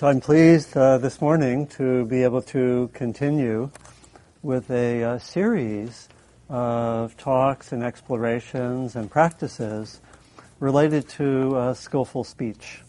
So 0.00 0.06
I'm 0.06 0.22
pleased 0.22 0.74
uh, 0.78 0.96
this 0.96 1.20
morning 1.20 1.66
to 1.76 2.06
be 2.06 2.22
able 2.22 2.40
to 2.56 2.88
continue 2.94 3.70
with 4.42 4.70
a 4.70 5.04
uh, 5.04 5.18
series 5.18 6.08
of 6.48 7.18
talks 7.18 7.70
and 7.70 7.82
explorations 7.82 8.96
and 8.96 9.10
practices 9.10 10.00
related 10.58 11.06
to 11.10 11.54
uh, 11.54 11.74
skillful 11.74 12.24
speech 12.24 12.80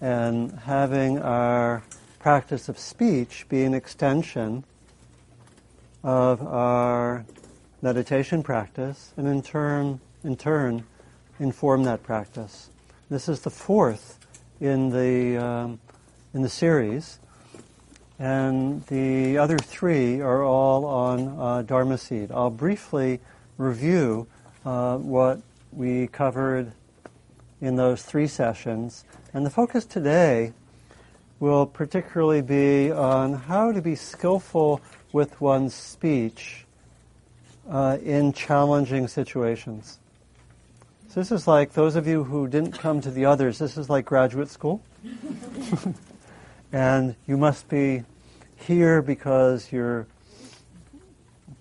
and 0.00 0.58
having 0.60 1.18
our 1.18 1.82
practice 2.20 2.70
of 2.70 2.78
speech 2.78 3.44
be 3.50 3.64
an 3.64 3.74
extension 3.74 4.64
of 6.02 6.40
our 6.40 7.26
meditation 7.82 8.42
practice 8.42 9.12
and 9.18 9.28
in 9.28 9.42
turn, 9.42 10.00
in 10.24 10.38
turn 10.38 10.84
inform 11.38 11.82
that 11.82 12.02
practice. 12.02 12.70
This 13.10 13.28
is 13.28 13.42
the 13.42 13.50
fourth 13.50 14.18
in 14.58 14.88
the, 14.88 15.36
um, 15.36 15.80
in 16.32 16.42
the 16.42 16.48
series. 16.48 17.18
And 18.18 18.84
the 18.86 19.38
other 19.38 19.58
three 19.58 20.20
are 20.20 20.42
all 20.42 20.84
on 20.84 21.38
uh, 21.38 21.62
Dharma 21.62 21.98
Seed. 21.98 22.30
I'll 22.30 22.50
briefly 22.50 23.20
review 23.56 24.26
uh, 24.64 24.98
what 24.98 25.40
we 25.72 26.06
covered 26.08 26.72
in 27.60 27.76
those 27.76 28.02
three 28.02 28.26
sessions. 28.26 29.04
And 29.32 29.46
the 29.46 29.50
focus 29.50 29.84
today 29.84 30.52
will 31.38 31.64
particularly 31.64 32.42
be 32.42 32.92
on 32.92 33.32
how 33.32 33.72
to 33.72 33.80
be 33.80 33.94
skillful 33.94 34.80
with 35.12 35.40
one's 35.40 35.74
speech 35.74 36.66
uh, 37.68 37.96
in 38.02 38.32
challenging 38.32 39.08
situations. 39.08 39.98
So 41.08 41.20
this 41.20 41.32
is 41.32 41.48
like 41.48 41.72
those 41.72 41.96
of 41.96 42.06
you 42.06 42.22
who 42.22 42.46
didn't 42.46 42.72
come 42.72 43.00
to 43.00 43.10
the 43.10 43.24
others. 43.24 43.58
This 43.58 43.76
is 43.76 43.88
like 43.88 44.04
graduate 44.04 44.48
school, 44.48 44.82
and 46.72 47.14
you 47.26 47.36
must 47.36 47.68
be 47.68 48.04
here 48.56 49.02
because 49.02 49.72
you're 49.72 50.06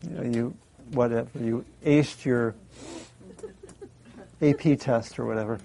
you, 0.03 0.09
know, 0.09 0.23
you 0.23 0.55
whatever 0.91 1.29
you 1.39 1.65
aced 1.85 2.25
your 2.25 2.55
AP 4.41 4.79
test 4.79 5.19
or 5.19 5.25
whatever, 5.25 5.59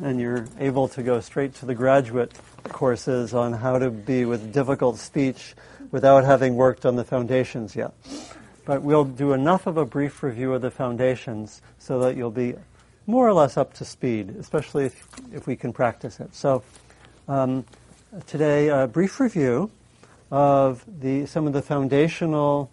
and 0.00 0.20
you're 0.20 0.46
able 0.58 0.88
to 0.88 1.02
go 1.02 1.20
straight 1.20 1.54
to 1.54 1.66
the 1.66 1.74
graduate 1.74 2.32
courses 2.64 3.34
on 3.34 3.52
how 3.52 3.78
to 3.78 3.90
be 3.90 4.24
with 4.24 4.52
difficult 4.52 4.98
speech 4.98 5.54
without 5.90 6.24
having 6.24 6.54
worked 6.54 6.86
on 6.86 6.96
the 6.96 7.04
foundations 7.04 7.74
yet. 7.74 7.92
But 8.64 8.82
we'll 8.82 9.04
do 9.04 9.32
enough 9.32 9.66
of 9.66 9.76
a 9.76 9.84
brief 9.84 10.22
review 10.22 10.54
of 10.54 10.62
the 10.62 10.70
foundations 10.70 11.60
so 11.78 11.98
that 12.00 12.16
you'll 12.16 12.30
be 12.30 12.54
more 13.06 13.26
or 13.26 13.32
less 13.32 13.56
up 13.56 13.74
to 13.74 13.84
speed, 13.84 14.36
especially 14.38 14.86
if, 14.86 15.06
if 15.32 15.46
we 15.48 15.56
can 15.56 15.72
practice 15.72 16.20
it. 16.20 16.34
So 16.34 16.62
um, 17.26 17.64
today, 18.26 18.68
a 18.68 18.86
brief 18.86 19.20
review 19.20 19.70
of 20.30 20.84
the, 21.00 21.24
some 21.24 21.46
of 21.46 21.54
the 21.54 21.62
foundational 21.62 22.70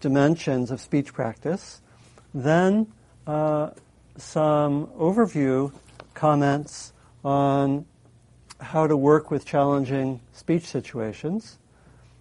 dimensions 0.00 0.70
of 0.70 0.80
speech 0.80 1.12
practice, 1.12 1.80
then 2.32 2.86
uh, 3.26 3.70
some 4.16 4.86
overview 4.98 5.72
comments 6.14 6.92
on 7.24 7.84
how 8.60 8.86
to 8.86 8.96
work 8.96 9.30
with 9.30 9.44
challenging 9.44 10.20
speech 10.32 10.64
situations. 10.64 11.58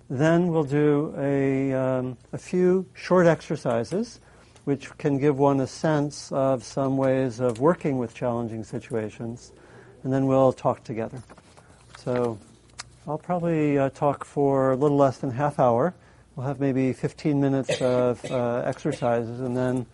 Then 0.09 0.47
we'll 0.47 0.63
do 0.63 1.13
a, 1.17 1.71
um, 1.73 2.17
a 2.33 2.37
few 2.37 2.87
short 2.93 3.27
exercises 3.27 4.19
which 4.63 4.95
can 4.97 5.19
give 5.19 5.37
one 5.37 5.59
a 5.59 5.67
sense 5.67 6.31
of 6.31 6.63
some 6.63 6.97
ways 6.97 7.39
of 7.39 7.59
working 7.59 7.99
with 7.99 8.15
challenging 8.15 8.63
situations. 8.63 9.51
And 10.03 10.11
then 10.11 10.25
we'll 10.25 10.53
talk 10.53 10.83
together. 10.83 11.21
So 11.97 12.39
I'll 13.07 13.19
probably 13.19 13.77
uh, 13.77 13.91
talk 13.91 14.25
for 14.25 14.71
a 14.71 14.75
little 14.75 14.97
less 14.97 15.19
than 15.19 15.29
half 15.29 15.59
hour. 15.59 15.93
We'll 16.35 16.47
have 16.47 16.59
maybe 16.59 16.91
15 16.91 17.39
minutes 17.39 17.79
of 17.79 18.25
uh, 18.31 18.63
exercises 18.65 19.41
and 19.41 19.55
then 19.55 19.85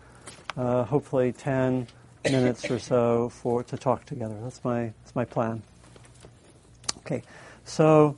uh, 0.56 0.84
hopefully 0.84 1.30
10 1.32 1.88
minutes 2.24 2.70
or 2.70 2.78
so 2.78 3.28
for 3.28 3.64
to 3.64 3.76
talk 3.76 4.06
together. 4.06 4.34
That's 4.42 4.64
my, 4.64 4.94
that's 5.02 5.14
my 5.14 5.26
plan. 5.26 5.62
Okay, 7.00 7.22
so 7.66 8.16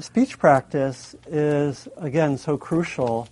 speech 0.00 0.36
practice 0.36 1.14
is, 1.28 1.86
again, 1.96 2.38
so 2.38 2.56
crucial 2.56 3.28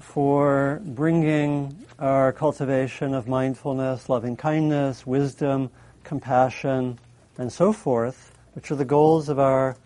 for 0.00 0.82
bringing 0.84 1.76
our 2.00 2.32
cultivation 2.32 3.14
of 3.14 3.28
mindfulness, 3.28 4.08
loving 4.08 4.36
kindness, 4.36 5.06
wisdom, 5.06 5.70
compassion, 6.02 6.98
and 7.38 7.52
so 7.52 7.72
forth, 7.72 8.36
which 8.54 8.68
are 8.72 8.76
the 8.76 8.84
goals 8.84 9.28
of 9.28 9.38
our, 9.38 9.76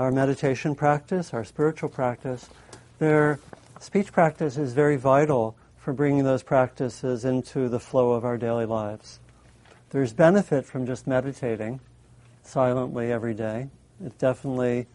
our 0.00 0.10
meditation 0.10 0.74
practice, 0.74 1.34
our 1.34 1.44
spiritual 1.44 1.90
practice. 1.90 2.48
Their 2.98 3.38
speech 3.80 4.12
practice 4.12 4.56
is 4.56 4.72
very 4.72 4.96
vital 4.96 5.54
for 5.76 5.92
bringing 5.92 6.24
those 6.24 6.42
practices 6.42 7.26
into 7.26 7.68
the 7.68 7.78
flow 7.78 8.12
of 8.12 8.24
our 8.24 8.38
daily 8.38 8.64
lives. 8.64 9.20
There's 9.90 10.14
benefit 10.14 10.64
from 10.64 10.86
just 10.86 11.06
meditating 11.06 11.80
silently 12.42 13.12
every 13.12 13.34
day. 13.34 13.68
It 14.02 14.16
definitely 14.16 14.86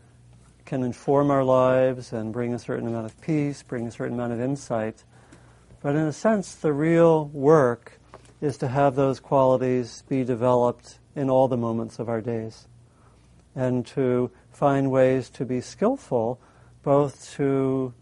can 0.66 0.82
inform 0.82 1.30
our 1.30 1.44
lives 1.44 2.12
and 2.12 2.34
bring 2.34 2.56
a 2.56 2.60
certain 2.60 2.88
amount 2.88 3.06
of 3.06 3.22
peace, 3.22 3.62
bring 3.62 3.86
a 3.86 3.92
certain 3.92 4.16
amount 4.16 4.34
of 4.34 4.42
insight. 4.42 5.04
But 5.84 5.96
in 5.96 6.08
a 6.08 6.14
sense, 6.14 6.56
the 6.56 6.74
real 6.74 7.26
work 7.26 8.00
is 8.42 8.58
to 8.58 8.68
have 8.68 8.96
those 8.96 9.20
qualities 9.20 10.04
be 10.10 10.24
developed 10.24 10.98
in 11.16 11.30
all 11.30 11.48
the 11.48 11.58
moments 11.58 12.00
of 12.00 12.10
our 12.10 12.22
days 12.22 12.68
and 13.56 13.86
to 13.88 14.30
find 14.56 14.90
ways 14.90 15.30
to 15.30 15.46
be 15.46 15.60
skillful, 15.60 16.40
both 16.82 17.32
to 17.34 17.94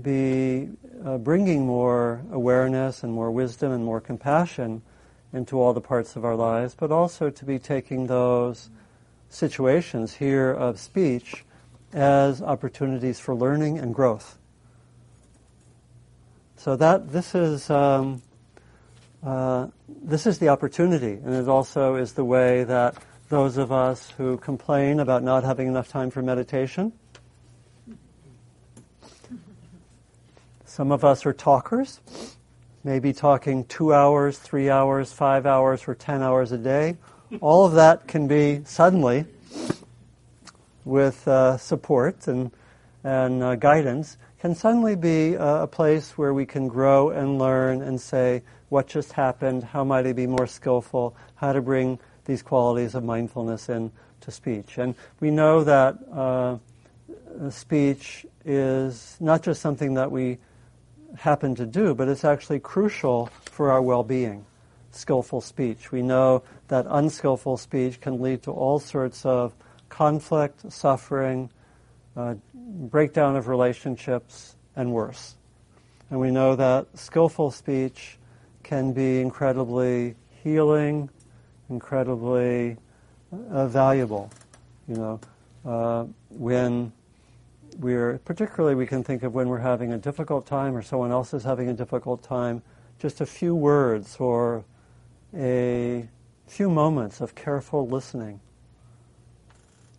be 0.00 0.68
uh, 1.04 1.18
bringing 1.18 1.66
more 1.66 2.22
awareness 2.30 3.02
and 3.02 3.12
more 3.12 3.30
wisdom 3.30 3.72
and 3.72 3.84
more 3.84 4.00
compassion 4.00 4.82
into 5.32 5.60
all 5.60 5.72
the 5.72 5.80
parts 5.80 6.14
of 6.14 6.24
our 6.24 6.36
lives, 6.36 6.74
but 6.78 6.92
also 6.92 7.28
to 7.28 7.44
be 7.44 7.58
taking 7.58 8.06
those 8.06 8.70
situations 9.28 10.14
here 10.14 10.50
of 10.50 10.78
speech 10.78 11.44
as 11.92 12.40
opportunities 12.40 13.18
for 13.18 13.34
learning 13.34 13.78
and 13.78 13.94
growth. 13.94 14.38
So 16.56 16.76
that 16.76 17.10
this 17.10 17.34
is 17.34 17.68
um, 17.68 18.22
uh, 19.24 19.68
this 19.88 20.26
is 20.26 20.38
the 20.38 20.48
opportunity, 20.48 21.12
and 21.12 21.34
it 21.34 21.48
also 21.48 21.96
is 21.96 22.12
the 22.12 22.24
way 22.24 22.64
that 22.64 22.94
those 23.30 23.58
of 23.58 23.70
us 23.70 24.10
who 24.10 24.36
complain 24.38 24.98
about 24.98 25.22
not 25.22 25.44
having 25.44 25.68
enough 25.68 25.88
time 25.88 26.10
for 26.10 26.20
meditation. 26.20 26.92
Some 30.64 30.90
of 30.90 31.04
us 31.04 31.24
are 31.24 31.32
talkers, 31.32 32.00
maybe 32.82 33.12
talking 33.12 33.64
two 33.66 33.94
hours, 33.94 34.36
three 34.36 34.68
hours, 34.68 35.12
five 35.12 35.46
hours, 35.46 35.86
or 35.86 35.94
ten 35.94 36.22
hours 36.22 36.50
a 36.50 36.58
day. 36.58 36.96
All 37.40 37.64
of 37.64 37.74
that 37.74 38.08
can 38.08 38.26
be 38.26 38.62
suddenly 38.64 39.26
with 40.84 41.26
uh, 41.28 41.56
support 41.56 42.26
and, 42.26 42.50
and 43.04 43.44
uh, 43.44 43.54
guidance 43.54 44.16
can 44.40 44.56
suddenly 44.56 44.96
be 44.96 45.34
a, 45.34 45.62
a 45.62 45.66
place 45.68 46.18
where 46.18 46.34
we 46.34 46.46
can 46.46 46.66
grow 46.66 47.10
and 47.10 47.38
learn 47.38 47.80
and 47.80 48.00
say, 48.00 48.42
what 48.70 48.88
just 48.88 49.12
happened? 49.12 49.62
How 49.62 49.84
might 49.84 50.06
I 50.06 50.14
be 50.14 50.26
more 50.26 50.48
skillful? 50.48 51.14
How 51.36 51.52
to 51.52 51.60
bring 51.60 52.00
these 52.24 52.42
qualities 52.42 52.94
of 52.94 53.04
mindfulness 53.04 53.68
into 53.68 54.30
speech. 54.30 54.78
And 54.78 54.94
we 55.20 55.30
know 55.30 55.64
that 55.64 55.98
uh, 56.12 56.58
speech 57.50 58.26
is 58.44 59.16
not 59.20 59.42
just 59.42 59.60
something 59.60 59.94
that 59.94 60.10
we 60.10 60.38
happen 61.16 61.54
to 61.56 61.66
do, 61.66 61.94
but 61.94 62.08
it's 62.08 62.24
actually 62.24 62.60
crucial 62.60 63.26
for 63.44 63.70
our 63.70 63.82
well-being. 63.82 64.44
Skillful 64.92 65.40
speech. 65.40 65.92
We 65.92 66.02
know 66.02 66.42
that 66.68 66.86
unskillful 66.88 67.56
speech 67.56 68.00
can 68.00 68.20
lead 68.20 68.42
to 68.44 68.50
all 68.50 68.78
sorts 68.78 69.24
of 69.24 69.54
conflict, 69.88 70.70
suffering, 70.72 71.50
uh, 72.16 72.34
breakdown 72.54 73.36
of 73.36 73.48
relationships, 73.48 74.56
and 74.76 74.92
worse. 74.92 75.36
And 76.10 76.18
we 76.18 76.30
know 76.30 76.56
that 76.56 76.86
skillful 76.94 77.50
speech 77.50 78.18
can 78.62 78.92
be 78.92 79.20
incredibly 79.20 80.16
healing, 80.42 81.10
incredibly 81.70 82.76
uh, 83.50 83.66
valuable. 83.66 84.30
You 84.88 84.96
know, 84.96 85.20
uh, 85.64 86.04
when 86.30 86.92
we're, 87.78 88.18
particularly 88.24 88.74
we 88.74 88.86
can 88.86 89.04
think 89.04 89.22
of 89.22 89.34
when 89.34 89.48
we're 89.48 89.58
having 89.58 89.92
a 89.92 89.98
difficult 89.98 90.46
time 90.46 90.76
or 90.76 90.82
someone 90.82 91.10
else 91.12 91.32
is 91.32 91.44
having 91.44 91.68
a 91.68 91.74
difficult 91.74 92.22
time, 92.22 92.62
just 92.98 93.20
a 93.20 93.26
few 93.26 93.54
words 93.54 94.16
or 94.18 94.64
a 95.34 96.08
few 96.46 96.68
moments 96.68 97.20
of 97.20 97.34
careful 97.34 97.86
listening 97.86 98.40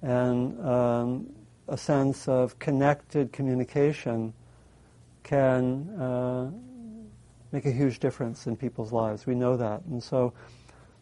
and 0.01 0.59
um, 0.65 1.29
a 1.67 1.77
sense 1.77 2.27
of 2.27 2.57
connected 2.59 3.31
communication 3.31 4.33
can 5.23 5.87
uh, 5.99 6.49
make 7.51 7.65
a 7.65 7.71
huge 7.71 7.99
difference 7.99 8.47
in 8.47 8.55
people's 8.55 8.91
lives. 8.91 9.25
We 9.25 9.35
know 9.35 9.57
that, 9.57 9.81
and 9.85 10.01
so 10.01 10.33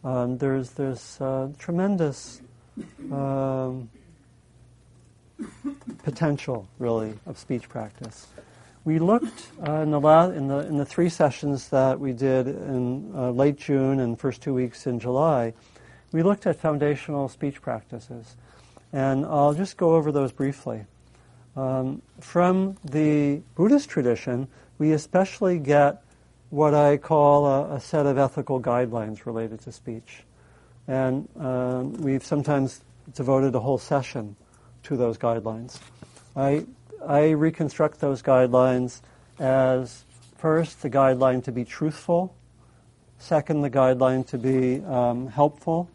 um, 0.04 0.38
there's 0.38 0.72
there's 0.72 1.20
uh, 1.22 1.50
tremendous 1.58 2.42
um, 3.12 3.90
potential, 6.04 6.68
really, 6.80 7.14
of 7.26 7.38
speech 7.38 7.70
practice. 7.70 8.28
We 8.86 9.00
looked 9.00 9.48
uh, 9.68 9.82
in, 9.82 9.92
the 9.92 10.00
la- 10.00 10.30
in, 10.30 10.48
the, 10.48 10.60
in 10.60 10.78
the 10.78 10.86
three 10.86 11.10
sessions 11.10 11.70
that 11.70 12.00
we 12.00 12.14
did 12.14 12.48
in 12.48 13.12
uh, 13.14 13.32
late 13.32 13.58
June 13.58 14.00
and 14.00 14.20
first 14.20 14.42
two 14.42 14.54
weeks 14.54 14.88
in 14.88 15.00
July, 15.00 15.54
we 16.12 16.24
looked 16.24 16.48
at 16.48 16.56
foundational 16.56 17.28
speech 17.30 17.62
practices. 17.62 18.36
And 18.92 19.26
I'll 19.26 19.54
just 19.54 19.78
go 19.78 19.96
over 19.96 20.12
those 20.12 20.32
briefly. 20.32 20.86
Um, 21.56 22.02
from 22.20 22.78
the 22.84 23.42
Buddhist 23.56 23.90
tradition, 23.90 24.48
we 24.78 24.94
especially 24.94 25.60
get 25.60 26.02
what 26.50 26.74
I 26.74 26.98
call 26.98 27.46
a, 27.46 27.76
a 27.76 27.80
set 27.80 28.06
of 28.06 28.18
ethical 28.18 28.62
guidelines 28.62 29.26
related 29.26 29.60
to 29.62 29.72
speech. 29.72 30.24
And 30.88 31.28
um, 31.38 31.94
we've 31.94 32.26
sometimes 32.26 32.82
devoted 33.14 33.54
a 33.56 33.60
whole 33.60 33.78
session 33.78 34.36
to 34.84 34.98
those 34.98 35.18
guidelines. 35.18 35.80
I, 36.36 36.66
I 37.06 37.32
reconstruct 37.32 38.00
those 38.00 38.22
guidelines 38.22 39.02
as 39.40 40.04
first, 40.38 40.82
the 40.82 40.90
guideline 40.90 41.44
to 41.44 41.52
be 41.52 41.66
truthful, 41.66 42.36
second, 43.20 43.62
the 43.62 43.70
guideline 43.70 44.26
to 44.28 44.38
be 44.38 44.84
um, 44.86 45.28
helpful, 45.28 45.90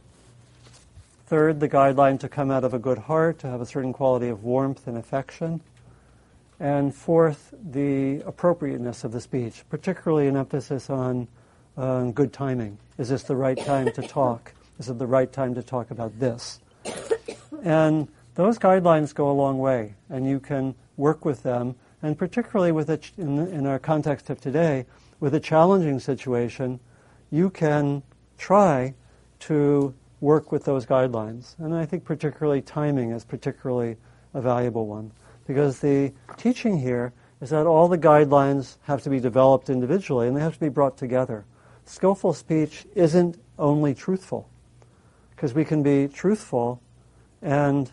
third, 1.27 1.59
the 1.61 1.69
guideline 1.69 2.21
to 2.21 2.29
come 2.29 2.51
out 2.51 2.65
of 2.65 2.75
a 2.75 2.79
good 2.79 2.99
heart, 2.99 3.39
to 3.41 3.49
have 3.49 3.61
a 3.61 3.67
certain 3.67 3.93
quality 3.93 4.29
of 4.29 4.45
warmth 4.45 4.87
and 4.87 4.97
affection, 4.97 5.61
and 6.61 6.95
fourth, 6.95 7.53
the 7.71 8.21
appropriateness 8.27 9.05
of 9.05 9.13
the 9.13 9.21
speech, 9.21 9.65
particularly 9.69 10.29
an 10.29 10.37
emphasis 10.37 10.89
on 10.89 11.29
good 12.13 12.33
timing. 12.33 12.79
Is 12.99 13.09
this 13.09 13.25
the 13.25 13.37
right 13.37 13.59
time 13.59 13.91
to 13.93 14.03
talk? 14.03 14.53
Is 14.79 14.89
it 14.89 14.99
the 14.99 15.07
right 15.07 15.33
time 15.33 15.55
to 15.55 15.63
talk 15.63 15.91
about 15.91 16.19
this? 16.19 16.61
And 17.63 18.09
those 18.35 18.59
guidelines 18.59 19.15
go 19.15 19.31
a 19.31 19.33
long 19.33 19.59
way, 19.59 19.95
and 20.11 20.29
you 20.29 20.41
can 20.41 20.75
work 20.97 21.25
with 21.25 21.43
them, 21.43 21.75
and 22.03 22.19
particularly 22.19 22.73
with 22.73 22.91
a, 22.91 23.01
in, 23.17 23.39
in 23.49 23.67
our 23.67 23.79
context 23.79 24.31
of 24.31 24.41
today, 24.41 24.87
with 25.21 25.35
a 25.35 25.41
challenging 25.41 25.99
situation, 25.99 26.79
you 27.31 27.51
can 27.51 28.03
try 28.37 28.95
to 29.41 29.95
work 30.21 30.53
with 30.53 30.65
those 30.65 30.87
guidelines. 30.87 31.59
And 31.59 31.75
I 31.75 31.87
think 31.87 32.05
particularly 32.05 32.63
timing 32.63 33.11
is 33.11 33.25
particularly 33.25 33.97
a 34.35 34.41
valuable 34.41 34.87
one, 34.87 35.13
because 35.47 35.81
the 35.81 36.13
teaching 36.37 36.79
here 36.79 37.13
is 37.41 37.51
that 37.51 37.67
all 37.67 37.89
the 37.89 37.99
guidelines 37.99 38.77
have 38.83 39.03
to 39.03 39.11
be 39.11 39.21
developed 39.21 39.69
individually 39.69 40.27
and 40.29 40.37
they 40.37 40.41
have 40.41 40.55
to 40.55 40.61
be 40.61 40.69
brought 40.69 40.97
together. 40.97 41.45
Skillful 41.85 42.33
speech 42.33 42.87
isn't 42.95 43.39
only 43.59 43.95
truthful, 43.95 44.49
because 45.37 45.53
we 45.53 45.65
can 45.65 45.83
be 45.83 46.09
truthful 46.09 46.81
and 47.43 47.93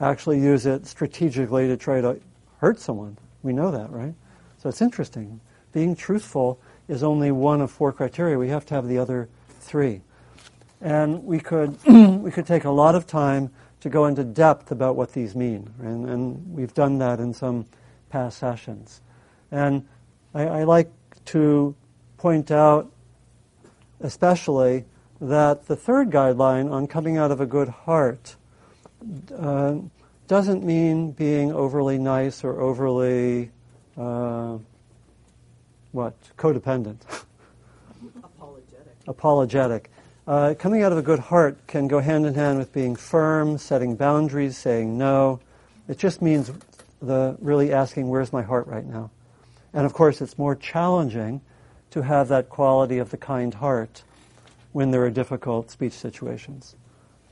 actually 0.00 0.40
use 0.40 0.66
it 0.66 0.86
strategically 0.86 1.66
to 1.66 1.76
try 1.76 2.00
to 2.00 2.20
hurt 2.58 2.78
someone. 2.78 3.18
We 3.42 3.52
know 3.52 3.70
that, 3.70 3.90
right? 3.90 4.14
So 4.58 4.68
it's 4.68 4.80
interesting. 4.80 5.40
Being 5.72 5.96
truthful 5.96 6.60
is 6.86 7.02
only 7.02 7.32
one 7.32 7.60
of 7.60 7.70
four 7.70 7.92
criteria. 7.92 8.38
We 8.38 8.48
have 8.48 8.64
to 8.66 8.74
have 8.74 8.86
the 8.86 8.98
other 8.98 9.28
three. 9.60 10.02
And 10.80 11.24
we 11.24 11.40
could, 11.40 11.82
we 11.86 12.30
could 12.30 12.46
take 12.46 12.64
a 12.64 12.70
lot 12.70 12.94
of 12.94 13.06
time 13.06 13.50
to 13.82 13.90
go 13.90 14.06
into 14.06 14.22
depth 14.22 14.70
about 14.70 14.94
what 14.94 15.12
these 15.12 15.34
mean. 15.34 15.68
And, 15.80 16.08
and 16.08 16.54
we've 16.54 16.72
done 16.72 16.98
that 16.98 17.18
in 17.18 17.34
some 17.34 17.66
past 18.10 18.38
sessions. 18.38 19.00
And 19.50 19.86
I, 20.34 20.46
I 20.46 20.64
like 20.64 20.90
to 21.26 21.74
point 22.16 22.52
out, 22.52 22.90
especially, 24.00 24.84
that 25.20 25.66
the 25.66 25.74
third 25.74 26.10
guideline 26.10 26.70
on 26.70 26.86
coming 26.86 27.18
out 27.18 27.32
of 27.32 27.40
a 27.40 27.46
good 27.46 27.68
heart 27.68 28.36
uh, 29.36 29.74
doesn't 30.28 30.64
mean 30.64 31.10
being 31.10 31.52
overly 31.52 31.98
nice 31.98 32.44
or 32.44 32.60
overly 32.60 33.50
uh, 33.96 34.58
what 35.90 36.14
codependent. 36.38 36.98
Apologetic. 38.22 38.96
Apologetic. 39.08 39.90
Uh, 40.26 40.54
coming 40.58 40.82
out 40.82 40.92
of 40.92 40.98
a 40.98 41.02
good 41.02 41.18
heart 41.18 41.66
can 41.66 41.88
go 41.88 41.98
hand 41.98 42.26
in 42.26 42.34
hand 42.34 42.58
with 42.58 42.72
being 42.72 42.94
firm, 42.94 43.58
setting 43.58 43.96
boundaries, 43.96 44.56
saying 44.56 44.96
no. 44.96 45.40
It 45.88 45.98
just 45.98 46.22
means 46.22 46.50
the 47.00 47.36
really 47.40 47.72
asking, 47.72 48.08
"Where's 48.08 48.32
my 48.32 48.42
heart 48.42 48.66
right 48.66 48.86
now?" 48.86 49.10
And 49.72 49.84
of 49.84 49.92
course, 49.92 50.20
it's 50.20 50.38
more 50.38 50.54
challenging 50.54 51.40
to 51.90 52.02
have 52.02 52.28
that 52.28 52.48
quality 52.48 52.98
of 52.98 53.10
the 53.10 53.16
kind 53.16 53.54
heart 53.54 54.04
when 54.72 54.90
there 54.92 55.04
are 55.04 55.10
difficult 55.10 55.70
speech 55.70 55.92
situations 55.92 56.76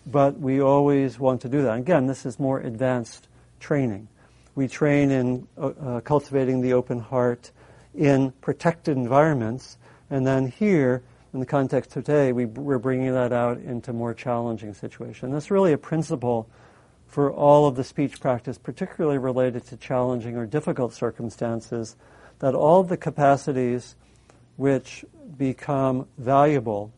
but 0.07 0.39
we 0.39 0.61
always 0.61 1.19
want 1.19 1.41
to 1.43 1.49
do 1.49 1.63
that. 1.63 1.79
Again, 1.79 2.07
this 2.07 2.25
is 2.25 2.39
more 2.39 2.61
advanced 2.61 3.29
training. 3.59 4.09
We 4.55 4.69
train 4.69 5.11
in 5.11 5.47
uh, 5.57 5.67
uh, 5.67 6.01
cultivating 6.01 6.61
the 6.61 6.73
open 6.73 7.01
heart 7.01 7.51
in 7.95 8.33
protected 8.41 8.97
environments, 8.97 9.79
and 10.09 10.27
then 10.27 10.49
here, 10.49 11.03
in 11.33 11.41
the 11.41 11.47
context 11.47 11.91
today, 11.93 12.33
we, 12.33 12.47
we're 12.47 12.79
bringing 12.79 13.13
that 13.13 13.33
out 13.33 13.59
into 13.59 13.93
more 13.93 14.13
challenging 14.15 14.75
situations. 14.75 15.33
That's 15.33 15.51
really 15.51 15.73
a 15.73 15.79
principle 15.79 16.49
for 17.07 17.33
all 17.33 17.67
of 17.67 17.77
the 17.77 17.85
speech 17.85 18.21
practice, 18.21 18.59
particularly 18.59 19.19
related 19.19 19.65
to 19.67 19.77
challenging 19.77 20.37
or 20.37 20.47
difficult 20.47 20.93
circumstances, 20.93 21.97
that 22.41 22.55
all 22.55 22.81
of 22.81 22.89
the 22.89 22.97
capacities 22.97 23.97
which 24.57 25.05
become 25.37 26.07
valuable 26.19 26.93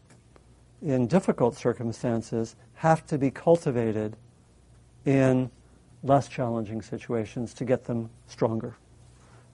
in 0.80 1.06
difficult 1.06 1.56
circumstances 1.56 2.56
have 2.74 3.06
to 3.06 3.18
be 3.18 3.30
cultivated 3.30 4.16
in 5.04 5.50
less 6.02 6.26
challenging 6.26 6.82
situations 6.82 7.54
to 7.54 7.64
get 7.64 7.84
them 7.84 8.10
stronger. 8.26 8.76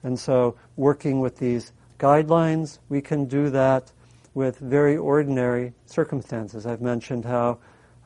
And 0.03 0.17
so, 0.17 0.55
working 0.75 1.19
with 1.19 1.37
these 1.37 1.73
guidelines, 1.99 2.79
we 2.87 3.01
can 3.01 3.25
do 3.25 3.49
that 3.49 3.91
with 4.39 4.57
very 4.59 4.95
ordinary 4.95 5.73
circumstances. 5.85 6.65
I've 6.65 6.79
mentioned 6.79 7.25
how 7.25 7.57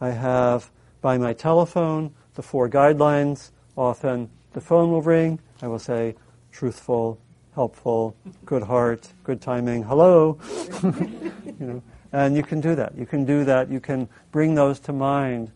I 0.02 0.10
have 0.10 0.72
by 1.00 1.16
my 1.16 1.32
telephone 1.32 2.12
the 2.34 2.42
four 2.42 2.68
guidelines. 2.68 3.52
Often 3.78 4.32
the 4.54 4.60
phone 4.60 4.90
will 4.90 5.04
ring. 5.04 5.40
I 5.62 5.68
will 5.68 5.78
say, 5.78 6.16
truthful, 6.52 7.20
helpful, 7.54 8.16
good 8.48 8.64
heart, 8.64 9.14
good 9.24 9.42
timing, 9.42 9.84
hello. 9.84 10.40
you 10.84 11.34
know, 11.60 11.84
and 12.12 12.36
you 12.36 12.42
can 12.42 12.60
do 12.60 12.74
that. 12.74 12.98
You 12.98 13.06
can 13.06 13.26
do 13.26 13.46
that. 13.46 13.70
You 13.70 13.80
can 13.80 14.10
bring 14.32 14.56
those 14.56 14.80
to 14.80 14.92
mind 14.92 15.52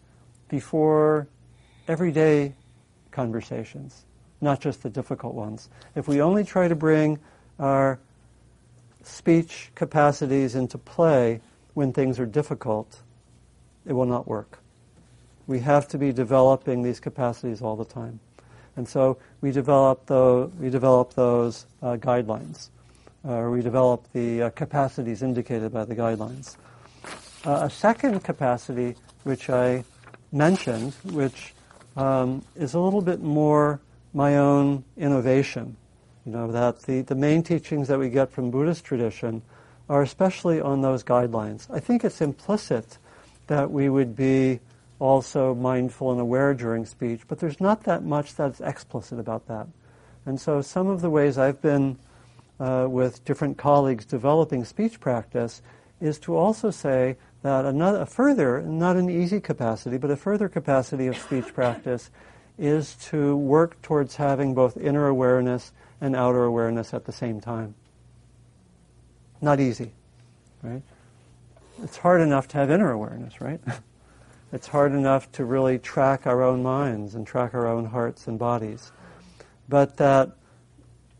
before 0.47 1.27
everyday 1.87 2.53
conversations, 3.09 4.05
not 4.41 4.61
just 4.61 4.83
the 4.83 4.91
difficult 4.91 5.33
ones. 5.33 5.69
If 5.95 6.07
we 6.07 6.21
only 6.21 6.43
try 6.43 6.67
to 6.67 6.75
bring 6.75 7.17
our 7.57 7.99
speech 9.07 9.71
capacities 9.75 10.55
into 10.55 10.77
play 10.77 11.41
when 11.73 11.93
things 11.93 12.19
are 12.19 12.25
difficult, 12.25 12.99
it 13.85 13.93
will 13.93 14.05
not 14.05 14.27
work. 14.27 14.59
We 15.47 15.59
have 15.59 15.87
to 15.89 15.97
be 15.97 16.11
developing 16.11 16.83
these 16.83 16.99
capacities 16.99 17.61
all 17.61 17.75
the 17.75 17.85
time. 17.85 18.19
And 18.75 18.87
so 18.87 19.17
we 19.41 19.51
develop, 19.51 20.05
the, 20.05 20.51
we 20.59 20.69
develop 20.69 21.13
those 21.13 21.65
uh, 21.81 21.95
guidelines 21.95 22.69
uh, 23.27 23.49
we 23.49 23.61
develop 23.61 24.05
the 24.13 24.43
uh, 24.43 24.49
capacities 24.51 25.21
indicated 25.21 25.73
by 25.73 25.83
the 25.85 25.95
guidelines. 25.95 26.55
Uh, 27.45 27.61
a 27.63 27.69
second 27.69 28.23
capacity, 28.23 28.95
which 29.23 29.49
I 29.49 29.83
mentioned, 30.31 30.93
which 31.03 31.53
um, 31.95 32.43
is 32.55 32.73
a 32.73 32.79
little 32.79 33.01
bit 33.01 33.21
more 33.21 33.79
my 34.13 34.37
own 34.37 34.83
innovation, 34.97 35.75
you 36.27 36.33
know, 36.33 36.51
that 36.51 36.81
the, 36.81 37.01
the 37.03 37.15
main 37.15 37.41
teachings 37.41 37.87
that 37.87 37.97
we 37.97 38.09
get 38.09 38.29
from 38.29 38.51
Buddhist 38.51 38.83
tradition 38.83 39.41
are 39.87 40.01
especially 40.01 40.59
on 40.59 40.81
those 40.81 41.01
guidelines. 41.01 41.71
I 41.71 41.79
think 41.79 42.03
it's 42.03 42.19
implicit 42.19 42.97
that 43.47 43.71
we 43.71 43.87
would 43.87 44.13
be 44.13 44.59
also 44.99 45.55
mindful 45.55 46.11
and 46.11 46.19
aware 46.19 46.53
during 46.53 46.85
speech, 46.85 47.21
but 47.29 47.39
there's 47.39 47.61
not 47.61 47.83
that 47.83 48.03
much 48.03 48.35
that's 48.35 48.59
explicit 48.59 49.19
about 49.19 49.47
that. 49.47 49.67
And 50.25 50.37
so 50.37 50.61
some 50.61 50.87
of 50.87 50.99
the 50.99 51.09
ways 51.09 51.37
I've 51.37 51.61
been 51.61 51.97
uh, 52.59 52.87
with 52.89 53.23
different 53.23 53.57
colleagues 53.57 54.03
developing 54.03 54.65
speech 54.65 54.99
practice 54.99 55.61
is 56.01 56.19
to 56.19 56.35
also 56.35 56.71
say 56.71 57.15
that 57.43 57.63
another, 57.63 58.01
a 58.01 58.05
further, 58.05 58.61
not 58.63 58.97
an 58.97 59.09
easy 59.09 59.39
capacity, 59.39 59.97
but 59.97 60.11
a 60.11 60.17
further 60.17 60.49
capacity 60.49 61.07
of 61.07 61.17
speech 61.17 61.53
practice 61.53 62.11
is 62.57 62.95
to 62.95 63.37
work 63.37 63.81
towards 63.81 64.17
having 64.17 64.53
both 64.53 64.75
inner 64.75 65.07
awareness 65.07 65.71
and 65.99 66.15
outer 66.15 66.43
awareness 66.43 66.93
at 66.93 67.05
the 67.05 67.11
same 67.11 67.41
time. 67.41 67.75
Not 69.41 69.59
easy, 69.59 69.91
right? 70.61 70.81
It's 71.83 71.97
hard 71.97 72.21
enough 72.21 72.47
to 72.49 72.57
have 72.57 72.71
inner 72.71 72.91
awareness, 72.91 73.39
right? 73.39 73.61
it's 74.51 74.67
hard 74.67 74.91
enough 74.93 75.31
to 75.33 75.45
really 75.45 75.79
track 75.79 76.25
our 76.25 76.41
own 76.41 76.63
minds 76.63 77.15
and 77.15 77.25
track 77.25 77.53
our 77.53 77.67
own 77.67 77.85
hearts 77.85 78.27
and 78.27 78.39
bodies. 78.39 78.91
But 79.69 79.97
that 79.97 80.31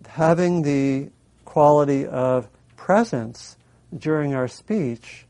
having 0.07 0.61
the 0.61 1.09
quality 1.45 2.05
of 2.05 2.49
presence 2.75 3.57
during 3.97 4.33
our 4.33 4.47
speech 4.47 5.25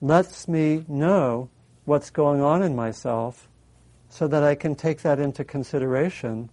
lets 0.00 0.48
me 0.48 0.84
know 0.88 1.48
what's 1.84 2.10
going 2.10 2.40
on 2.40 2.62
in 2.62 2.74
myself 2.74 3.48
so 4.08 4.28
that 4.28 4.42
I 4.42 4.54
can 4.54 4.74
take 4.74 5.02
that 5.02 5.18
into 5.18 5.44
consideration 5.44 6.50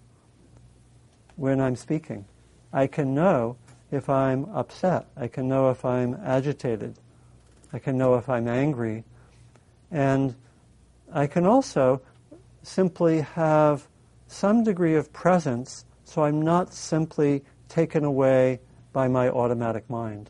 when 1.40 1.62
I'm 1.62 1.78
speaking. 1.78 2.26
I 2.74 2.88
can 2.88 3.16
know 3.16 3.56
if 3.92 4.10
I'm 4.10 4.46
upset. 4.54 5.08
I 5.16 5.28
can 5.28 5.48
know 5.48 5.70
if 5.70 5.86
I'm 5.86 6.20
agitated. 6.24 6.96
I 7.72 7.80
can 7.80 7.98
know 7.98 8.16
if 8.16 8.28
I'm 8.28 8.48
angry. 8.48 9.06
And 9.90 10.36
I 11.12 11.28
can 11.28 11.46
also 11.46 12.02
simply 12.62 13.22
have 13.22 13.88
some 14.28 14.64
degree 14.64 14.96
of 14.96 15.12
presence 15.14 15.86
so 16.04 16.24
I'm 16.24 16.42
not 16.42 16.74
simply 16.74 17.44
taken 17.70 18.04
away 18.04 18.60
by 18.92 19.08
my 19.08 19.30
automatic 19.30 19.90
mind. 19.90 20.30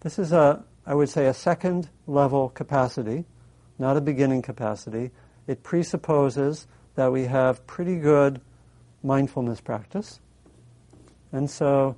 This 0.00 0.18
is 0.18 0.32
a, 0.32 0.64
I 0.86 0.94
would 0.94 1.10
say, 1.10 1.26
a 1.26 1.34
second 1.34 1.90
level 2.06 2.48
capacity, 2.48 3.26
not 3.78 3.96
a 3.96 4.00
beginning 4.00 4.42
capacity. 4.42 5.10
It 5.46 5.62
presupposes 5.62 6.66
that 6.94 7.12
we 7.12 7.24
have 7.24 7.66
pretty 7.66 7.96
good 7.96 8.40
mindfulness 9.02 9.60
practice. 9.60 10.20
And 11.32 11.48
so, 11.50 11.96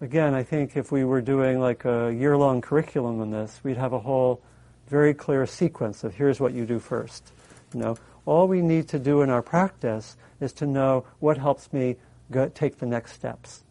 again, 0.00 0.34
I 0.34 0.42
think 0.42 0.76
if 0.76 0.92
we 0.92 1.04
were 1.04 1.20
doing 1.20 1.60
like 1.60 1.84
a 1.84 2.12
year 2.12 2.36
long 2.36 2.60
curriculum 2.60 3.20
on 3.20 3.30
this, 3.30 3.60
we'd 3.62 3.76
have 3.76 3.92
a 3.92 4.00
whole 4.00 4.42
very 4.88 5.14
clear 5.14 5.46
sequence 5.46 6.04
of 6.04 6.14
here's 6.14 6.40
what 6.40 6.52
you 6.52 6.66
do 6.66 6.78
first. 6.78 7.32
You 7.72 7.80
know, 7.80 7.96
all 8.26 8.48
we 8.48 8.60
need 8.60 8.88
to 8.88 8.98
do 8.98 9.22
in 9.22 9.30
our 9.30 9.42
practice 9.42 10.16
is 10.40 10.52
to 10.54 10.66
know 10.66 11.06
what 11.20 11.38
helps 11.38 11.72
me 11.72 11.96
go, 12.30 12.48
take 12.48 12.78
the 12.78 12.86
next 12.86 13.12
steps, 13.12 13.64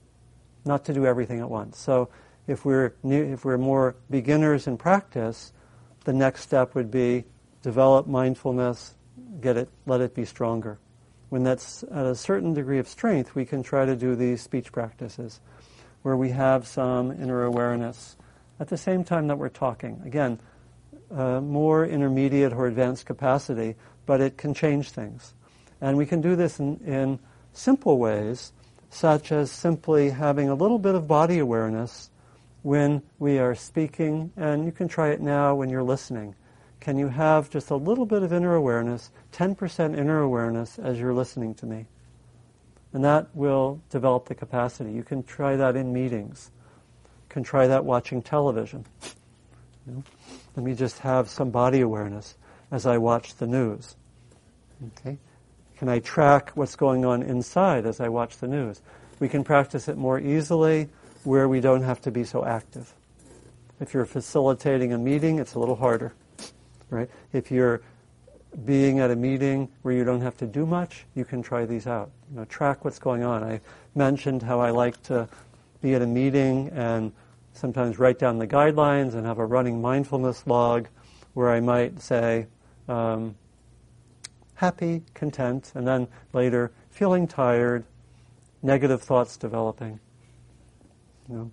not 0.65 0.85
to 0.85 0.93
do 0.93 1.05
everything 1.05 1.39
at 1.39 1.49
once. 1.49 1.77
So 1.77 2.09
if 2.47 2.65
we're 2.65 2.95
new, 3.03 3.23
if 3.23 3.45
we're 3.45 3.57
more 3.57 3.95
beginners 4.09 4.67
in 4.67 4.77
practice, 4.77 5.53
the 6.05 6.13
next 6.13 6.41
step 6.41 6.73
would 6.75 6.89
be 6.89 7.25
develop 7.61 8.07
mindfulness, 8.07 8.95
get 9.39 9.57
it, 9.57 9.69
let 9.85 10.01
it 10.01 10.15
be 10.15 10.25
stronger. 10.25 10.79
When 11.31 11.43
that's 11.43 11.83
at 11.83 12.05
a 12.05 12.13
certain 12.13 12.53
degree 12.53 12.77
of 12.77 12.89
strength, 12.89 13.35
we 13.35 13.45
can 13.45 13.63
try 13.63 13.85
to 13.85 13.95
do 13.95 14.17
these 14.17 14.41
speech 14.41 14.69
practices 14.73 15.39
where 16.01 16.17
we 16.17 16.31
have 16.31 16.67
some 16.67 17.09
inner 17.09 17.45
awareness 17.45 18.17
at 18.59 18.67
the 18.67 18.75
same 18.75 19.05
time 19.05 19.27
that 19.27 19.37
we're 19.37 19.47
talking. 19.47 20.01
Again, 20.05 20.41
uh, 21.09 21.39
more 21.39 21.85
intermediate 21.85 22.51
or 22.51 22.67
advanced 22.67 23.05
capacity, 23.05 23.77
but 24.05 24.19
it 24.19 24.35
can 24.35 24.53
change 24.53 24.89
things. 24.89 25.33
And 25.79 25.95
we 25.95 26.05
can 26.05 26.19
do 26.19 26.35
this 26.35 26.59
in, 26.59 26.81
in 26.85 27.17
simple 27.53 27.97
ways, 27.97 28.51
such 28.89 29.31
as 29.31 29.49
simply 29.49 30.09
having 30.09 30.49
a 30.49 30.53
little 30.53 30.79
bit 30.79 30.95
of 30.95 31.07
body 31.07 31.39
awareness 31.39 32.09
when 32.61 33.03
we 33.19 33.39
are 33.39 33.55
speaking, 33.55 34.33
and 34.35 34.65
you 34.65 34.73
can 34.73 34.89
try 34.89 35.11
it 35.11 35.21
now 35.21 35.55
when 35.55 35.69
you're 35.69 35.81
listening. 35.81 36.35
Can 36.81 36.97
you 36.97 37.09
have 37.09 37.49
just 37.51 37.69
a 37.69 37.75
little 37.75 38.07
bit 38.07 38.23
of 38.23 38.33
inner 38.33 38.55
awareness, 38.55 39.11
10% 39.33 39.97
inner 39.97 40.19
awareness 40.19 40.79
as 40.79 40.99
you're 40.99 41.13
listening 41.13 41.53
to 41.55 41.67
me? 41.67 41.85
And 42.91 43.05
that 43.05 43.27
will 43.35 43.79
develop 43.89 44.27
the 44.27 44.35
capacity. 44.35 44.91
You 44.91 45.03
can 45.03 45.23
try 45.23 45.55
that 45.55 45.75
in 45.75 45.93
meetings. 45.93 46.49
You 47.05 47.29
can 47.29 47.43
try 47.43 47.67
that 47.67 47.85
watching 47.85 48.21
television. 48.21 48.85
You 49.87 49.93
know? 49.93 50.03
Let 50.55 50.65
me 50.65 50.73
just 50.73 50.99
have 50.99 51.29
some 51.29 51.51
body 51.51 51.81
awareness 51.81 52.35
as 52.71 52.87
I 52.87 52.97
watch 52.97 53.35
the 53.35 53.47
news. 53.47 53.95
Okay? 54.97 55.19
Can 55.77 55.87
I 55.87 55.99
track 55.99 56.51
what's 56.55 56.75
going 56.75 57.05
on 57.05 57.21
inside 57.21 57.85
as 57.85 57.99
I 57.99 58.09
watch 58.09 58.37
the 58.37 58.47
news? 58.47 58.81
We 59.19 59.29
can 59.29 59.43
practice 59.43 59.87
it 59.87 59.97
more 59.97 60.19
easily 60.19 60.89
where 61.23 61.47
we 61.47 61.61
don't 61.61 61.83
have 61.83 62.01
to 62.01 62.11
be 62.11 62.23
so 62.23 62.43
active. 62.43 62.93
If 63.79 63.93
you're 63.93 64.05
facilitating 64.05 64.93
a 64.93 64.97
meeting, 64.97 65.39
it's 65.39 65.53
a 65.53 65.59
little 65.59 65.75
harder, 65.75 66.13
right? 66.91 67.09
If 67.33 67.49
you're 67.49 67.81
being 68.65 68.99
at 68.99 69.09
a 69.09 69.15
meeting 69.15 69.69
where 69.81 69.93
you 69.93 70.03
don't 70.03 70.21
have 70.21 70.37
to 70.37 70.45
do 70.45 70.65
much, 70.65 71.05
you 71.15 71.25
can 71.25 71.41
try 71.41 71.65
these 71.65 71.87
out. 71.87 72.11
You 72.29 72.39
know, 72.39 72.45
track 72.45 72.85
what's 72.85 72.99
going 72.99 73.23
on. 73.23 73.43
I 73.43 73.61
mentioned 73.95 74.43
how 74.43 74.59
I 74.59 74.69
like 74.69 75.01
to 75.03 75.27
be 75.81 75.95
at 75.95 76.01
a 76.01 76.07
meeting 76.07 76.69
and 76.69 77.11
sometimes 77.53 77.97
write 77.97 78.19
down 78.19 78.37
the 78.37 78.47
guidelines 78.47 79.15
and 79.15 79.25
have 79.25 79.39
a 79.39 79.45
running 79.45 79.81
mindfulness 79.81 80.45
log 80.45 80.87
where 81.33 81.49
I 81.49 81.61
might 81.61 82.01
say, 82.01 82.45
um, 82.87 83.35
happy, 84.55 85.01
content, 85.13 85.71
and 85.73 85.87
then 85.87 86.07
later 86.33 86.71
feeling 86.89 87.27
tired, 87.27 87.85
negative 88.61 89.01
thoughts 89.01 89.37
developing. 89.37 89.99
You 91.29 91.35
know? 91.35 91.51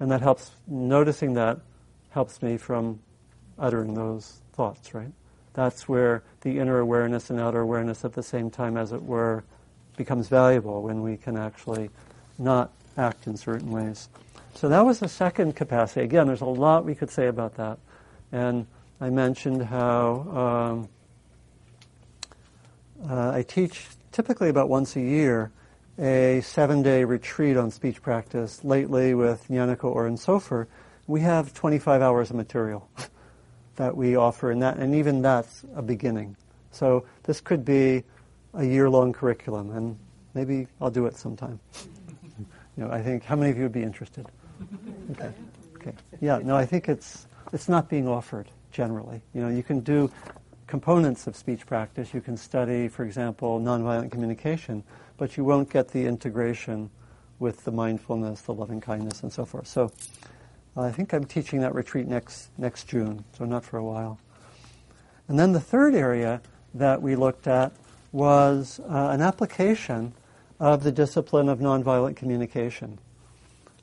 And 0.00 0.10
that 0.10 0.22
helps, 0.22 0.52
noticing 0.66 1.34
that 1.34 1.60
helps 2.10 2.42
me 2.42 2.56
from 2.56 2.98
uttering 3.60 3.94
those 3.94 4.40
thoughts, 4.52 4.94
right? 4.94 5.12
That's 5.52 5.88
where 5.88 6.22
the 6.40 6.58
inner 6.58 6.78
awareness 6.78 7.30
and 7.30 7.38
outer 7.38 7.60
awareness 7.60 8.04
at 8.04 8.12
the 8.12 8.22
same 8.22 8.50
time, 8.50 8.76
as 8.76 8.92
it 8.92 9.02
were, 9.02 9.44
becomes 9.96 10.28
valuable 10.28 10.82
when 10.82 11.02
we 11.02 11.16
can 11.16 11.36
actually 11.36 11.90
not 12.38 12.72
act 12.96 13.26
in 13.26 13.36
certain 13.36 13.70
ways. 13.70 14.08
So 14.54 14.68
that 14.68 14.84
was 14.84 15.00
the 15.00 15.08
second 15.08 15.56
capacity. 15.56 16.02
Again, 16.02 16.26
there's 16.26 16.40
a 16.40 16.46
lot 16.46 16.84
we 16.84 16.94
could 16.94 17.10
say 17.10 17.26
about 17.28 17.54
that. 17.56 17.78
And 18.32 18.66
I 19.00 19.10
mentioned 19.10 19.62
how 19.64 20.88
um, 23.04 23.08
uh, 23.08 23.30
I 23.30 23.42
teach 23.42 23.86
typically 24.12 24.48
about 24.48 24.68
once 24.68 24.96
a 24.96 25.00
year 25.00 25.50
a 25.98 26.40
seven-day 26.42 27.04
retreat 27.04 27.56
on 27.56 27.70
speech 27.70 28.00
practice. 28.00 28.64
Lately, 28.64 29.14
with 29.14 29.48
Nyaniko 29.48 29.84
Oren 29.84 30.16
Sofer, 30.16 30.66
we 31.06 31.20
have 31.20 31.52
25 31.52 32.00
hours 32.00 32.30
of 32.30 32.36
material 32.36 32.88
that 33.80 33.96
we 33.96 34.14
offer, 34.14 34.50
and 34.50 34.60
that, 34.60 34.76
and 34.76 34.94
even 34.94 35.22
that's 35.22 35.64
a 35.74 35.80
beginning. 35.80 36.36
So 36.70 37.06
this 37.22 37.40
could 37.40 37.64
be 37.64 38.04
a 38.52 38.62
year-long 38.62 39.14
curriculum, 39.14 39.70
and 39.70 39.98
maybe 40.34 40.66
I'll 40.82 40.90
do 40.90 41.06
it 41.06 41.16
sometime. 41.16 41.58
you 42.38 42.84
know, 42.84 42.90
I 42.90 43.00
think 43.00 43.24
how 43.24 43.36
many 43.36 43.50
of 43.50 43.56
you 43.56 43.62
would 43.62 43.72
be 43.72 43.82
interested? 43.82 44.26
Okay, 45.12 45.32
okay, 45.76 45.92
yeah. 46.20 46.38
No, 46.38 46.54
I 46.54 46.64
think 46.64 46.88
it's 46.88 47.26
it's 47.52 47.68
not 47.68 47.88
being 47.88 48.06
offered 48.06 48.48
generally. 48.70 49.20
You 49.34 49.40
know, 49.40 49.48
you 49.48 49.64
can 49.64 49.80
do 49.80 50.08
components 50.68 51.26
of 51.26 51.34
speech 51.34 51.66
practice. 51.66 52.14
You 52.14 52.20
can 52.20 52.36
study, 52.36 52.86
for 52.86 53.04
example, 53.04 53.58
nonviolent 53.58 54.12
communication, 54.12 54.84
but 55.16 55.36
you 55.36 55.42
won't 55.44 55.68
get 55.68 55.88
the 55.88 56.06
integration 56.06 56.90
with 57.40 57.64
the 57.64 57.72
mindfulness, 57.72 58.42
the 58.42 58.54
loving 58.54 58.80
kindness, 58.80 59.22
and 59.24 59.32
so 59.32 59.44
forth. 59.44 59.66
So 59.66 59.90
I 60.76 60.92
think 60.92 61.12
I'm 61.12 61.24
teaching 61.24 61.60
that 61.60 61.74
retreat 61.74 62.06
next, 62.06 62.48
next 62.56 62.88
June, 62.88 63.24
so 63.36 63.44
not 63.44 63.64
for 63.64 63.76
a 63.76 63.84
while. 63.84 64.18
And 65.28 65.38
then 65.38 65.52
the 65.52 65.60
third 65.60 65.94
area 65.94 66.40
that 66.74 67.02
we 67.02 67.16
looked 67.16 67.46
at 67.46 67.72
was 68.12 68.80
uh, 68.80 69.08
an 69.10 69.20
application 69.20 70.12
of 70.58 70.82
the 70.82 70.92
discipline 70.92 71.48
of 71.48 71.58
nonviolent 71.58 72.16
communication, 72.16 72.98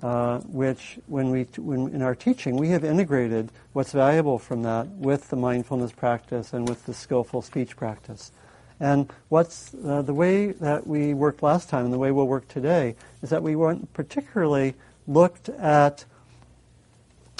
uh, 0.02 0.40
which, 0.42 1.00
when 1.08 1.30
we, 1.30 1.44
when, 1.58 1.94
in 1.94 2.02
our 2.02 2.16
teaching, 2.16 2.56
we 2.56 2.70
have 2.70 2.84
integrated 2.84 3.52
what's 3.74 3.92
valuable 3.92 4.38
from 4.38 4.64
that 4.64 4.88
with 4.88 5.30
the 5.30 5.36
mindfulness 5.36 5.92
practice 5.92 6.54
and 6.54 6.70
with 6.70 6.86
the 6.86 6.94
skillful 6.94 7.42
speech 7.42 7.76
practice. 7.76 8.32
And 8.80 9.12
what's 9.30 9.74
uh, 9.86 10.04
the 10.04 10.14
way 10.14 10.52
that 10.52 10.86
we 10.86 11.14
worked 11.14 11.42
last 11.42 11.68
time 11.68 11.86
and 11.86 11.94
the 11.94 11.98
way 11.98 12.12
we'll 12.12 12.28
work 12.28 12.48
today 12.48 12.96
is 13.22 13.30
that 13.32 13.42
we 13.42 13.56
weren't 13.56 13.92
particularly 13.94 14.76
looked 15.08 15.50
at 15.50 16.06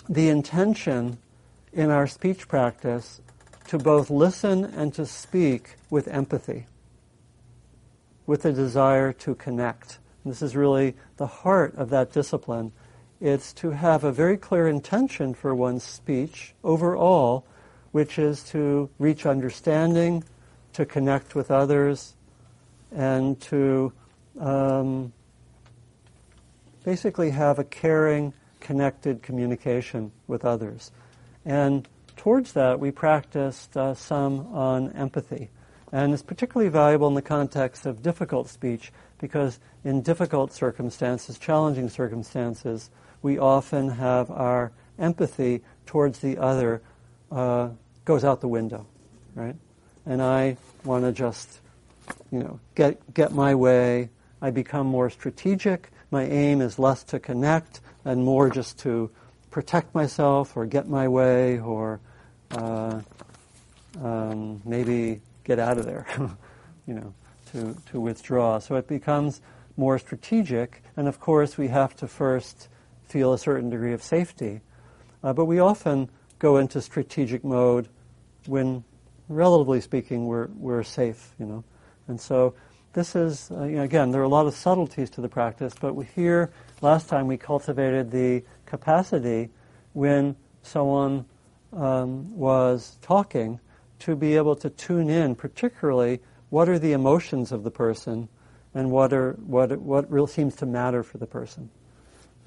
the 0.10 0.30
intention 0.30 1.18
in 1.74 1.90
our 1.90 2.08
speech 2.08 2.48
practice 2.48 3.22
to 3.68 3.78
both 3.78 4.10
listen 4.10 4.64
and 4.64 4.94
to 4.94 5.06
speak 5.06 5.76
with 5.90 6.08
empathy, 6.08 6.66
with 8.26 8.46
a 8.46 8.54
desire 8.54 9.12
to 9.12 9.36
connect. 9.36 10.00
And 10.24 10.32
this 10.32 10.42
is 10.42 10.56
really 10.56 10.96
the 11.18 11.28
heart 11.28 11.76
of 11.76 11.90
that 11.90 12.12
discipline. 12.14 12.72
It's 13.20 13.52
to 13.54 13.72
have 13.72 14.04
a 14.04 14.12
very 14.12 14.38
clear 14.38 14.68
intention 14.68 15.34
for 15.34 15.54
one's 15.54 15.84
speech 15.84 16.54
overall, 16.64 17.46
which 17.92 18.20
is 18.20 18.44
to 18.46 18.90
reach 19.00 19.26
understanding, 19.26 20.24
to 20.74 20.86
connect 20.86 21.36
with 21.36 21.52
others 21.52 22.14
and 22.92 23.40
to 23.42 23.92
um, 24.40 25.12
basically 26.84 27.32
have 27.32 27.60
a 27.60 27.64
caring, 27.64 28.34
connected 28.60 29.22
communication 29.22 30.12
with 30.28 30.46
others. 30.46 30.92
And 31.46 31.88
towards 32.16 32.54
that, 32.54 32.80
we 32.80 32.92
practiced 32.92 33.76
uh, 33.78 33.94
some 33.94 34.48
on 34.54 34.92
empathy. 34.94 35.50
And 35.92 36.14
it's 36.14 36.24
particularly 36.24 36.70
valuable 36.70 37.08
in 37.08 37.14
the 37.14 37.22
context 37.22 37.86
of 37.86 38.02
difficult 38.02 38.50
speech 38.50 38.92
because 39.20 39.60
in 39.84 40.02
difficult 40.02 40.52
circumstances, 40.52 41.40
challenging 41.40 41.90
circumstances, 41.90 42.90
we 43.22 43.40
often 43.40 43.90
have 43.90 44.30
our 44.30 44.72
empathy 45.00 45.62
towards 45.86 46.20
the 46.20 46.38
other 46.38 46.82
uh, 47.32 47.70
goes 48.04 48.24
out 48.24 48.42
the 48.42 48.48
window, 48.48 48.86
right? 49.36 49.56
and 50.08 50.22
I 50.22 50.58
want 50.86 51.04
to 51.04 51.12
just, 51.12 51.60
you 52.32 52.40
know, 52.40 52.60
get, 52.76 53.14
get 53.14 53.34
my 53.34 53.54
way. 53.54 54.10
I 54.42 54.52
become 54.52 54.88
more 54.88 55.10
strategic. 55.10 55.90
My 56.12 56.24
aim 56.24 56.62
is 56.62 56.80
less 56.80 57.04
to 57.06 57.20
connect 57.20 57.82
and 58.06 58.24
more 58.24 58.50
just 58.50 58.80
to 58.80 59.12
protect 59.52 59.94
myself 59.94 60.56
or 60.56 60.66
get 60.66 60.88
my 60.88 61.08
way 61.08 61.60
or 61.60 62.00
uh, 62.52 63.02
um, 64.02 64.62
maybe 64.66 65.22
get 65.44 65.60
out 65.60 65.78
of 65.78 65.86
there, 65.86 66.06
you 66.88 66.94
know, 66.94 67.14
to, 67.52 67.76
to 67.92 68.00
withdraw. 68.00 68.60
So 68.60 68.76
it 68.76 68.88
becomes 68.88 69.42
more 69.76 70.00
strategic, 70.00 70.84
and 70.96 71.08
of 71.08 71.20
course 71.20 71.58
we 71.58 71.68
have 71.68 71.96
to 71.98 72.08
first 72.08 72.68
feel 73.08 73.34
a 73.34 73.38
certain 73.38 73.70
degree 73.70 73.94
of 73.94 74.04
safety. 74.04 74.62
Uh, 75.24 75.34
but 75.34 75.46
we 75.46 75.60
often 75.60 76.10
go 76.40 76.58
into 76.58 76.82
strategic 76.82 77.44
mode 77.44 77.88
when, 78.46 78.84
relatively 79.30 79.82
speaking, 79.82 80.26
we're, 80.28 80.48
we're 80.56 80.84
safe, 80.84 81.34
you 81.40 81.46
know. 81.46 81.64
And 82.08 82.20
so 82.20 82.54
this 82.98 83.16
is, 83.16 83.52
uh, 83.52 83.62
again, 83.62 84.10
there 84.10 84.22
are 84.22 84.24
a 84.24 84.28
lot 84.28 84.48
of 84.48 84.56
subtleties 84.56 85.12
to 85.12 85.22
the 85.22 85.30
practice, 85.30 85.72
but 85.80 85.94
here, 86.16 86.50
last 86.82 87.08
time 87.08 87.28
we 87.28 87.38
cultivated 87.38 88.10
the 88.10 88.44
capacity 88.66 89.52
when 89.94 90.36
someone 90.64 91.24
um, 91.74 92.36
was 92.36 92.98
talking 93.04 93.60
to 94.00 94.16
be 94.16 94.36
able 94.36 94.56
to 94.56 94.72
tune 94.72 95.12
in, 95.12 95.36
particularly 95.36 96.20
what 96.50 96.68
are 96.68 96.80
the 96.80 96.94
emotions 96.94 97.52
of 97.52 97.64
the 97.64 97.70
person 97.70 98.28
and 98.74 98.90
what, 98.90 99.14
are, 99.14 99.34
what, 99.46 99.80
what 99.80 100.10
really 100.10 100.26
seems 100.26 100.56
to 100.56 100.66
matter 100.66 101.04
for 101.04 101.20
the 101.20 101.28
person. 101.28 101.70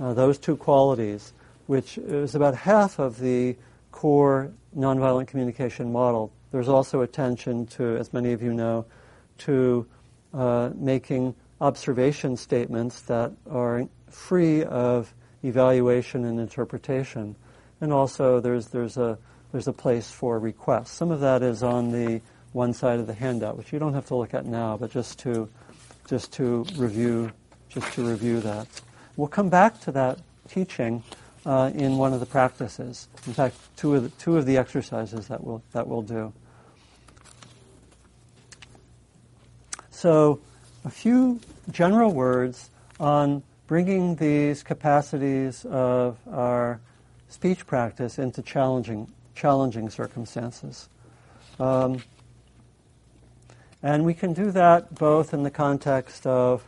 Uh, 0.00 0.12
those 0.14 0.36
two 0.36 0.56
qualities, 0.56 1.32
which 1.68 1.96
is 1.96 2.34
about 2.34 2.56
half 2.56 2.98
of 2.98 3.20
the 3.20 3.56
core 3.92 4.50
nonviolent 4.76 5.28
communication 5.28 5.92
model. 5.92 6.32
There's 6.50 6.68
also 6.68 7.02
attention 7.02 7.66
to, 7.66 7.96
as 7.98 8.12
many 8.12 8.32
of 8.32 8.42
you 8.42 8.52
know, 8.52 8.84
to 9.38 9.86
uh, 10.32 10.70
making 10.74 11.34
observation 11.60 12.36
statements 12.36 13.02
that 13.02 13.32
are 13.50 13.86
free 14.10 14.64
of 14.64 15.12
evaluation 15.42 16.24
and 16.24 16.40
interpretation. 16.40 17.36
And 17.80 17.92
also 17.92 18.40
there's, 18.40 18.68
there's, 18.68 18.96
a, 18.96 19.18
there's 19.52 19.68
a 19.68 19.72
place 19.72 20.10
for 20.10 20.38
requests. 20.38 20.90
Some 20.90 21.10
of 21.10 21.20
that 21.20 21.42
is 21.42 21.62
on 21.62 21.92
the 21.92 22.20
one 22.52 22.72
side 22.72 22.98
of 22.98 23.06
the 23.06 23.14
handout, 23.14 23.56
which 23.56 23.72
you 23.72 23.78
don't 23.78 23.94
have 23.94 24.06
to 24.06 24.14
look 24.14 24.34
at 24.34 24.44
now, 24.44 24.76
but 24.76 24.90
just 24.90 25.18
to, 25.20 25.48
just 26.08 26.32
to 26.34 26.64
review, 26.76 27.30
just 27.68 27.92
to 27.94 28.02
review 28.02 28.40
that. 28.40 28.66
We'll 29.16 29.28
come 29.28 29.48
back 29.48 29.80
to 29.82 29.92
that 29.92 30.18
teaching 30.48 31.02
uh, 31.46 31.70
in 31.74 31.96
one 31.96 32.12
of 32.12 32.20
the 32.20 32.26
practices. 32.26 33.08
In 33.26 33.32
fact, 33.32 33.56
two 33.76 33.94
of 33.94 34.02
the, 34.02 34.08
two 34.10 34.36
of 34.36 34.46
the 34.46 34.56
exercises 34.56 35.28
that 35.28 35.42
we'll, 35.42 35.62
that 35.72 35.86
we'll 35.86 36.02
do. 36.02 36.32
So, 40.00 40.40
a 40.86 40.88
few 40.88 41.40
general 41.70 42.14
words 42.14 42.70
on 42.98 43.42
bringing 43.66 44.16
these 44.16 44.62
capacities 44.62 45.66
of 45.66 46.16
our 46.32 46.80
speech 47.28 47.66
practice 47.66 48.18
into 48.18 48.40
challenging, 48.40 49.12
challenging 49.34 49.90
circumstances. 49.90 50.88
Um, 51.58 52.02
and 53.82 54.06
we 54.06 54.14
can 54.14 54.32
do 54.32 54.50
that 54.52 54.94
both 54.94 55.34
in 55.34 55.42
the 55.42 55.50
context 55.50 56.26
of 56.26 56.64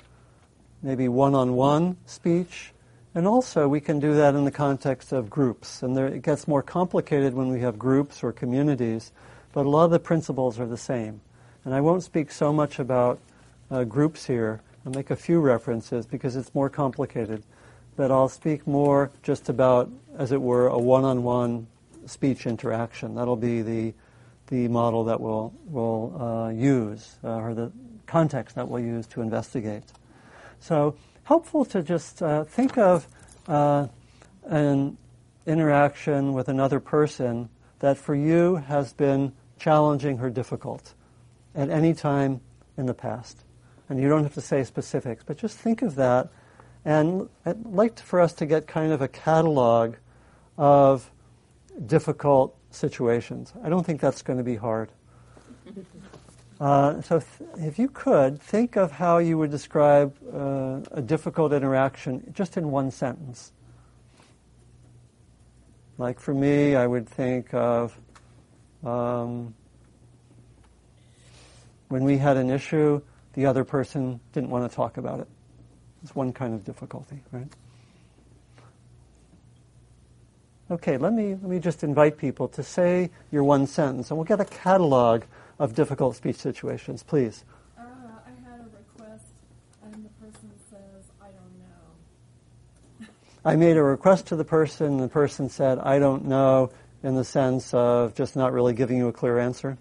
maybe 0.82 1.08
one 1.08 1.34
on 1.34 1.54
one 1.54 1.96
speech, 2.04 2.72
and 3.14 3.26
also 3.26 3.66
we 3.66 3.80
can 3.80 3.98
do 3.98 4.14
that 4.16 4.34
in 4.34 4.44
the 4.44 4.50
context 4.50 5.10
of 5.10 5.30
groups. 5.30 5.82
And 5.82 5.96
there, 5.96 6.06
it 6.06 6.20
gets 6.20 6.46
more 6.46 6.62
complicated 6.62 7.32
when 7.32 7.48
we 7.48 7.60
have 7.60 7.78
groups 7.78 8.22
or 8.22 8.30
communities, 8.30 9.10
but 9.54 9.64
a 9.64 9.70
lot 9.70 9.86
of 9.86 9.90
the 9.90 9.98
principles 9.98 10.60
are 10.60 10.66
the 10.66 10.76
same. 10.76 11.22
And 11.64 11.74
I 11.74 11.80
won't 11.80 12.02
speak 12.02 12.30
so 12.30 12.52
much 12.52 12.78
about 12.78 13.20
uh, 13.70 13.84
groups 13.84 14.26
here 14.26 14.60
I'll 14.84 14.92
make 14.92 15.10
a 15.10 15.16
few 15.16 15.40
references 15.40 16.06
because 16.06 16.34
it's 16.34 16.54
more 16.54 16.68
complicated, 16.68 17.44
but 17.94 18.10
I'll 18.10 18.28
speak 18.28 18.66
more 18.66 19.10
just 19.22 19.48
about, 19.48 19.88
as 20.18 20.32
it 20.32 20.42
were, 20.42 20.66
a 20.66 20.78
one-on-one 20.78 21.68
speech 22.06 22.46
interaction. 22.46 23.14
That'll 23.14 23.36
be 23.36 23.62
the 23.62 23.94
the 24.48 24.68
model 24.68 25.04
that 25.04 25.20
we'll 25.20 25.52
we'll 25.66 26.20
uh, 26.20 26.50
use 26.50 27.16
uh, 27.22 27.36
or 27.36 27.54
the 27.54 27.70
context 28.06 28.56
that 28.56 28.68
we'll 28.68 28.82
use 28.82 29.06
to 29.06 29.22
investigate. 29.22 29.84
So 30.58 30.96
helpful 31.24 31.64
to 31.66 31.82
just 31.82 32.20
uh, 32.20 32.44
think 32.44 32.76
of 32.76 33.06
uh, 33.46 33.86
an 34.44 34.98
interaction 35.46 36.32
with 36.32 36.48
another 36.48 36.80
person 36.80 37.48
that 37.78 37.96
for 37.96 38.16
you 38.16 38.56
has 38.56 38.92
been 38.92 39.32
challenging 39.58 40.18
or 40.18 40.28
difficult 40.28 40.92
at 41.54 41.70
any 41.70 41.94
time 41.94 42.40
in 42.76 42.86
the 42.86 42.94
past 42.94 43.44
and 43.92 44.00
you 44.00 44.08
don't 44.08 44.22
have 44.22 44.32
to 44.32 44.40
say 44.40 44.64
specifics, 44.64 45.22
but 45.22 45.36
just 45.36 45.58
think 45.58 45.82
of 45.82 45.96
that. 45.96 46.30
And 46.82 47.28
I'd 47.44 47.64
like 47.66 47.98
for 47.98 48.20
us 48.20 48.32
to 48.34 48.46
get 48.46 48.66
kind 48.66 48.90
of 48.90 49.02
a 49.02 49.08
catalog 49.08 49.96
of 50.56 51.10
difficult 51.84 52.56
situations. 52.70 53.52
I 53.62 53.68
don't 53.68 53.84
think 53.84 54.00
that's 54.00 54.22
going 54.22 54.38
to 54.38 54.44
be 54.44 54.56
hard. 54.56 54.90
Uh, 56.60 57.02
so, 57.02 57.18
th- 57.18 57.50
if 57.56 57.76
you 57.76 57.88
could, 57.88 58.40
think 58.40 58.76
of 58.76 58.92
how 58.92 59.18
you 59.18 59.36
would 59.36 59.50
describe 59.50 60.14
uh, 60.32 60.78
a 60.92 61.02
difficult 61.02 61.52
interaction 61.52 62.22
just 62.32 62.56
in 62.56 62.70
one 62.70 62.88
sentence. 62.88 63.50
Like 65.98 66.20
for 66.20 66.32
me, 66.32 66.76
I 66.76 66.86
would 66.86 67.08
think 67.08 67.52
of 67.52 67.98
um, 68.84 69.56
when 71.92 72.04
we 72.04 72.16
had 72.16 72.38
an 72.38 72.48
issue 72.48 73.02
the 73.34 73.44
other 73.44 73.64
person 73.64 74.18
didn't 74.32 74.48
want 74.48 74.68
to 74.68 74.74
talk 74.74 74.96
about 74.96 75.20
it. 75.20 75.28
It's 76.02 76.14
one 76.14 76.32
kind 76.32 76.54
of 76.54 76.64
difficulty, 76.64 77.20
right? 77.30 77.46
Okay, 80.70 80.96
let 80.96 81.12
me, 81.12 81.34
let 81.34 81.42
me 81.42 81.58
just 81.58 81.84
invite 81.84 82.16
people 82.16 82.48
to 82.48 82.62
say 82.62 83.10
your 83.30 83.44
one 83.44 83.66
sentence, 83.66 84.10
and 84.10 84.16
we'll 84.16 84.24
get 84.24 84.40
a 84.40 84.46
catalog 84.46 85.24
of 85.58 85.74
difficult 85.74 86.16
speech 86.16 86.36
situations, 86.36 87.02
please. 87.02 87.44
Uh, 87.78 87.82
I 87.82 88.50
had 88.50 88.60
a 88.60 88.64
request, 88.74 89.26
and 89.84 89.92
the 89.92 90.26
person 90.26 90.50
says, 90.70 91.04
I 91.20 91.26
don't 91.26 91.58
know. 91.58 93.06
I 93.44 93.56
made 93.56 93.76
a 93.76 93.82
request 93.82 94.28
to 94.28 94.36
the 94.36 94.46
person, 94.46 94.86
and 94.86 95.00
the 95.00 95.08
person 95.08 95.50
said, 95.50 95.78
I 95.78 95.98
don't 95.98 96.24
know, 96.24 96.70
in 97.02 97.16
the 97.16 97.24
sense 97.24 97.74
of 97.74 98.14
just 98.14 98.34
not 98.34 98.54
really 98.54 98.72
giving 98.72 98.96
you 98.96 99.08
a 99.08 99.12
clear 99.12 99.38
answer. 99.38 99.76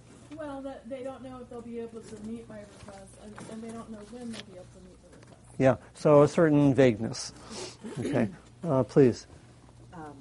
Well, 0.89 0.97
they 0.97 1.03
don't 1.03 1.23
know 1.23 1.39
if 1.41 1.49
they'll 1.49 1.61
be 1.61 1.79
able 1.79 2.01
to 2.01 2.15
meet 2.25 2.47
my 2.49 2.59
request, 2.59 3.13
and, 3.23 3.33
and 3.51 3.61
they 3.63 3.69
don't 3.69 3.89
know 3.91 3.99
when 4.11 4.31
they'll 4.31 4.41
be 4.43 4.53
able 4.53 4.65
to 4.65 4.81
meet 4.85 5.01
the 5.01 5.09
request. 5.19 5.41
Yeah, 5.57 5.75
so 5.93 6.23
a 6.23 6.27
certain 6.27 6.73
vagueness. 6.73 7.33
Okay, 7.99 8.27
uh, 8.63 8.83
please. 8.83 9.27
Um, 9.93 10.13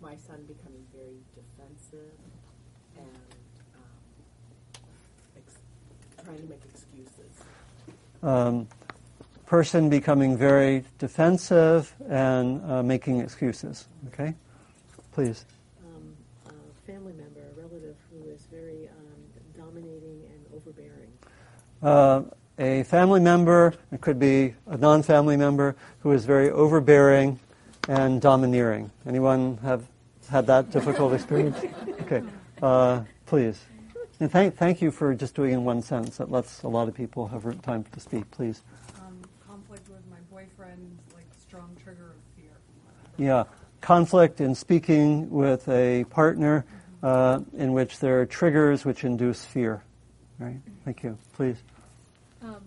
my 0.00 0.16
son 0.16 0.44
becoming 0.48 0.84
very 0.94 1.18
defensive 1.34 2.12
and 2.96 3.06
um, 3.74 3.82
ex- 5.36 5.58
trying 6.24 6.38
to 6.38 6.44
make 6.48 6.62
excuses. 6.72 7.42
Um, 8.22 8.66
person 9.46 9.88
becoming 9.88 10.36
very 10.36 10.84
defensive 10.98 11.94
and 12.08 12.62
uh, 12.70 12.82
making 12.82 13.20
excuses. 13.20 13.86
Okay, 14.08 14.34
please. 15.12 15.44
um, 15.84 16.14
a 16.46 16.86
family 16.90 17.12
member, 17.12 17.40
a 17.40 17.60
relative 17.60 17.96
who 18.10 18.28
is 18.30 18.46
very 18.50 18.88
um, 18.88 19.22
dominating 19.56 20.22
and 20.32 20.46
overbearing. 20.54 21.12
Uh, 21.82 22.22
a 22.58 22.82
family 22.84 23.20
member, 23.20 23.74
it 23.92 24.00
could 24.00 24.18
be 24.18 24.54
a 24.66 24.76
non-family 24.76 25.36
member, 25.36 25.76
who 26.00 26.12
is 26.12 26.24
very 26.24 26.50
overbearing 26.50 27.38
and 27.88 28.20
domineering. 28.20 28.90
Anyone 29.06 29.58
have 29.58 29.84
had 30.28 30.46
that 30.48 30.70
difficult 30.70 31.12
experience? 31.12 31.56
Okay, 32.02 32.22
uh, 32.62 33.02
please. 33.26 33.60
And 34.20 34.30
thank, 34.30 34.56
thank 34.56 34.82
you 34.82 34.90
for 34.90 35.14
just 35.14 35.36
doing 35.36 35.52
in 35.52 35.64
one 35.64 35.80
sentence. 35.80 36.16
That 36.16 36.30
lets 36.30 36.64
a 36.64 36.68
lot 36.68 36.88
of 36.88 36.94
people 36.94 37.28
have 37.28 37.62
time 37.62 37.84
to 37.92 38.00
speak. 38.00 38.28
Please. 38.32 38.62
um, 38.98 39.20
conflict 39.46 39.88
with 39.88 40.02
my 40.10 40.16
boyfriend, 40.30 40.98
like 41.14 41.26
strong 41.40 41.76
trigger 41.82 42.10
of 42.10 42.42
fear. 42.42 42.50
Yeah, 43.16 43.44
conflict 43.80 44.40
in 44.40 44.56
speaking 44.56 45.30
with 45.30 45.68
a 45.68 46.04
partner 46.10 46.64
uh, 47.04 47.40
in 47.56 47.72
which 47.72 48.00
there 48.00 48.20
are 48.20 48.26
triggers 48.26 48.84
which 48.84 49.04
induce 49.04 49.44
fear. 49.44 49.82
Right? 50.38 50.60
Thank 50.84 51.02
you. 51.02 51.18
Please. 51.34 51.56
Um, 52.42 52.62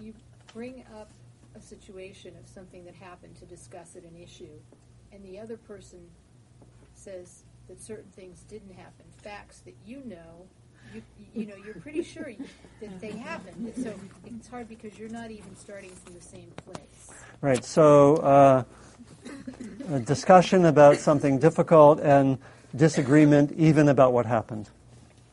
you 0.00 0.14
bring 0.54 0.84
up 0.98 1.10
a 1.54 1.60
situation 1.60 2.34
of 2.38 2.48
something 2.48 2.84
that 2.84 2.94
happened 2.94 3.36
to 3.36 3.44
discuss 3.44 3.96
it, 3.96 4.04
an 4.04 4.20
issue, 4.20 4.58
and 5.12 5.24
the 5.24 5.38
other 5.38 5.56
person 5.56 6.00
says 6.94 7.44
that 7.68 7.80
certain 7.80 8.10
things 8.12 8.44
didn't 8.48 8.72
happen, 8.72 9.04
facts 9.22 9.60
that 9.60 9.74
you 9.86 10.02
know, 10.06 10.46
you, 10.94 11.02
you 11.34 11.46
know, 11.46 11.54
you're 11.64 11.74
pretty 11.74 12.02
sure 12.02 12.28
you, 12.28 12.44
that 12.80 13.00
they 13.00 13.10
happened. 13.10 13.72
So 13.82 13.92
it's 14.24 14.48
hard 14.48 14.68
because 14.68 14.98
you're 14.98 15.08
not 15.08 15.30
even 15.30 15.54
starting 15.56 15.90
from 15.90 16.14
the 16.14 16.20
same 16.20 16.50
place. 16.64 17.10
Right. 17.40 17.64
So, 17.64 18.16
uh, 18.16 18.64
a 19.90 20.00
discussion 20.00 20.64
about 20.66 20.98
something 20.98 21.38
difficult 21.38 22.00
and 22.00 22.38
disagreement 22.74 23.52
even 23.56 23.88
about 23.88 24.12
what 24.12 24.26
happened. 24.26 24.70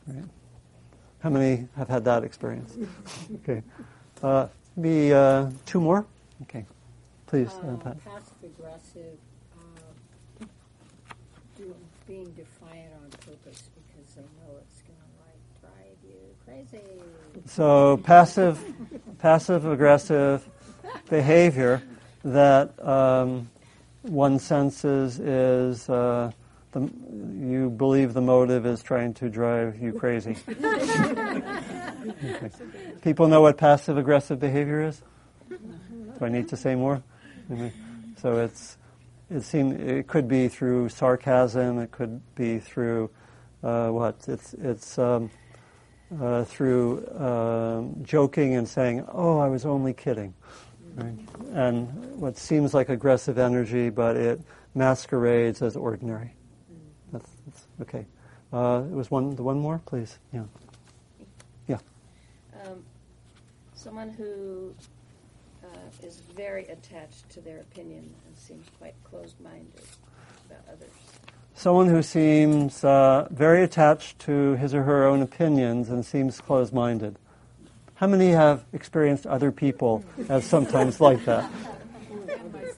Right? 0.06 0.24
How 1.24 1.30
many 1.30 1.66
have 1.76 1.88
had 1.88 2.04
that 2.04 2.22
experience? 2.22 2.76
Okay. 3.42 3.62
Uh, 4.22 4.46
maybe 4.76 5.12
uh, 5.14 5.48
two 5.64 5.80
more. 5.80 6.04
Okay. 6.42 6.66
Please, 7.26 7.48
uh, 7.48 7.68
Uh, 7.68 7.76
Pat. 7.78 7.96
passive 8.04 8.44
aggressive, 8.44 9.16
uh, 9.58 10.44
being 12.06 12.30
defiant 12.32 12.92
on 13.02 13.08
purpose 13.24 13.62
because 13.72 14.14
they 14.16 14.20
know 14.22 14.60
it's 14.60 14.82
going 14.82 15.00
to 15.00 15.08
like 15.24 15.40
drive 15.62 15.96
you 16.04 16.20
crazy. 16.44 16.84
So 17.46 17.96
passive, 18.04 18.60
passive 19.18 19.64
aggressive 19.64 20.46
behavior 21.08 21.82
that 22.22 22.68
um, 22.86 23.48
one 24.02 24.38
senses 24.38 25.18
is 25.20 25.88
uh, 25.88 26.30
the, 26.74 26.80
you 26.80 27.70
believe 27.70 28.12
the 28.12 28.20
motive 28.20 28.66
is 28.66 28.82
trying 28.82 29.14
to 29.14 29.30
drive 29.30 29.80
you 29.80 29.92
crazy. 29.92 30.36
Okay. 30.48 32.50
People 33.02 33.28
know 33.28 33.40
what 33.40 33.56
passive 33.56 33.96
aggressive 33.96 34.40
behavior 34.40 34.82
is. 34.82 35.00
Do 35.48 35.58
I 36.20 36.28
need 36.28 36.48
to 36.48 36.56
say 36.56 36.74
more? 36.74 37.02
So 38.16 38.38
it's 38.38 38.78
it 39.30 39.42
seem 39.42 39.72
it 39.72 40.06
could 40.06 40.28
be 40.28 40.48
through 40.48 40.88
sarcasm. 40.88 41.78
It 41.78 41.92
could 41.92 42.20
be 42.34 42.58
through 42.58 43.10
uh, 43.62 43.90
what? 43.90 44.16
It's 44.28 44.54
it's. 44.54 44.98
Um, 44.98 45.30
uh, 46.20 46.44
through 46.44 47.04
um 47.18 48.04
joking 48.04 48.54
and 48.54 48.68
saying, 48.68 49.04
"Oh, 49.10 49.38
I 49.38 49.48
was 49.48 49.64
only 49.64 49.92
kidding," 49.92 50.34
right? 50.94 51.14
and 51.52 52.20
what 52.20 52.36
seems 52.36 52.74
like 52.74 52.88
aggressive 52.88 53.38
energy, 53.38 53.90
but 53.90 54.16
it 54.16 54.40
masquerades 54.74 55.62
as 55.62 55.76
ordinary. 55.76 56.34
That's, 57.14 57.30
that's 57.46 57.66
okay. 57.82 58.06
Uh, 58.52 58.82
it 58.90 58.94
was 58.94 59.10
one. 59.10 59.36
The 59.36 59.42
one 59.42 59.58
more, 59.58 59.80
please. 59.86 60.18
Yeah. 60.32 60.42
Um, 62.66 62.82
someone 63.74 64.10
who 64.10 64.74
uh, 65.62 66.06
is 66.06 66.22
very 66.34 66.66
attached 66.66 67.28
to 67.30 67.40
their 67.40 67.60
opinion 67.60 68.14
and 68.26 68.38
seems 68.38 68.66
quite 68.78 68.94
closed-minded 69.04 69.82
about 70.46 70.62
others. 70.72 70.90
Someone 71.54 71.88
who 71.88 72.02
seems 72.02 72.82
uh, 72.82 73.28
very 73.30 73.62
attached 73.62 74.18
to 74.20 74.56
his 74.56 74.74
or 74.74 74.82
her 74.82 75.06
own 75.06 75.22
opinions 75.22 75.90
and 75.90 76.04
seems 76.04 76.40
closed-minded. 76.40 77.18
How 77.96 78.06
many 78.06 78.30
have 78.30 78.64
experienced 78.72 79.26
other 79.26 79.52
people 79.52 80.04
as 80.28 80.44
sometimes 80.44 81.00
like 81.00 81.24
that? 81.26 81.48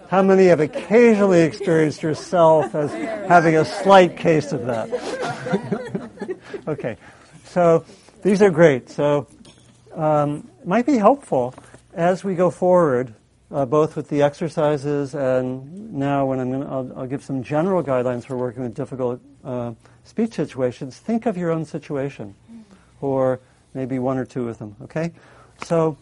How 0.09 0.23
many 0.23 0.47
have 0.47 0.61
occasionally 0.61 1.43
experienced 1.43 2.03
yourself 2.03 2.75
as 2.75 2.93
having 3.29 3.57
a 3.57 3.65
slight 3.65 4.17
case 4.17 4.53
of 4.53 4.67
that? 4.67 6.39
okay, 6.69 6.97
so 7.45 7.85
these 8.23 8.41
are 8.41 8.51
great. 8.51 8.89
So 8.89 9.27
um, 9.95 10.49
might 10.65 10.87
be 10.87 10.97
helpful 10.97 11.55
as 11.93 12.23
we 12.23 12.37
go 12.37 12.51
forward, 12.51 13.15
uh, 13.51 13.65
both 13.65 13.97
with 13.97 14.09
the 14.09 14.23
exercises 14.23 15.15
and 15.15 15.93
now 15.93 16.27
when 16.27 16.39
I'm 16.39 16.51
going 16.53 16.63
I'll, 16.69 17.01
I'll 17.01 17.07
give 17.07 17.25
some 17.25 17.43
general 17.43 17.83
guidelines 17.83 18.25
for 18.27 18.37
working 18.37 18.63
with 18.63 18.75
difficult 18.75 19.21
uh, 19.45 19.73
speech 20.05 20.35
situations. 20.35 20.99
Think 20.99 21.27
of 21.27 21.37
your 21.37 21.51
own 21.51 21.65
situation, 21.65 22.35
or 23.01 23.41
maybe 23.75 23.99
one 23.99 24.19
or 24.19 24.25
two 24.25 24.49
of 24.49 24.59
them. 24.59 24.77
Okay, 24.83 25.13
so 25.65 25.97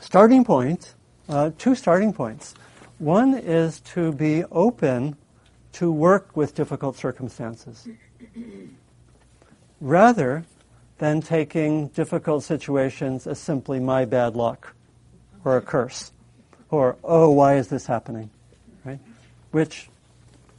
starting 0.00 0.44
point, 0.44 0.94
uh, 1.28 1.50
two 1.58 1.74
starting 1.74 2.12
points. 2.12 2.54
One 2.98 3.34
is 3.34 3.80
to 3.94 4.12
be 4.12 4.44
open 4.50 5.16
to 5.72 5.90
work 5.90 6.36
with 6.36 6.54
difficult 6.54 6.96
circumstances, 6.96 7.88
rather 9.80 10.44
than 10.98 11.20
taking 11.20 11.88
difficult 11.88 12.44
situations 12.44 13.26
as 13.26 13.38
simply 13.38 13.80
my 13.80 14.04
bad 14.04 14.36
luck 14.36 14.74
or 15.44 15.56
a 15.56 15.60
curse 15.60 16.12
or, 16.72 16.96
oh, 17.04 17.30
why 17.30 17.56
is 17.56 17.68
this 17.68 17.86
happening? 17.86 18.30
Right? 18.84 18.98
Which 19.50 19.88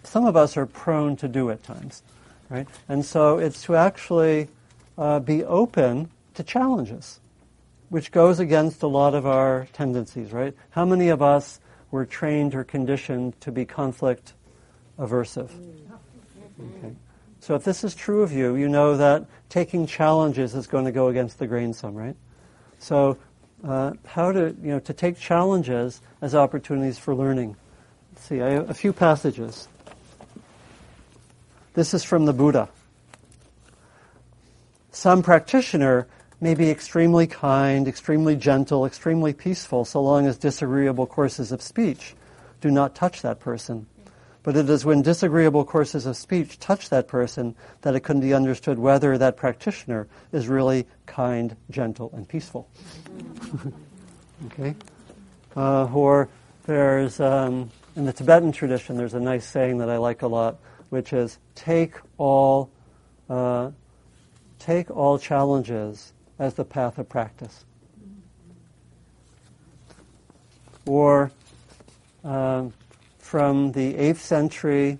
some 0.03 0.25
of 0.25 0.37
us 0.37 0.55
are 0.55 0.65
prone 0.65 1.15
to 1.17 1.27
do 1.27 1.49
at 1.49 1.63
times. 1.63 2.03
Right? 2.49 2.67
And 2.87 3.03
so 3.03 3.39
it's 3.39 3.63
to 3.63 3.75
actually 3.75 4.47
uh, 4.97 5.19
be 5.19 5.43
open 5.43 6.11
to 6.35 6.43
challenges, 6.43 7.19
which 7.93 8.11
goes 8.11 8.39
against 8.39 8.81
a 8.81 8.87
lot 8.87 9.13
of 9.13 9.27
our 9.27 9.67
tendencies, 9.71 10.31
right? 10.31 10.55
How 10.71 10.83
many 10.83 11.09
of 11.09 11.21
us 11.21 11.59
were 11.91 12.07
trained 12.07 12.55
or 12.55 12.63
conditioned 12.63 13.39
to 13.41 13.51
be 13.51 13.65
conflict 13.65 14.33
aversive? 14.97 15.51
Okay. 16.59 16.95
So 17.39 17.53
if 17.53 17.63
this 17.63 17.83
is 17.83 17.93
true 17.93 18.23
of 18.23 18.31
you, 18.31 18.55
you 18.55 18.67
know 18.67 18.97
that 18.97 19.27
taking 19.47 19.85
challenges 19.85 20.55
is 20.55 20.65
going 20.65 20.85
to 20.85 20.91
go 20.91 21.09
against 21.09 21.37
the 21.37 21.45
grain 21.45 21.71
some, 21.71 21.93
right? 21.93 22.15
So 22.79 23.19
uh, 23.63 23.93
how 24.07 24.31
to, 24.31 24.55
you 24.63 24.71
know, 24.71 24.79
to 24.79 24.93
take 24.93 25.19
challenges 25.19 26.01
as 26.19 26.33
opportunities 26.33 26.97
for 26.97 27.13
learning. 27.13 27.55
Let's 28.11 28.25
see, 28.25 28.41
I 28.41 28.53
have 28.53 28.71
a 28.71 28.73
few 28.73 28.91
passages. 28.91 29.67
This 31.75 31.93
is 31.93 32.03
from 32.03 32.25
the 32.25 32.33
Buddha. 32.33 32.69
Some 34.89 35.21
practitioner 35.21 36.07
may 36.43 36.53
be 36.55 36.69
extremely 36.69 37.25
kind, 37.25 37.87
extremely 37.87 38.35
gentle, 38.35 38.85
extremely 38.85 39.31
peaceful, 39.31 39.85
so 39.85 40.01
long 40.01 40.27
as 40.27 40.37
disagreeable 40.37 41.07
courses 41.07 41.53
of 41.53 41.61
speech 41.61 42.15
do 42.59 42.69
not 42.69 42.93
touch 42.93 43.21
that 43.21 43.39
person. 43.39 43.87
But 44.43 44.57
it 44.57 44.69
is 44.69 44.83
when 44.83 45.01
disagreeable 45.01 45.63
courses 45.63 46.05
of 46.05 46.17
speech 46.17 46.59
touch 46.59 46.89
that 46.89 47.07
person 47.07 47.55
that 47.83 47.95
it 47.95 48.01
can 48.01 48.19
be 48.19 48.33
understood 48.33 48.77
whether 48.77 49.17
that 49.17 49.37
practitioner 49.37 50.05
is 50.33 50.49
really 50.49 50.85
kind, 51.05 51.55
gentle, 51.69 52.11
and 52.13 52.27
peaceful. 52.27 52.69
okay? 54.47 54.75
Uh, 55.55 55.85
or 55.93 56.27
there's, 56.65 57.21
um, 57.21 57.71
in 57.95 58.03
the 58.03 58.11
Tibetan 58.11 58.51
tradition, 58.51 58.97
there's 58.97 59.13
a 59.13 59.19
nice 59.21 59.45
saying 59.45 59.77
that 59.77 59.89
I 59.89 59.95
like 59.95 60.23
a 60.23 60.27
lot, 60.27 60.57
which 60.89 61.13
is 61.13 61.37
take 61.55 61.95
all, 62.17 62.69
uh, 63.29 63.71
take 64.59 64.91
all 64.91 65.17
challenges 65.17 66.12
as 66.39 66.55
the 66.55 66.65
path 66.65 66.97
of 66.97 67.09
practice. 67.09 67.65
Or, 70.85 71.31
um, 72.23 72.73
from 73.19 73.71
the 73.71 73.93
8th 73.95 74.17
century 74.17 74.99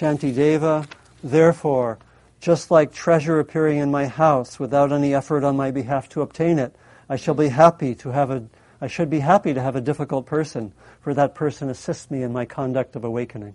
Shantideva. 0.00 0.86
Therefore, 1.22 1.98
just 2.40 2.70
like 2.70 2.92
treasure 2.92 3.38
appearing 3.38 3.78
in 3.78 3.90
my 3.90 4.06
house 4.06 4.58
without 4.58 4.92
any 4.92 5.14
effort 5.14 5.44
on 5.44 5.56
my 5.56 5.70
behalf 5.70 6.08
to 6.10 6.22
obtain 6.22 6.58
it, 6.58 6.74
I 7.08 7.16
shall 7.16 7.34
be 7.34 7.48
happy 7.48 7.94
to 7.96 8.10
have 8.10 8.30
a 8.30 8.44
I 8.82 8.86
should 8.86 9.10
be 9.10 9.18
happy 9.18 9.52
to 9.52 9.60
have 9.60 9.76
a 9.76 9.80
difficult 9.82 10.24
person, 10.24 10.72
for 11.02 11.12
that 11.12 11.34
person 11.34 11.68
assists 11.68 12.10
me 12.10 12.22
in 12.22 12.32
my 12.32 12.46
conduct 12.46 12.96
of 12.96 13.04
awakening. 13.04 13.54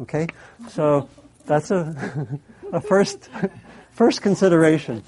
Okay? 0.00 0.26
So 0.68 1.08
that's 1.46 1.70
a, 1.70 2.40
a 2.72 2.80
first 2.80 3.30
first 3.98 4.22
consideration. 4.22 5.02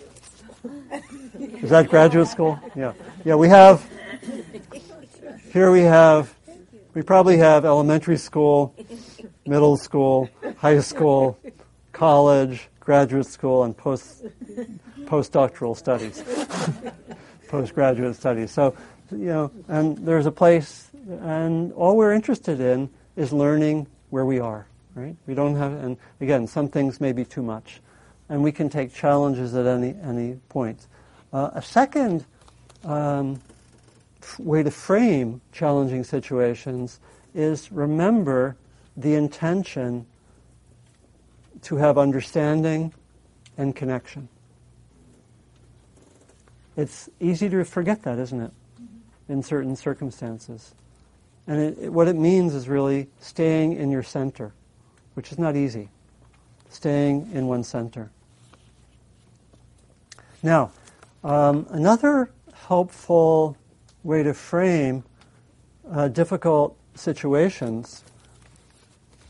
Is 1.63 1.71
that 1.71 1.89
graduate 1.89 2.27
school? 2.27 2.59
Yeah. 2.75 2.93
Yeah, 3.25 3.37
we 3.37 3.49
have 3.49 3.89
here 5.53 5.71
we 5.71 5.83
have 5.83 6.35
we 6.95 7.03
probably 7.03 7.37
have 7.37 7.65
elementary 7.65 8.17
school, 8.17 8.75
middle 9.47 9.77
school, 9.77 10.29
high 10.57 10.81
school, 10.81 11.39
college, 11.93 12.69
graduate 12.81 13.27
school, 13.27 13.63
and 13.63 13.77
post 13.77 14.25
postdoctoral 15.05 15.77
studies, 15.77 16.25
postgraduate 17.47 18.17
studies. 18.17 18.51
So, 18.51 18.75
you 19.13 19.19
know, 19.19 19.53
and 19.69 19.99
there's 19.99 20.27
a 20.27 20.33
place, 20.33 20.91
and 21.09 21.73
all 21.75 21.97
we're 21.97 22.13
interested 22.13 22.59
in 22.59 22.91
is 23.15 23.33
learning 23.33 23.87
where 24.09 24.27
we 24.27 24.41
are. 24.41 24.67
Right? 24.97 25.15
We 25.29 25.35
don't 25.35 25.55
have, 25.55 25.73
and 25.75 25.97
again, 26.21 26.49
some 26.49 26.67
things 26.67 27.01
may 27.01 27.13
be 27.13 27.25
too 27.25 27.43
much, 27.43 27.81
and 28.31 28.43
we 28.43 28.53
can 28.53 28.71
take 28.71 28.95
challenges 28.95 29.55
at 29.55 29.67
any 29.67 29.95
any 30.03 30.37
point. 30.49 30.87
Uh, 31.33 31.51
a 31.53 31.61
second 31.61 32.25
um, 32.85 33.41
way 34.39 34.63
to 34.63 34.71
frame 34.71 35.41
challenging 35.53 36.05
situations 36.05 37.01
is 37.35 37.71
remember 37.71 38.57
the 38.97 39.15
intention 39.15 40.07
to 41.63 41.77
have 41.77 41.99
understanding 41.99 42.93
and 43.59 43.77
connection. 43.77 44.29
It's 46.77 47.11
easy 47.21 47.49
to 47.51 47.65
forget 47.65 48.03
that, 48.05 48.19
isn't 48.19 48.41
it, 48.41 48.53
in 49.29 49.43
certain 49.43 49.77
circumstances. 49.77 50.75
And 51.47 51.61
it, 51.61 51.79
it, 51.79 51.93
what 51.93 52.09
it 52.09 52.17
means 52.17 52.55
is 52.55 52.69
really 52.69 53.09
staying 53.21 53.75
in 53.75 53.91
your 53.91 54.03
center, 54.03 54.53
which 55.15 55.33
is 55.33 55.39
not 55.39 55.57
easy. 55.57 55.89
Staying 56.71 57.31
in 57.35 57.49
one 57.49 57.65
center. 57.65 58.11
Now, 60.43 60.73
um, 61.23 61.67
another 61.71 62.31
helpful 62.55 63.57
way 64.03 64.23
to 64.23 64.33
frame 64.33 65.05
uh, 65.91 66.09
difficult 66.09 66.77
situations 66.95 68.05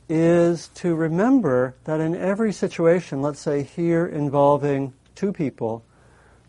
is 0.09 0.69
to 0.75 0.95
remember 0.95 1.75
that 1.85 2.01
in 2.01 2.15
every 2.15 2.53
situation, 2.53 3.23
let's 3.23 3.41
say 3.41 3.63
here 3.63 4.07
involving 4.07 4.93
two 5.15 5.33
people, 5.33 5.85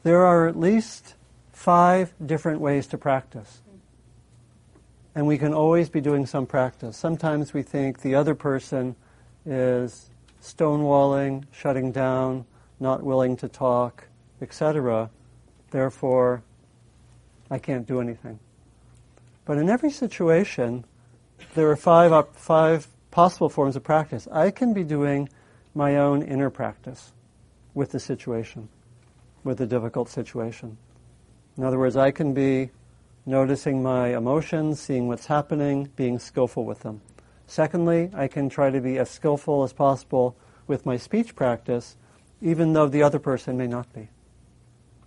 there 0.04 0.26
are 0.26 0.48
at 0.48 0.60
least 0.60 1.16
five 1.52 2.14
different 2.24 2.60
ways 2.60 2.88
to 2.88 2.98
practice. 2.98 3.62
and 5.14 5.28
we 5.28 5.38
can 5.38 5.54
always 5.54 5.90
be 5.90 6.00
doing 6.00 6.26
some 6.26 6.46
practice. 6.46 6.96
Sometimes 6.96 7.54
we 7.54 7.64
think 7.64 8.02
the 8.02 8.16
other 8.16 8.34
person 8.34 8.96
is 9.46 10.10
stonewalling, 10.42 11.44
shutting 11.52 11.92
down, 11.92 12.46
not 12.80 13.04
willing 13.04 13.36
to 13.38 13.50
talk, 13.50 14.08
etc. 14.42 15.10
Therefore, 15.72 16.44
I 17.50 17.60
can't 17.60 17.88
do 17.88 18.00
anything. 18.00 18.40
But 19.46 19.58
in 19.58 19.70
every 19.70 19.92
situation, 19.92 20.86
there 21.56 21.70
are 21.70 21.76
five, 21.76 22.30
five 22.34 22.88
possible 23.10 23.50
forms 23.50 23.76
of 23.76 23.84
practice. 23.84 24.28
I 24.32 24.52
can 24.52 24.74
be 24.74 24.84
doing 24.84 25.30
my 25.76 25.98
own 25.98 26.22
inner 26.22 26.50
practice 26.50 27.12
with 27.74 27.92
the 27.92 28.00
situation, 28.00 28.70
with 29.44 29.58
the 29.58 29.66
difficult 29.66 30.10
situation. 30.10 30.78
In 31.58 31.64
other 31.64 31.78
words, 31.78 31.98
I 31.98 32.12
can 32.12 32.34
be 32.34 32.72
noticing 33.26 33.84
my 33.84 34.16
emotions, 34.16 34.80
seeing 34.80 35.08
what's 35.08 35.26
happening, 35.26 35.90
being 35.96 36.20
skillful 36.20 36.66
with 36.66 36.80
them. 36.82 37.02
Secondly, 37.48 38.10
I 38.14 38.28
can 38.28 38.50
try 38.50 38.70
to 38.70 38.80
be 38.80 38.98
as 38.98 39.10
skillful 39.10 39.64
as 39.64 39.74
possible 39.74 40.36
with 40.68 40.86
my 40.86 40.98
speech 40.98 41.36
practice, 41.36 41.98
even 42.42 42.74
though 42.74 42.88
the 42.88 43.04
other 43.04 43.20
person 43.20 43.58
may 43.58 43.68
not 43.68 43.92
be. 43.94 44.08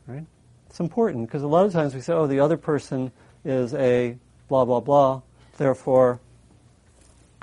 Right? 0.07 0.25
It's 0.69 0.81
important 0.81 1.27
because 1.27 1.43
a 1.43 1.47
lot 1.47 1.67
of 1.67 1.73
times 1.73 1.95
we 1.95 2.01
say, 2.01 2.13
oh, 2.13 2.27
the 2.27 2.41
other 2.41 2.57
person 2.57 3.13
is 3.45 3.75
a 3.75 4.17
blah, 4.49 4.65
blah, 4.65 4.81
blah, 4.81 5.23
therefore 5.57 6.21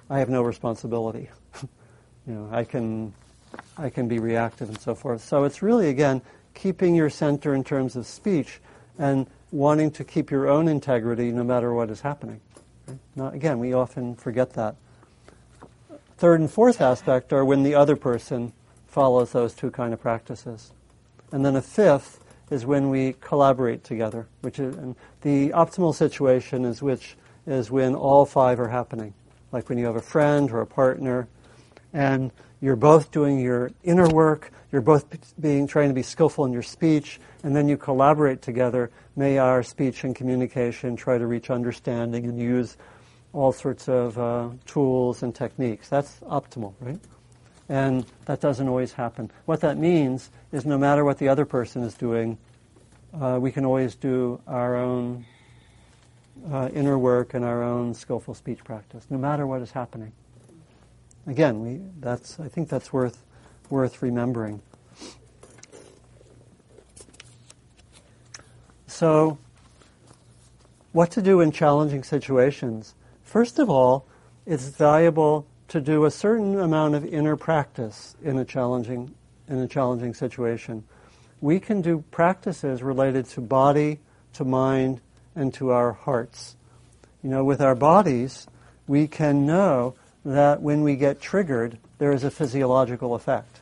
I 0.10 0.20
have 0.20 0.30
no 0.30 0.42
responsibility. 0.42 1.30
you 2.28 2.34
know, 2.34 2.50
I 2.52 2.64
can, 2.64 3.14
I 3.78 3.90
can 3.90 4.08
be 4.08 4.20
reactive 4.20 4.70
and 4.70 4.80
so 4.80 4.94
forth. 4.94 5.24
So 5.24 5.46
it's 5.46 5.62
really, 5.62 5.90
again, 5.90 6.22
keeping 6.54 6.96
your 6.96 7.10
center 7.10 7.54
in 7.56 7.64
terms 7.64 7.96
of 7.96 8.06
speech 8.06 8.60
and 9.00 9.28
wanting 9.52 9.92
to 9.92 10.04
keep 10.04 10.32
your 10.32 10.50
own 10.50 10.68
integrity 10.68 11.32
no 11.32 11.44
matter 11.44 11.74
what 11.74 11.90
is 11.90 12.02
happening. 12.02 12.42
Now, 13.16 13.30
again, 13.30 13.60
we 13.60 13.74
often 13.74 14.16
forget 14.16 14.54
that. 14.54 14.76
Third 16.18 16.40
and 16.40 16.52
fourth 16.52 16.82
aspect 16.82 17.34
are 17.34 17.44
when 17.44 17.64
the 17.64 17.76
other 17.76 17.96
person 17.96 18.54
follows 18.88 19.32
those 19.32 19.54
two 19.54 19.72
kind 19.72 19.94
of 19.94 20.02
practices. 20.02 20.72
And 21.32 21.46
then 21.46 21.56
a 21.56 21.62
fifth 21.62 22.21
is 22.52 22.66
when 22.66 22.90
we 22.90 23.16
collaborate 23.22 23.84
together, 23.84 24.28
which 24.42 24.60
is 24.60 24.76
the 25.22 25.50
optimal 25.50 25.96
situation 25.96 26.66
is 26.66 26.82
which 26.82 27.16
is 27.48 27.72
when 27.72 27.96
all 27.96 28.26
five 28.26 28.60
are 28.60 28.68
happening. 28.68 29.14
Like 29.52 29.70
when 29.70 29.78
you 29.78 29.86
have 29.86 29.96
a 29.96 30.02
friend 30.02 30.52
or 30.52 30.62
a 30.62 30.68
partner 30.68 31.28
and 31.94 32.32
you're 32.62 32.76
both 32.76 33.10
doing 33.12 33.40
your 33.40 33.72
inner 33.84 34.08
work, 34.10 34.52
you're 34.72 34.82
both 34.82 35.06
being 35.40 35.66
trying 35.66 35.90
to 35.90 35.96
be 35.96 36.04
skillful 36.04 36.46
in 36.46 36.54
your 36.54 36.62
speech, 36.62 37.20
and 37.44 37.56
then 37.56 37.68
you 37.68 37.76
collaborate 37.76 38.42
together. 38.42 38.92
May 39.16 39.38
our 39.40 39.64
speech 39.64 40.04
and 40.04 40.16
communication 40.16 40.96
try 40.96 41.18
to 41.18 41.26
reach 41.26 41.50
understanding 41.50 42.26
and 42.26 42.40
use 42.40 42.78
all 43.34 43.52
sorts 43.52 43.90
of 43.90 44.18
uh, 44.20 44.50
tools 44.66 45.24
and 45.24 45.34
techniques. 45.34 45.90
That's 45.90 46.20
optimal, 46.22 46.74
right? 46.80 47.00
And 47.72 48.06
that 48.26 48.42
doesn't 48.42 48.68
always 48.68 48.92
happen. 48.92 49.32
What 49.46 49.62
that 49.62 49.78
means 49.78 50.30
is 50.52 50.66
no 50.66 50.78
matter 50.78 51.06
what 51.06 51.20
the 51.20 51.30
other 51.30 51.46
person 51.46 51.84
is 51.84 51.94
doing, 51.94 52.38
uh, 53.18 53.40
we 53.42 53.50
can 53.50 53.64
always 53.64 53.96
do 53.96 54.42
our 54.46 54.76
own 54.76 55.26
uh, 56.52 56.68
inner 56.74 56.98
work 56.98 57.34
and 57.34 57.46
our 57.46 57.64
own 57.64 57.94
skillful 57.94 58.34
speech 58.34 58.62
practice, 58.66 59.06
no 59.10 59.18
matter 59.18 59.48
what 59.48 59.62
is 59.62 59.72
happening. 59.72 60.12
Again, 61.28 61.62
we, 61.62 61.80
that's, 62.02 62.42
I 62.42 62.50
think 62.50 62.68
that's 62.68 62.92
worth, 62.92 63.24
worth 63.70 64.02
remembering. 64.02 64.62
So, 68.86 69.38
what 70.92 71.10
to 71.12 71.22
do 71.22 71.40
in 71.40 71.54
challenging 71.54 72.04
situations? 72.04 72.96
First 73.24 73.60
of 73.60 73.70
all, 73.70 74.06
it's 74.46 74.66
valuable 74.66 75.48
to 75.72 75.80
do 75.80 76.04
a 76.04 76.12
certain 76.12 76.60
amount 76.60 76.96
of 76.96 77.06
inner 77.06 77.38
practice 77.38 78.14
in 78.22 78.38
a 78.38 78.44
challenging, 78.44 79.16
in 79.48 79.58
a 79.58 79.68
challenging 79.70 80.14
situation. 80.14 80.84
We 81.40 81.62
can 81.62 81.82
do 81.82 82.04
practices 82.12 82.84
related 82.84 83.26
to 83.28 83.42
body, 83.42 84.00
to 84.34 84.44
mind, 84.44 85.00
and 85.34 85.54
to 85.54 85.72
our 85.72 85.94
hearts. 85.94 86.58
You 87.24 87.30
know, 87.30 87.46
with 87.46 87.62
our 87.62 87.74
bodies, 87.74 88.48
we 88.86 89.08
can 89.08 89.46
know 89.46 89.96
that 90.26 90.62
when 90.62 90.82
we 90.82 90.98
get 90.98 91.22
triggered, 91.22 91.78
there 92.00 92.12
is 92.12 92.26
a 92.26 92.32
physiological 92.32 93.16
effect. 93.16 93.62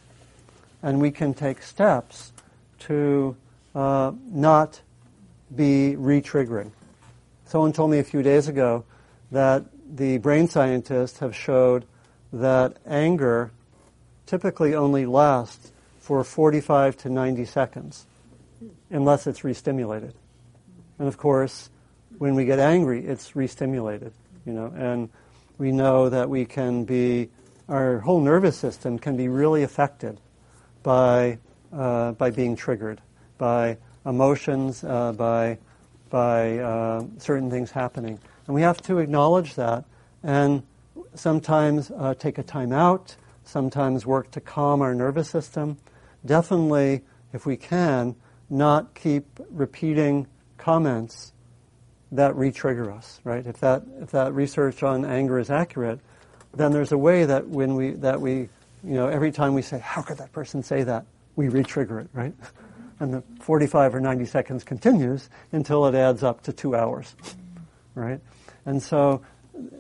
And 0.82 1.00
we 1.00 1.12
can 1.12 1.36
take 1.36 1.62
steps 1.62 2.34
to 2.80 3.38
uh, 3.76 4.14
not 4.32 4.82
be 5.56 5.96
re 5.96 6.24
triggering. 6.24 6.72
Someone 7.46 7.72
told 7.72 7.92
me 7.92 8.00
a 8.00 8.04
few 8.04 8.24
days 8.24 8.48
ago 8.48 8.84
that 9.32 9.64
the 9.96 10.18
brain 10.18 10.48
scientists 10.48 11.20
have 11.20 11.36
showed 11.36 11.86
that 12.32 12.78
anger 12.86 13.52
typically 14.26 14.76
only 14.76 15.06
lasts 15.06 15.72
for 16.00 16.24
45 16.24 16.98
to 16.98 17.10
90 17.10 17.46
seconds 17.46 18.06
unless 18.90 19.28
it's 19.28 19.42
restimulated. 19.42 20.14
And 20.98 21.08
of 21.08 21.18
course, 21.18 21.70
when 22.18 22.36
we 22.36 22.46
get 22.46 22.60
angry, 22.60 23.06
it's 23.06 23.32
restimulated, 23.32 24.12
you 24.46 24.54
know, 24.54 24.74
and 24.76 25.10
we 25.58 25.72
know 25.72 26.10
that 26.10 26.30
we 26.30 26.46
can 26.46 26.84
be, 26.84 27.30
our 27.68 28.00
whole 28.00 28.22
nervous 28.22 28.58
system 28.58 29.00
can 29.00 29.18
be 29.18 29.28
really 29.28 29.64
affected 29.64 30.20
by, 30.84 31.38
uh, 31.74 32.12
by 32.14 32.32
being 32.32 32.56
triggered, 32.56 33.02
by 33.38 33.78
emotions, 34.06 34.84
uh, 34.84 35.12
by, 35.14 35.58
by 36.10 36.58
uh, 36.58 37.04
certain 37.18 37.50
things 37.50 37.72
happening. 37.72 38.20
And 38.48 38.56
we 38.56 38.62
have 38.62 38.82
to 38.84 39.00
acknowledge 39.00 39.56
that 39.56 39.86
and 40.24 40.64
sometimes 41.16 41.92
uh, 41.92 42.14
take 42.16 42.38
a 42.38 42.44
time 42.44 42.72
out, 42.72 43.16
sometimes 43.44 44.06
work 44.06 44.32
to 44.32 44.42
calm 44.42 44.82
our 44.82 44.94
nervous 44.94 45.30
system. 45.30 45.78
Definitely, 46.26 47.02
if 47.34 47.46
we 47.46 47.58
can, 47.58 48.16
not 48.50 48.96
keep 48.96 49.26
repeating 49.50 50.28
comments 50.58 51.34
that 52.12 52.36
re-trigger 52.36 52.92
us, 52.92 53.20
right? 53.24 53.46
If 53.46 53.60
that, 53.60 53.84
if 54.02 54.12
that 54.12 54.34
research 54.34 54.82
on 54.82 55.06
anger 55.06 55.40
is 55.40 55.50
accurate, 55.50 56.00
then 56.54 56.72
there's 56.72 56.92
a 56.92 56.98
way 56.98 57.26
that 57.26 57.48
when 57.48 57.76
we, 57.76 57.92
that 57.92 58.20
we, 58.20 58.50
you 58.84 58.96
know, 58.96 59.08
every 59.08 59.32
time 59.32 59.54
we 59.54 59.62
say, 59.62 59.78
how 59.80 60.02
could 60.02 60.18
that 60.18 60.32
person 60.32 60.64
say 60.64 60.84
that? 60.84 61.06
We 61.36 61.50
re-trigger 61.50 62.00
it, 62.00 62.10
right? 62.14 62.34
And 63.02 63.14
the 63.14 63.24
45 63.40 63.96
or 63.96 64.02
90 64.02 64.26
seconds 64.26 64.66
continues 64.66 65.30
until 65.54 65.86
it 65.86 65.96
adds 65.96 66.22
up 66.22 66.44
to 66.44 66.52
two 66.52 66.76
hours, 66.76 67.16
right? 67.96 68.20
And 68.66 68.84
so, 68.84 69.22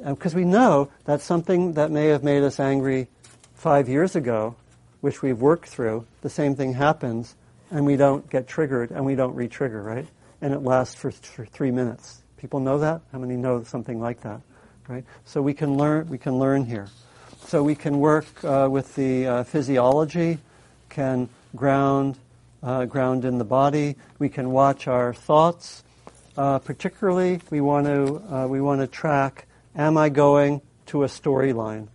because 0.05 0.35
we 0.35 0.45
know 0.45 0.89
that 1.05 1.21
something 1.21 1.73
that 1.73 1.91
may 1.91 2.07
have 2.07 2.23
made 2.23 2.43
us 2.43 2.59
angry 2.59 3.07
five 3.55 3.89
years 3.89 4.15
ago, 4.15 4.55
which 5.01 5.21
we've 5.21 5.39
worked 5.39 5.67
through, 5.67 6.05
the 6.21 6.29
same 6.29 6.55
thing 6.55 6.73
happens, 6.73 7.35
and 7.71 7.85
we 7.85 7.95
don't 7.95 8.29
get 8.29 8.47
triggered 8.47 8.91
and 8.91 9.05
we 9.05 9.15
don't 9.15 9.35
re-trigger, 9.35 9.81
right? 9.81 10.07
And 10.41 10.53
it 10.53 10.63
lasts 10.63 10.95
for, 10.95 11.11
th- 11.11 11.49
three 11.49 11.71
minutes. 11.71 12.21
People 12.37 12.59
know 12.59 12.79
that? 12.79 13.01
How 13.11 13.19
many 13.19 13.35
know 13.35 13.63
something 13.63 13.99
like 13.99 14.21
that, 14.21 14.41
right? 14.87 15.03
So 15.25 15.41
we 15.41 15.53
can 15.53 15.77
learn, 15.77 16.07
we 16.07 16.17
can 16.17 16.39
learn 16.39 16.65
here. 16.65 16.87
So 17.45 17.63
we 17.63 17.75
can 17.75 17.99
work 17.99 18.25
uh, 18.43 18.67
with 18.71 18.95
the 18.95 19.27
uh, 19.27 19.43
physiology, 19.43 20.39
can 20.89 21.29
ground, 21.55 22.17
uh, 22.63 22.85
ground 22.85 23.25
in 23.25 23.37
the 23.37 23.45
body. 23.45 23.95
We 24.19 24.29
can 24.29 24.51
watch 24.51 24.87
our 24.87 25.13
thoughts, 25.13 25.83
uh, 26.37 26.59
particularly, 26.59 27.41
we 27.49 27.59
want 27.59 27.85
to 27.87 28.33
uh, 28.33 28.47
we 28.47 28.61
want 28.61 28.79
to 28.79 28.87
track: 28.87 29.45
Am 29.79 29.95
I 29.95 30.09
going 30.09 30.61
to 30.87 31.03
a 31.03 31.07
storyline 31.07 31.87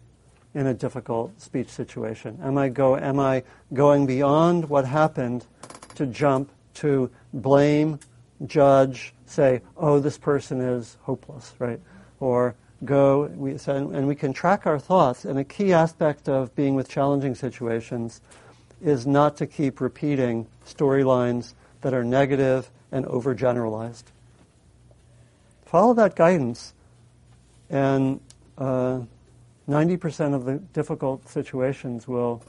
in 0.54 0.66
a 0.66 0.72
difficult 0.72 1.38
speech 1.38 1.68
situation? 1.68 2.38
Am 2.42 2.56
I 2.56 2.70
go 2.70 2.96
Am 2.96 3.20
I 3.20 3.42
going 3.74 4.06
beyond 4.06 4.70
what 4.70 4.86
happened 4.86 5.44
to 5.96 6.06
jump 6.06 6.50
to 6.76 7.10
blame, 7.34 8.00
judge, 8.46 9.12
say, 9.26 9.60
"Oh, 9.76 10.00
this 10.00 10.16
person 10.16 10.62
is 10.62 10.96
hopeless," 11.02 11.52
right? 11.58 11.78
Or 12.20 12.54
go 12.86 13.26
we, 13.36 13.58
and 13.66 14.08
we 14.08 14.14
can 14.14 14.32
track 14.32 14.66
our 14.66 14.78
thoughts. 14.78 15.26
And 15.26 15.38
a 15.38 15.44
key 15.44 15.74
aspect 15.74 16.26
of 16.26 16.54
being 16.54 16.74
with 16.74 16.88
challenging 16.88 17.34
situations 17.34 18.22
is 18.80 19.06
not 19.06 19.36
to 19.36 19.46
keep 19.46 19.82
repeating 19.82 20.46
storylines 20.66 21.52
that 21.82 21.92
are 21.92 22.02
negative 22.02 22.70
and 22.90 23.04
overgeneralized 23.04 24.04
follow 25.74 25.92
that 25.92 26.14
guidance, 26.14 26.72
and 27.70 28.20
uh, 28.58 29.00
90% 29.68 30.34
of 30.34 30.44
the 30.44 30.58
difficult 30.72 31.28
situations 31.28 32.06
will 32.06 32.42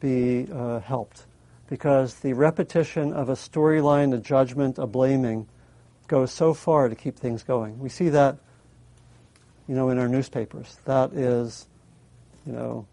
be 0.00 0.48
uh, 0.52 0.80
helped 0.80 1.24
because 1.68 2.14
the 2.20 2.32
repetition 2.32 3.12
of 3.12 3.28
a 3.28 3.34
storyline, 3.34 4.14
a 4.14 4.18
judgment, 4.18 4.78
a 4.78 4.86
blaming 4.86 5.46
goes 6.06 6.32
so 6.32 6.54
far 6.54 6.88
to 6.88 6.94
keep 6.94 7.16
things 7.16 7.42
going. 7.42 7.78
We 7.78 7.90
see 7.90 8.08
that, 8.08 8.38
you 9.66 9.74
know, 9.74 9.90
in 9.90 9.98
our 9.98 10.08
newspapers. 10.08 10.78
That 10.86 11.12
is, 11.12 11.66
you 12.46 12.52
know, 12.52 12.86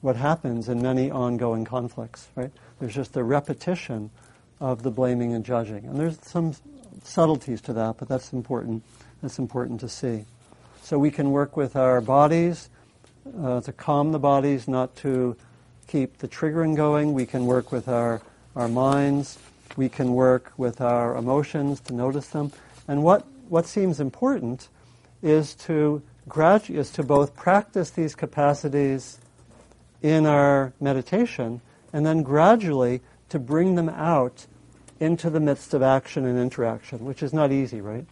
what 0.00 0.16
happens 0.16 0.68
in 0.68 0.80
many 0.80 1.10
ongoing 1.10 1.64
conflicts, 1.64 2.28
right? 2.36 2.52
There's 2.78 2.94
just 2.94 3.16
a 3.16 3.24
repetition 3.24 4.10
of 4.60 4.82
the 4.82 4.90
blaming 4.90 5.34
and 5.34 5.44
judging. 5.44 5.84
And 5.86 5.98
there's 5.98 6.18
some 6.22 6.54
subtleties 7.02 7.60
to 7.62 7.72
that, 7.72 7.96
but 7.98 8.08
that's 8.08 8.32
important. 8.32 8.84
That's 9.20 9.38
important 9.38 9.80
to 9.80 9.88
see. 9.88 10.24
So 10.82 10.98
we 10.98 11.12
can 11.12 11.30
work 11.30 11.56
with 11.56 11.76
our 11.76 12.00
bodies 12.00 12.68
uh, 13.40 13.60
to 13.60 13.72
calm 13.72 14.10
the 14.10 14.18
bodies, 14.18 14.66
not 14.66 14.96
to 14.96 15.36
keep 15.86 16.18
the 16.18 16.26
triggering 16.26 16.74
going. 16.74 17.12
We 17.12 17.24
can 17.24 17.46
work 17.46 17.70
with 17.70 17.86
our, 17.86 18.20
our 18.56 18.66
minds. 18.66 19.38
We 19.76 19.88
can 19.88 20.12
work 20.12 20.52
with 20.56 20.80
our 20.80 21.16
emotions 21.16 21.78
to 21.82 21.94
notice 21.94 22.28
them. 22.28 22.50
And 22.88 23.04
what, 23.04 23.24
what 23.48 23.66
seems 23.66 24.00
important 24.00 24.68
is 25.22 25.54
to 25.54 26.02
gradu- 26.28 26.74
is 26.74 26.90
to 26.90 27.04
both 27.04 27.36
practice 27.36 27.90
these 27.90 28.16
capacities 28.16 29.18
in 30.02 30.26
our 30.26 30.72
meditation 30.80 31.60
and 31.92 32.04
then 32.04 32.24
gradually 32.24 33.02
to 33.28 33.38
bring 33.38 33.76
them 33.76 33.88
out 33.88 34.46
into 34.98 35.30
the 35.30 35.40
midst 35.40 35.74
of 35.74 35.82
action 35.82 36.26
and 36.26 36.38
interaction, 36.38 37.04
which 37.04 37.22
is 37.22 37.32
not 37.32 37.52
easy, 37.52 37.80
right? 37.80 38.06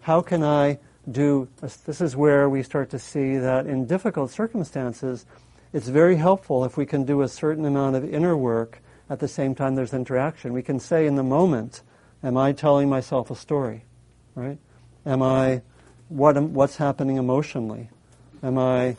How 0.00 0.22
can 0.22 0.42
I 0.42 0.78
do 1.10 1.48
this 1.60 2.00
is 2.00 2.16
where 2.16 2.48
we 2.48 2.62
start 2.62 2.90
to 2.90 2.98
see 2.98 3.36
that 3.36 3.66
in 3.66 3.86
difficult 3.86 4.30
circumstances 4.30 5.24
it's 5.72 5.88
very 5.88 6.16
helpful 6.16 6.64
if 6.64 6.76
we 6.76 6.86
can 6.86 7.04
do 7.04 7.22
a 7.22 7.28
certain 7.28 7.64
amount 7.64 7.96
of 7.96 8.04
inner 8.12 8.36
work 8.36 8.80
at 9.10 9.20
the 9.20 9.28
same 9.28 9.54
time 9.54 9.74
there's 9.74 9.92
interaction. 9.92 10.52
We 10.52 10.62
can 10.62 10.80
say 10.80 11.06
in 11.06 11.16
the 11.16 11.22
moment, 11.22 11.82
am 12.22 12.36
I 12.36 12.52
telling 12.52 12.88
myself 12.88 13.30
a 13.30 13.36
story? 13.36 13.84
Right? 14.34 14.58
Am 15.04 15.22
I 15.22 15.62
what 16.08 16.40
what's 16.40 16.76
happening 16.76 17.16
emotionally? 17.16 17.90
Am 18.42 18.58
I 18.58 18.96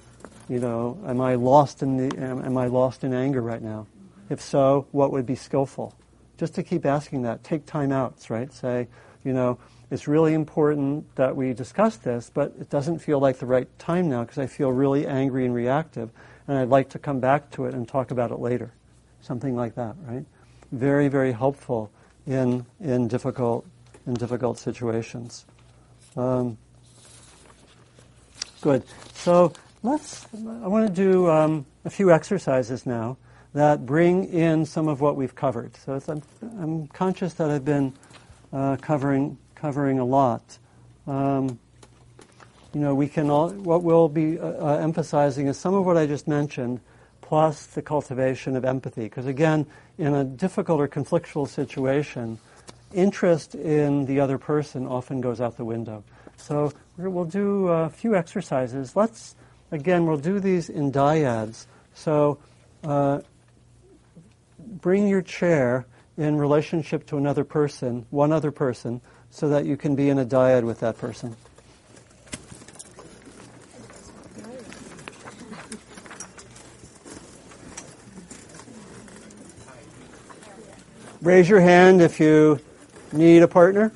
you 0.49 0.59
know, 0.59 0.97
am 1.05 1.19
I 1.19 1.35
lost 1.35 1.81
in 1.81 1.97
the 1.97 2.17
am, 2.17 2.43
am 2.43 2.57
I 2.57 2.67
lost 2.67 3.03
in 3.03 3.13
anger 3.13 3.41
right 3.41 3.61
now? 3.61 3.87
If 4.29 4.41
so, 4.41 4.87
what 4.91 5.11
would 5.11 5.25
be 5.25 5.35
skillful? 5.35 5.95
Just 6.37 6.53
to 6.55 6.63
keep 6.63 6.85
asking 6.85 7.23
that. 7.23 7.43
Take 7.43 7.65
time 7.65 7.91
outs, 7.91 8.29
right? 8.29 8.51
Say, 8.53 8.87
you 9.23 9.33
know, 9.33 9.57
it's 9.89 10.07
really 10.07 10.33
important 10.33 11.15
that 11.15 11.35
we 11.35 11.53
discuss 11.53 11.95
this, 11.97 12.29
but 12.33 12.53
it 12.59 12.69
doesn't 12.69 12.99
feel 12.99 13.19
like 13.19 13.39
the 13.39 13.45
right 13.45 13.67
time 13.79 14.09
now 14.09 14.21
because 14.21 14.37
I 14.37 14.45
feel 14.45 14.71
really 14.71 15.07
angry 15.07 15.45
and 15.45 15.53
reactive, 15.53 16.09
and 16.47 16.57
I'd 16.57 16.69
like 16.69 16.89
to 16.89 16.99
come 16.99 17.19
back 17.19 17.51
to 17.51 17.65
it 17.65 17.73
and 17.73 17.87
talk 17.87 18.11
about 18.11 18.31
it 18.31 18.39
later. 18.39 18.71
Something 19.21 19.55
like 19.55 19.75
that, 19.75 19.95
right? 20.05 20.25
Very, 20.71 21.07
very 21.07 21.31
helpful 21.31 21.89
in, 22.25 22.65
in, 22.81 23.07
difficult, 23.07 23.65
in 24.05 24.15
difficult 24.15 24.59
situations. 24.59 25.45
Um, 26.17 26.57
good. 28.61 28.83
So 29.13 29.53
let's, 29.83 30.25
I 30.33 30.67
want 30.67 30.87
to 30.87 30.93
do 30.93 31.29
um, 31.29 31.65
a 31.85 31.89
few 31.89 32.11
exercises 32.11 32.85
now 32.85 33.17
that 33.53 33.85
bring 33.85 34.25
in 34.25 34.65
some 34.65 34.89
of 34.89 34.99
what 34.99 35.15
we've 35.15 35.33
covered. 35.33 35.75
So 35.77 36.01
I'm, 36.07 36.21
I'm 36.59 36.87
conscious 36.87 37.33
that 37.35 37.49
I've 37.49 37.65
been 37.65 37.93
uh, 38.51 38.75
covering 38.81 39.37
covering 39.57 39.99
a 39.99 40.05
lot. 40.05 40.57
Um, 41.07 41.59
you 42.73 42.81
know, 42.81 42.93
we 42.93 43.07
can 43.07 43.29
all, 43.29 43.49
what 43.49 43.83
we'll 43.83 44.09
be 44.09 44.39
uh, 44.39 44.45
uh, 44.45 44.77
emphasizing 44.81 45.47
is 45.47 45.57
some 45.57 45.73
of 45.73 45.85
what 45.85 45.97
I 45.97 46.05
just 46.05 46.27
mentioned, 46.27 46.79
plus 47.21 47.65
the 47.65 47.81
cultivation 47.81 48.55
of 48.55 48.63
empathy. 48.63 49.03
Because 49.03 49.25
again, 49.25 49.65
in 49.97 50.13
a 50.13 50.23
difficult 50.23 50.79
or 50.79 50.87
conflictual 50.87 51.47
situation, 51.47 52.37
interest 52.93 53.55
in 53.55 54.05
the 54.05 54.19
other 54.19 54.37
person 54.37 54.85
often 54.85 55.21
goes 55.21 55.41
out 55.41 55.57
the 55.57 55.65
window. 55.65 56.03
So 56.37 56.71
we'll 56.97 57.25
do 57.25 57.67
a 57.67 57.89
few 57.89 58.15
exercises. 58.15 58.95
Let's, 58.95 59.35
again, 59.71 60.05
we'll 60.05 60.17
do 60.17 60.39
these 60.39 60.69
in 60.69 60.91
dyads. 60.91 61.65
So 61.95 62.37
uh, 62.83 63.21
bring 64.59 65.07
your 65.07 65.23
chair 65.23 65.85
in 66.15 66.37
relationship 66.37 67.07
to 67.07 67.17
another 67.17 67.43
person, 67.43 68.05
one 68.09 68.31
other 68.31 68.51
person, 68.51 69.01
so 69.31 69.49
that 69.49 69.65
you 69.65 69.77
can 69.77 69.95
be 69.95 70.09
in 70.09 70.17
a 70.17 70.25
dyad 70.25 70.63
with 70.63 70.79
that 70.79 70.97
person. 70.97 71.35
Raise 81.21 81.49
your 81.49 81.59
hand 81.59 82.01
if 82.01 82.19
you 82.19 82.59
need 83.11 83.43
a 83.43 83.47
partner. 83.47 83.91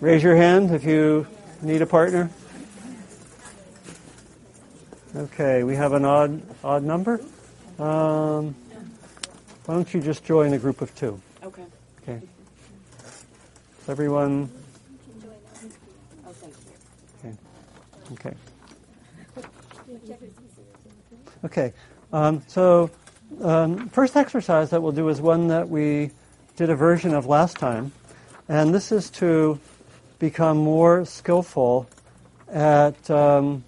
Raise 0.00 0.22
your 0.22 0.36
hand 0.36 0.70
if 0.70 0.84
you 0.84 1.26
need 1.62 1.80
a 1.80 1.86
partner. 1.86 2.30
Okay, 5.14 5.62
we 5.62 5.76
have 5.76 5.92
an 5.92 6.04
odd 6.04 6.42
odd 6.64 6.82
number. 6.82 7.20
Um, 7.78 8.54
why 9.64 9.74
don't 9.74 9.92
you 9.94 10.00
just 10.00 10.24
join 10.24 10.52
a 10.52 10.58
group 10.58 10.82
of 10.82 10.94
two? 10.94 11.20
Okay. 11.42 11.64
Okay. 12.02 12.20
Everyone. 13.88 14.50
Okay. 17.24 17.36
Okay. 18.12 18.34
Okay. 21.44 21.72
Um, 22.12 22.42
so, 22.46 22.90
um, 23.42 23.88
first 23.88 24.16
exercise 24.16 24.70
that 24.70 24.82
we'll 24.82 24.92
do 24.92 25.08
is 25.08 25.20
one 25.20 25.48
that 25.48 25.68
we 25.68 26.10
did 26.56 26.70
a 26.70 26.76
version 26.76 27.14
of 27.14 27.26
last 27.26 27.56
time, 27.56 27.92
and 28.48 28.74
this 28.74 28.92
is 28.92 29.10
to 29.10 29.58
become 30.18 30.58
more 30.58 31.04
skillful 31.04 31.88
at 32.48 33.10
um, 33.10 33.64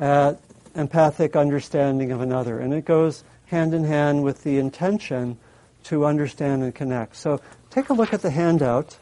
at 0.00 0.38
empathic 0.74 1.36
understanding 1.36 2.12
of 2.12 2.20
another. 2.20 2.58
And 2.58 2.74
it 2.74 2.84
goes 2.84 3.24
hand 3.46 3.74
in 3.74 3.84
hand 3.84 4.22
with 4.24 4.42
the 4.42 4.58
intention 4.58 5.38
to 5.84 6.06
understand 6.06 6.62
and 6.62 6.74
connect. 6.74 7.16
So 7.16 7.40
take 7.70 7.90
a 7.90 7.92
look 7.92 8.12
at 8.12 8.22
the 8.22 8.30
handout, 8.30 8.96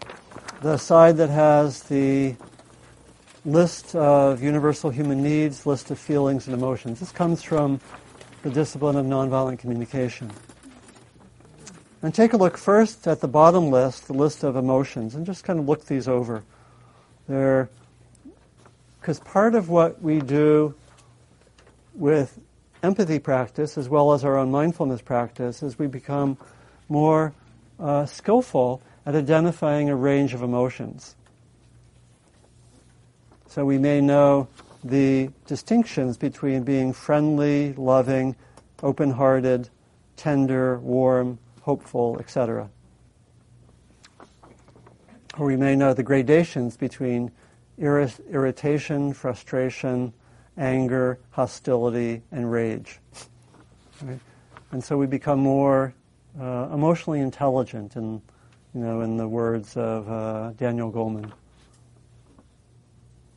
the 0.60 0.76
side 0.76 1.16
that 1.18 1.30
has 1.30 1.84
the 1.84 2.34
list 3.44 3.94
of 3.94 4.42
universal 4.42 4.90
human 4.90 5.22
needs, 5.22 5.66
list 5.66 5.90
of 5.90 5.98
feelings 5.98 6.46
and 6.46 6.54
emotions. 6.54 7.00
This 7.00 7.12
comes 7.12 7.42
from 7.42 7.80
the 8.42 8.50
discipline 8.50 8.96
of 8.96 9.06
nonviolent 9.06 9.58
communication. 9.58 10.30
And 12.02 12.12
take 12.12 12.32
a 12.32 12.36
look 12.36 12.56
first 12.56 13.06
at 13.06 13.20
the 13.20 13.28
bottom 13.28 13.70
list, 13.70 14.08
the 14.08 14.12
list 14.12 14.42
of 14.42 14.56
emotions, 14.56 15.14
and 15.14 15.24
just 15.24 15.44
kind 15.44 15.60
of 15.60 15.68
look 15.68 15.86
these 15.86 16.08
over. 16.08 16.42
There, 17.28 17.70
because 19.00 19.20
part 19.20 19.54
of 19.54 19.68
what 19.68 20.02
we 20.02 20.18
do 20.18 20.74
with 21.94 22.38
empathy 22.82 23.18
practice 23.18 23.78
as 23.78 23.88
well 23.88 24.12
as 24.12 24.24
our 24.24 24.36
own 24.36 24.50
mindfulness 24.50 25.02
practice 25.02 25.62
as 25.62 25.78
we 25.78 25.86
become 25.86 26.36
more 26.88 27.32
uh, 27.78 28.06
skillful 28.06 28.82
at 29.06 29.14
identifying 29.14 29.88
a 29.88 29.96
range 29.96 30.34
of 30.34 30.42
emotions. 30.42 31.16
So 33.46 33.64
we 33.64 33.78
may 33.78 34.00
know 34.00 34.48
the 34.82 35.30
distinctions 35.46 36.16
between 36.16 36.62
being 36.62 36.92
friendly, 36.92 37.72
loving, 37.74 38.34
open 38.82 39.10
hearted, 39.10 39.68
tender, 40.16 40.78
warm, 40.78 41.38
hopeful, 41.60 42.16
etc. 42.18 42.68
Or 45.38 45.46
we 45.46 45.56
may 45.56 45.76
know 45.76 45.94
the 45.94 46.02
gradations 46.02 46.76
between 46.76 47.30
irritation, 47.78 49.12
frustration, 49.12 50.12
anger, 50.56 51.18
hostility, 51.30 52.22
and 52.30 52.50
rage. 52.50 52.98
Right? 54.02 54.18
And 54.72 54.82
so 54.82 54.96
we 54.96 55.06
become 55.06 55.38
more 55.38 55.94
uh, 56.40 56.68
emotionally 56.72 57.20
intelligent, 57.20 57.96
in, 57.96 58.22
you 58.74 58.80
know, 58.80 59.02
in 59.02 59.16
the 59.16 59.28
words 59.28 59.76
of 59.76 60.08
uh, 60.10 60.50
Daniel 60.52 60.90
Goleman. 60.90 61.30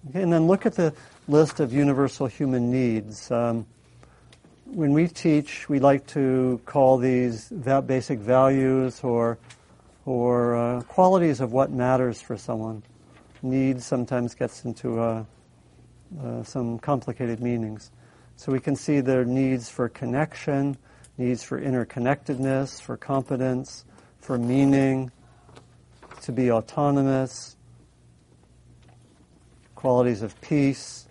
Okay, 0.10 0.22
and 0.22 0.32
then 0.32 0.48
look 0.48 0.66
at 0.66 0.76
the 0.76 0.94
list 1.28 1.60
of 1.60 1.74
universal 1.74 2.28
human 2.28 2.72
needs. 2.72 3.32
Um, 3.32 3.66
when 4.66 4.94
we 4.94 5.08
teach, 5.08 5.68
we 5.68 5.80
like 5.80 6.06
to 6.08 6.62
call 6.66 6.98
these 6.98 7.50
basic 7.50 8.20
values 8.20 9.02
or 9.04 9.38
or 10.06 10.56
uh, 10.56 10.82
qualities 10.84 11.42
of 11.42 11.52
what 11.52 11.72
matters 11.72 12.22
for 12.22 12.38
someone. 12.38 12.84
Needs 13.42 13.86
sometimes 13.86 14.36
gets 14.36 14.64
into 14.64 15.02
a 15.02 15.26
uh, 16.24 16.44
some 16.44 16.80
complicated 16.80 17.40
meanings. 17.40 17.92
So 18.36 18.52
we 18.52 18.60
can 18.60 18.76
see 18.76 19.00
their 19.00 19.26
needs 19.26 19.70
for 19.70 19.90
connection, 19.90 20.78
needs 21.18 21.44
for 21.44 21.60
interconnectedness, 21.60 22.82
for 22.82 22.98
competence, 22.98 23.86
for 24.20 24.38
meaning, 24.38 25.12
to 26.22 26.32
be 26.32 26.52
autonomous, 26.52 27.56
qualities 29.76 30.22
of 30.22 30.40
peace, 30.42 31.08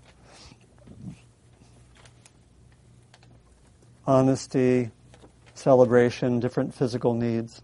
honesty, 4.07 4.91
celebration, 5.55 6.41
different 6.41 6.75
physical 6.75 7.15
needs. 7.15 7.63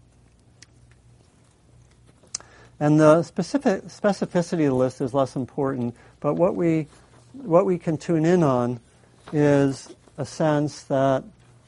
And 2.79 2.99
the 2.99 3.21
specific 3.21 3.83
specificity 3.83 4.63
of 4.63 4.71
the 4.71 4.73
list 4.73 5.01
is 5.01 5.13
less 5.13 5.35
important, 5.35 5.95
but 6.19 6.33
what 6.33 6.55
we 6.55 6.87
what 7.33 7.65
we 7.65 7.77
can 7.77 7.97
tune 7.97 8.25
in 8.25 8.43
on 8.43 8.79
is 9.33 9.93
a 10.17 10.25
sense 10.25 10.83
that 10.83 11.23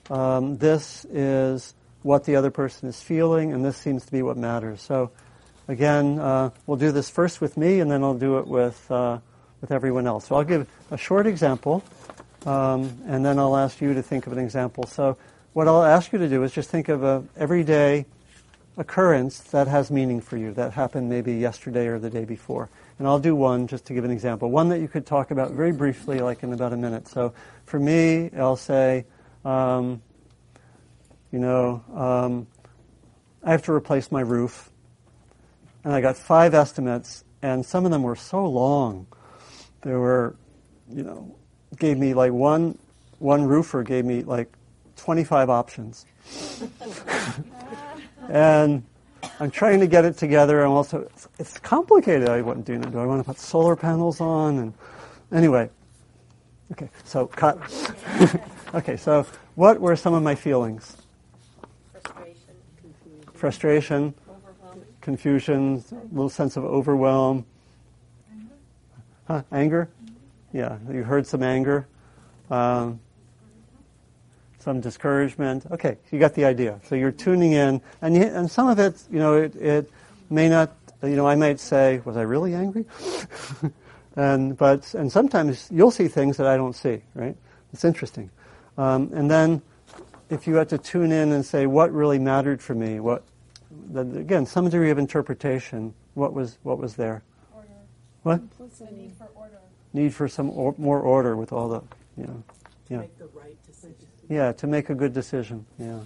um, 0.09 0.57
this 0.57 1.05
is 1.05 1.74
what 2.01 2.26
the 2.26 2.36
other 2.36 2.51
person 2.51 2.89
is 2.89 3.01
feeling, 3.01 3.53
and 3.53 3.64
this 3.64 3.78
seems 3.78 4.05
to 4.05 4.11
be 4.11 4.22
what 4.22 4.38
matters. 4.38 4.82
So, 4.82 5.11
again, 5.68 6.20
uh, 6.20 6.49
we'll 6.68 6.78
do 6.78 6.91
this 6.91 7.09
first 7.09 7.39
with 7.39 7.55
me, 7.55 7.80
and 7.80 7.89
then 7.89 8.03
I'll 8.03 8.14
do 8.14 8.39
it 8.39 8.47
with 8.47 8.91
uh, 8.91 9.20
with 9.61 9.72
everyone 9.72 10.05
else. 10.05 10.28
So 10.28 10.36
I'll 10.36 10.43
give 10.43 10.68
a 10.91 10.97
short 10.97 11.26
example, 11.26 11.84
um, 12.45 12.97
and 13.07 13.26
then 13.26 13.39
I'll 13.39 13.55
ask 13.55 13.80
you 13.80 13.93
to 13.93 14.03
think 14.03 14.28
of 14.28 14.34
an 14.34 14.39
example. 14.39 14.84
So, 14.86 15.18
what 15.53 15.68
I'll 15.68 15.84
ask 15.84 16.11
you 16.11 16.20
to 16.20 16.28
do 16.28 16.43
is 16.43 16.51
just 16.51 16.70
think 16.70 16.89
of 16.89 17.03
a 17.03 17.24
everyday 17.38 18.05
occurrence 18.76 19.39
that 19.39 19.68
has 19.68 19.89
meaning 19.89 20.20
for 20.20 20.36
you 20.36 20.51
that 20.53 20.74
happened 20.74 21.09
maybe 21.09 21.36
yesterday 21.36 21.88
or 21.88 21.99
the 21.99 22.09
day 22.09 22.26
before. 22.26 22.70
And 23.00 23.08
I'll 23.08 23.20
do 23.20 23.36
one 23.36 23.68
just 23.68 23.86
to 23.86 23.94
give 23.94 24.04
an 24.04 24.12
example. 24.12 24.52
One 24.52 24.70
that 24.70 24.80
you 24.80 24.88
could 24.88 25.06
talk 25.06 25.32
about 25.32 25.52
very 25.52 25.72
briefly, 25.72 26.20
like 26.20 26.44
in 26.44 26.54
about 26.54 26.74
a 26.74 26.78
minute. 26.78 27.08
So 27.08 27.34
for 27.66 27.80
me, 27.80 28.30
I'll 28.38 28.56
say, 28.56 29.06
um, 29.44 30.02
you 31.32 31.39
know, 31.39 31.84
um, 31.94 32.48
I 33.44 33.52
have 33.52 33.64
to 33.64 33.74
replace 33.74 34.12
my 34.12 34.22
roof. 34.22 34.70
And 35.84 35.94
I 35.94 36.00
got 36.00 36.16
five 36.16 36.54
estimates, 36.54 37.26
and 37.41 37.66
some 37.66 37.84
of 37.84 37.91
them 37.91 38.04
were 38.04 38.16
so 38.16 38.46
long. 38.46 39.08
There 39.82 40.00
were, 40.00 40.38
you 40.89 41.04
know, 41.04 41.36
gave 41.78 41.98
me 41.98 42.14
like 42.14 42.32
one, 42.32 42.78
one 43.20 43.44
roofer 43.44 43.84
gave 43.84 44.06
me 44.06 44.24
like 44.24 44.54
25 44.96 45.50
options. 45.50 46.06
and 48.30 48.84
I'm 49.40 49.52
trying 49.52 49.80
to 49.80 49.88
get 49.88 50.06
it 50.06 50.18
together. 50.18 50.64
I'm 50.64 50.72
also, 50.72 51.02
it's, 51.02 51.28
it's 51.40 51.60
complicated. 51.60 52.30
I 52.30 52.42
want 52.42 52.66
do, 52.66 52.78
do 52.78 53.00
I 53.00 53.06
want 53.06 53.22
to 53.22 53.26
put 53.26 53.40
solar 53.40 53.76
panels 53.76 54.22
on? 54.22 54.60
And 54.60 54.74
anyway, 55.32 55.70
okay, 56.72 56.90
so 57.04 57.28
cut. 57.28 57.58
okay, 58.74 58.98
so 58.98 59.26
what 59.56 59.80
were 59.80 59.96
some 59.96 60.14
of 60.14 60.24
my 60.24 60.36
feelings? 60.36 60.98
Frustration, 61.92 62.54
Frustration, 63.34 64.14
confusion, 65.02 65.84
a 65.92 66.14
little 66.14 66.30
sense 66.30 66.58
of 66.58 66.64
overwhelm. 66.64 67.46
Huh, 69.28 69.44
anger? 69.52 69.90
Yeah, 70.52 70.78
you 70.92 71.04
heard 71.04 71.26
some 71.26 71.44
anger. 71.44 71.88
Um, 72.50 73.00
some 74.64 74.80
discouragement. 74.80 75.66
Okay, 75.72 75.97
you 76.11 76.20
got 76.20 76.34
the 76.34 76.45
idea. 76.45 76.80
So 76.88 76.95
you're 76.95 77.11
tuning 77.11 77.51
in, 77.51 77.82
and 78.01 78.16
you, 78.16 78.24
and 78.24 78.49
some 78.49 78.70
of 78.70 78.80
it, 78.80 79.03
you 79.11 79.20
know, 79.20 79.36
it, 79.36 79.55
it 79.55 79.91
may 80.30 80.47
not. 80.49 80.72
You 81.03 81.18
know, 81.18 81.28
I 81.28 81.36
might 81.36 81.59
say, 81.59 82.01
was 82.05 82.16
I 82.16 82.22
really 82.22 82.53
angry? 82.53 82.86
and 84.16 84.57
but 84.57 84.93
and 84.93 85.11
sometimes 85.11 85.68
you'll 85.70 85.91
see 85.91 86.07
things 86.07 86.38
that 86.38 86.47
I 86.47 86.55
don't 86.55 86.74
see. 86.76 87.01
Right? 87.14 87.36
It's 87.74 87.84
interesting. 87.84 88.30
Um, 88.78 89.11
and 89.14 89.30
then 89.30 89.61
if 90.30 90.47
you 90.47 90.55
had 90.55 90.70
to 90.70 90.78
tune 90.78 91.11
in 91.11 91.34
and 91.34 91.45
say 91.45 91.66
what 91.66 91.91
really 91.91 92.20
mattered 92.20 92.61
for 92.61 92.74
me, 92.74 93.01
what 93.01 93.24
then 93.89 94.16
again 94.16 94.45
some 94.45 94.70
degree 94.70 94.91
of 94.91 94.97
interpretation. 94.97 95.93
What 96.14 96.34
was 96.34 96.57
what 96.64 96.78
was 96.78 96.95
there? 96.95 97.22
Order. 97.53 97.68
What 98.24 98.41
The 98.57 98.91
need 98.91 99.11
for 99.18 99.28
order. 99.36 99.59
need 99.91 100.14
for 100.14 100.30
some 100.30 100.49
or, 100.51 100.74
more 100.78 101.01
order 101.01 101.36
with 101.36 101.51
all 101.51 101.68
the 101.68 101.82
you 102.16 102.28
know 102.28 102.43
Yeah. 102.89 102.99
make 102.99 103.18
the 103.18 103.28
right 103.28 103.57
decision. 103.62 103.62
Yeah 104.34 104.52
to 104.54 104.68
make 104.68 104.90
a 104.90 104.96
good 104.96 105.14
decision. 105.14 105.66
Yeah. 105.78 106.00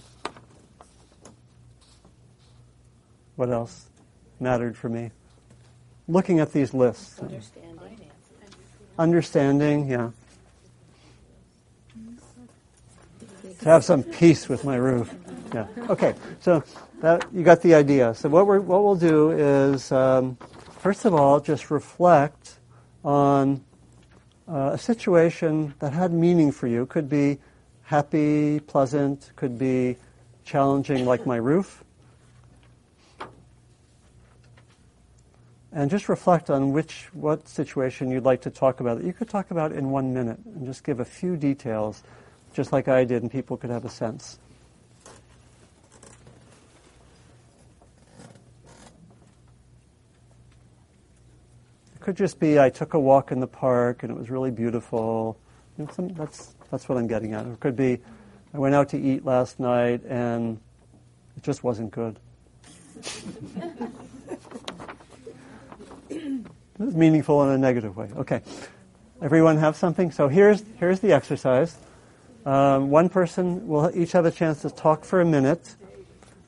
What 3.36 3.49
else 3.49 3.88
mattered 4.39 4.75
for 4.75 4.89
me? 4.89 5.11
Looking 6.07 6.39
at 6.39 6.51
these 6.53 6.73
lists, 6.73 7.19
Understanding. 7.19 8.09
understanding. 8.97 9.88
Yeah. 9.89 10.09
To 13.59 13.65
have 13.65 13.84
some 13.84 14.03
peace 14.03 14.47
with 14.47 14.63
my 14.63 14.75
roof. 14.75 15.13
Yeah. 15.53 15.67
Okay. 15.89 16.15
So 16.39 16.63
that 17.01 17.25
you 17.34 17.43
got 17.43 17.61
the 17.61 17.75
idea. 17.75 18.13
So 18.13 18.30
what 18.30 18.47
we 18.47 18.59
what 18.59 18.84
we'll 18.84 18.95
do 18.95 19.32
is 19.32 19.91
um, 19.91 20.38
first 20.80 21.05
of 21.05 21.13
all 21.13 21.39
just 21.39 21.69
reflect 21.71 22.59
on 23.03 23.61
uh, 24.47 24.71
a 24.73 24.78
situation 24.78 25.73
that 25.80 25.93
had 25.93 26.11
meaning 26.11 26.51
for 26.51 26.67
you. 26.67 26.86
Could 26.86 27.09
be 27.09 27.38
happy, 27.88 28.59
pleasant. 28.59 29.31
Could 29.38 29.57
be 29.57 29.95
challenging, 30.43 31.05
like 31.05 31.25
my 31.25 31.38
roof. 31.38 31.83
And 35.71 35.89
just 35.89 36.09
reflect 36.09 36.49
on 36.49 36.73
which 36.73 37.07
what 37.13 37.47
situation 37.47 38.11
you'd 38.11 38.25
like 38.25 38.41
to 38.41 38.49
talk 38.49 38.81
about. 38.81 38.97
That 38.97 39.05
you 39.05 39.13
could 39.13 39.29
talk 39.29 39.51
about 39.51 39.71
in 39.71 39.89
one 39.89 40.13
minute, 40.13 40.39
and 40.45 40.65
just 40.65 40.83
give 40.83 40.99
a 40.99 41.05
few 41.05 41.38
details, 41.38 42.03
just 42.53 42.73
like 42.73 42.88
I 42.88 43.05
did, 43.05 43.21
and 43.21 43.31
people 43.31 43.55
could 43.55 43.69
have 43.69 43.85
a 43.85 43.89
sense. 43.89 44.38
It 51.95 52.01
could 52.01 52.17
just 52.17 52.39
be 52.39 52.59
I 52.59 52.69
took 52.69 52.95
a 52.95 52.99
walk 52.99 53.31
in 53.31 53.39
the 53.39 53.47
park 53.47 54.03
and 54.03 54.11
it 54.11 54.17
was 54.17 54.29
really 54.29 54.51
beautiful. 54.51 55.38
Some, 55.91 56.07
that's 56.09 56.55
that's 56.72 56.88
what 56.89 56.97
I'm 56.97 57.07
getting 57.07 57.34
at. 57.34 57.45
It 57.45 57.59
could 57.59 57.76
be 57.76 57.99
I 58.53 58.59
went 58.59 58.76
out 58.76 58.89
to 58.89 58.99
eat 58.99 59.26
last 59.26 59.59
night 59.59 60.03
and 60.07 60.59
it 61.36 61.43
just 61.43 61.63
wasn't 61.63 61.91
good. 61.91 62.20
It 66.80 66.93
meaningful 66.93 67.43
in 67.43 67.49
a 67.49 67.57
negative 67.57 67.97
way. 67.97 68.09
Okay. 68.15 68.41
Everyone 69.22 69.57
have 69.57 69.76
something? 69.76 70.11
So 70.11 70.28
here's, 70.28 70.63
here's 70.80 70.99
the 70.99 71.11
exercise. 71.11 71.76
Um, 72.45 72.91
one 72.91 73.09
person 73.09 73.68
will 73.68 73.91
each 73.95 74.11
have 74.11 74.26
a 74.26 74.32
chance 74.32 74.61
to 74.61 74.70
talk 74.70 75.03
for 75.03 75.20
a 75.20 75.26
minute. 75.26 75.76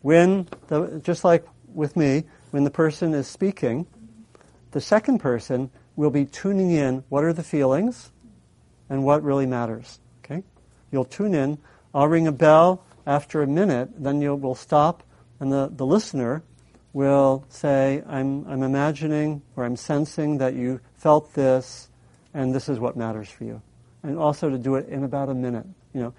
When, 0.02 0.48
the, 0.68 1.02
just 1.04 1.24
like 1.24 1.48
with 1.74 1.98
me, 1.98 2.26
when 2.52 2.64
the 2.64 2.70
person 2.70 3.14
is 3.14 3.28
speaking, 3.28 3.88
the 4.72 4.82
second 4.82 5.18
person 5.18 5.72
will 5.96 6.12
be 6.12 6.26
tuning 6.26 6.72
in 6.72 7.04
what 7.10 7.24
are 7.24 7.34
the 7.34 7.44
feelings 7.44 8.12
and 8.88 9.04
what 9.04 9.24
really 9.24 9.48
matters. 9.48 10.00
You'll 10.92 11.06
tune 11.06 11.34
in. 11.34 11.58
I'll 11.94 12.08
ring 12.08 12.28
a 12.28 12.32
bell 12.32 12.84
after 13.10 13.42
a 13.42 13.48
minute, 13.48 13.90
then 13.98 14.22
you'll 14.22 14.38
will 14.38 14.54
stop, 14.54 15.02
and 15.40 15.52
the, 15.52 15.72
the 15.76 15.86
listener 15.86 16.44
will 16.94 17.44
say, 17.50 18.04
I'm, 18.08 18.46
I'm 18.48 18.62
imagining 18.62 19.42
or 19.56 19.66
I'm 19.66 19.76
sensing 19.76 20.38
that 20.38 20.54
you 20.54 20.80
felt 20.96 21.34
this, 21.34 21.90
and 22.36 22.54
this 22.54 22.70
is 22.70 22.80
what 22.80 22.96
matters 22.96 23.28
for 23.28 23.46
you. 23.46 23.62
And 24.04 24.18
also 24.18 24.50
to 24.50 24.58
do 24.60 24.76
it 24.76 24.88
in 24.90 25.04
about 25.04 25.30
a 25.30 25.34
minute. 25.34 25.66
You 25.94 26.02
know, 26.02 26.14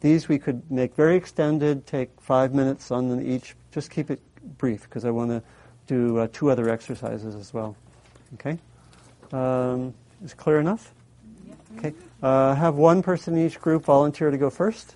these 0.00 0.28
we 0.28 0.38
could 0.38 0.70
make 0.70 0.94
very 0.94 1.16
extended, 1.16 1.86
take 1.86 2.10
five 2.20 2.52
minutes 2.54 2.90
on 2.90 3.08
them 3.08 3.26
each. 3.26 3.56
Just 3.72 3.90
keep 3.90 4.10
it 4.10 4.20
brief 4.58 4.82
because 4.82 5.06
I 5.06 5.10
want 5.10 5.30
to 5.30 5.42
do 5.86 6.18
uh, 6.18 6.28
two 6.32 6.50
other 6.50 6.68
exercises 6.68 7.34
as 7.34 7.54
well. 7.54 7.74
Okay? 8.34 8.58
Um, 9.32 9.94
is 10.22 10.34
clear 10.34 10.60
enough? 10.60 10.92
Okay. 11.78 11.94
Uh, 12.24 12.54
have 12.54 12.74
one 12.76 13.02
person 13.02 13.36
in 13.36 13.44
each 13.46 13.60
group 13.60 13.84
volunteer 13.84 14.30
to 14.30 14.38
go 14.38 14.48
first. 14.48 14.94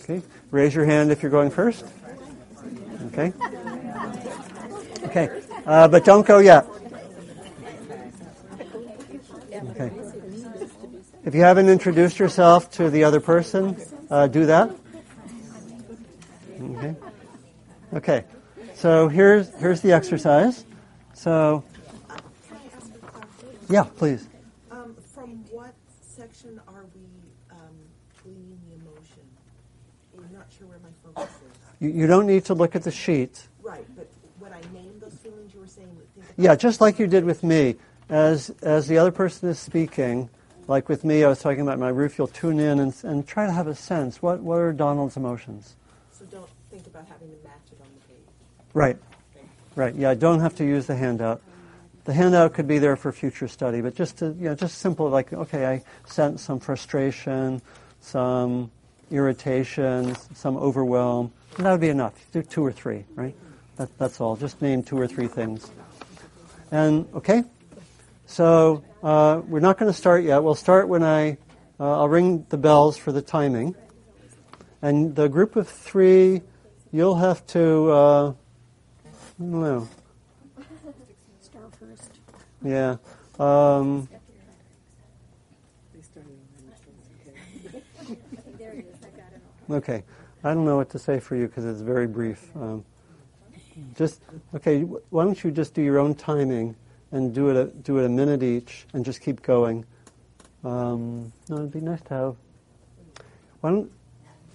Okay. 0.00 0.22
Raise 0.50 0.74
your 0.74 0.86
hand 0.86 1.12
if 1.12 1.22
you're 1.22 1.30
going 1.30 1.50
first. 1.50 1.84
Okay. 3.08 3.34
Okay. 5.04 5.42
Uh, 5.66 5.88
but 5.88 6.06
don't 6.06 6.26
go 6.26 6.38
yet. 6.38 6.66
Okay. 9.52 9.90
If 11.26 11.34
you 11.34 11.42
haven't 11.42 11.68
introduced 11.68 12.18
yourself 12.18 12.70
to 12.72 12.88
the 12.88 13.04
other 13.04 13.20
person, 13.20 13.76
uh, 14.10 14.28
do 14.28 14.46
that. 14.46 14.74
Okay. 16.62 16.96
Okay. 17.92 18.24
So 18.74 19.08
here's 19.08 19.50
here's 19.56 19.82
the 19.82 19.92
exercise. 19.92 20.64
So 21.12 21.62
yeah, 23.68 23.84
please. 23.84 24.26
Um, 24.70 24.96
from 25.14 25.44
what 25.50 25.74
section 26.00 26.60
are 26.66 26.84
we 26.94 27.06
um, 27.50 27.76
gleaning 28.22 28.58
the 28.68 28.74
emotion? 28.74 29.22
I'm 30.18 30.31
not 30.42 30.52
sure 30.58 30.66
where 30.66 30.78
my 30.78 30.88
focus 31.04 31.34
is. 31.36 31.58
You, 31.80 31.90
you 31.90 32.06
don't 32.06 32.26
need 32.26 32.44
to 32.46 32.54
look 32.54 32.74
at 32.74 32.82
the 32.82 32.90
sheet. 32.90 33.46
Right, 33.62 33.86
but 33.96 34.08
when 34.38 34.52
I 34.52 34.60
name 34.72 34.98
those 35.00 35.14
feelings, 35.14 35.54
you 35.54 35.60
were 35.60 35.66
saying 35.66 35.96
Yeah, 36.36 36.56
just 36.56 36.80
like 36.80 36.98
you 36.98 37.06
did 37.06 37.24
with 37.24 37.42
me. 37.42 37.76
As 38.08 38.50
as 38.62 38.88
the 38.88 38.98
other 38.98 39.12
person 39.12 39.48
is 39.48 39.58
speaking, 39.58 40.28
like 40.66 40.88
with 40.88 41.04
me, 41.04 41.24
I 41.24 41.28
was 41.28 41.40
talking 41.40 41.60
about 41.60 41.78
my 41.78 41.88
roof. 41.88 42.18
You'll 42.18 42.26
tune 42.26 42.58
in 42.58 42.80
and, 42.80 42.94
and 43.04 43.26
try 43.26 43.46
to 43.46 43.52
have 43.52 43.68
a 43.68 43.74
sense. 43.74 44.20
What 44.20 44.40
what 44.40 44.56
are 44.56 44.72
Donald's 44.72 45.16
emotions? 45.16 45.76
So 46.10 46.24
don't 46.26 46.48
think 46.70 46.86
about 46.88 47.06
having 47.06 47.28
to 47.28 47.36
match 47.44 47.70
it 47.70 47.80
on 47.80 47.86
the 47.94 48.12
page. 48.12 48.26
Right, 48.74 48.96
right. 49.76 49.94
Yeah, 49.94 50.10
I 50.10 50.14
don't 50.14 50.40
have 50.40 50.56
to 50.56 50.64
use 50.64 50.86
the 50.86 50.96
handout. 50.96 51.40
The 52.04 52.12
handout 52.12 52.52
could 52.52 52.66
be 52.66 52.78
there 52.78 52.96
for 52.96 53.12
future 53.12 53.46
study, 53.46 53.80
but 53.80 53.94
just 53.94 54.18
to 54.18 54.34
you 54.38 54.48
know, 54.48 54.54
just 54.56 54.78
simple 54.78 55.08
like 55.08 55.32
okay, 55.32 55.66
I 55.66 55.82
sense 56.04 56.42
some 56.42 56.58
frustration, 56.58 57.62
some 58.00 58.72
irritation, 59.12 60.16
some 60.34 60.56
overwhelm. 60.56 61.32
That 61.58 61.70
would 61.70 61.80
be 61.80 61.90
enough. 61.90 62.14
Do 62.32 62.42
two 62.42 62.64
or 62.64 62.72
three, 62.72 63.04
right? 63.14 63.34
That, 63.76 63.96
that's 63.98 64.20
all. 64.20 64.36
Just 64.36 64.60
name 64.62 64.82
two 64.82 64.98
or 64.98 65.06
three 65.06 65.28
things. 65.28 65.70
And 66.70 67.06
okay, 67.14 67.44
so 68.26 68.82
uh, 69.02 69.42
we're 69.46 69.60
not 69.60 69.78
going 69.78 69.92
to 69.92 69.96
start 69.96 70.24
yet. 70.24 70.42
We'll 70.42 70.54
start 70.54 70.88
when 70.88 71.02
I 71.02 71.36
uh, 71.82 71.98
I'll 71.98 72.08
ring 72.08 72.46
the 72.48 72.56
bells 72.56 72.96
for 72.96 73.10
the 73.10 73.22
timing, 73.22 73.74
And 74.82 75.16
the 75.16 75.28
group 75.28 75.56
of 75.56 75.66
three, 75.66 76.42
you'll 76.92 77.16
have 77.16 77.44
to, 77.48 77.90
uh, 77.90 78.30
I 78.30 79.12
don't 79.40 79.60
know. 79.60 79.88
Star 81.40 81.62
first. 81.80 82.12
Yeah. 82.62 82.98
Um, 83.40 84.08
They 85.92 86.02
started 86.02 86.30
on 86.30 86.38
the 86.56 86.62
next 86.70 86.86
one, 86.86 86.96
okay. 88.06 88.18
There 88.58 88.72
it 88.74 88.86
is, 88.86 88.96
I 89.02 89.10
got 89.16 89.32
it. 89.32 89.42
Okay. 89.74 90.02
I 90.44 90.54
don't 90.54 90.64
know 90.64 90.76
what 90.76 90.90
to 90.90 90.98
say 90.98 91.20
for 91.20 91.36
you 91.36 91.46
because 91.46 91.64
it's 91.64 91.80
very 91.80 92.06
brief. 92.06 92.50
Um, 92.56 92.84
just 93.96 94.20
okay. 94.54 94.82
Why 94.82 95.24
don't 95.24 95.42
you 95.42 95.50
just 95.50 95.74
do 95.74 95.82
your 95.82 95.98
own 95.98 96.14
timing 96.14 96.74
and 97.12 97.34
do 97.34 97.50
it 97.50 97.56
a, 97.56 97.64
do 97.66 97.98
it 97.98 98.04
a 98.04 98.08
minute 98.08 98.42
each 98.42 98.86
and 98.92 99.04
just 99.04 99.20
keep 99.20 99.42
going. 99.42 99.84
Um, 100.64 101.32
no, 101.48 101.56
it'd 101.56 101.72
be 101.72 101.80
nice 101.80 102.00
to 102.02 102.14
have. 102.14 102.36
Why 103.60 103.70
don't 103.70 103.92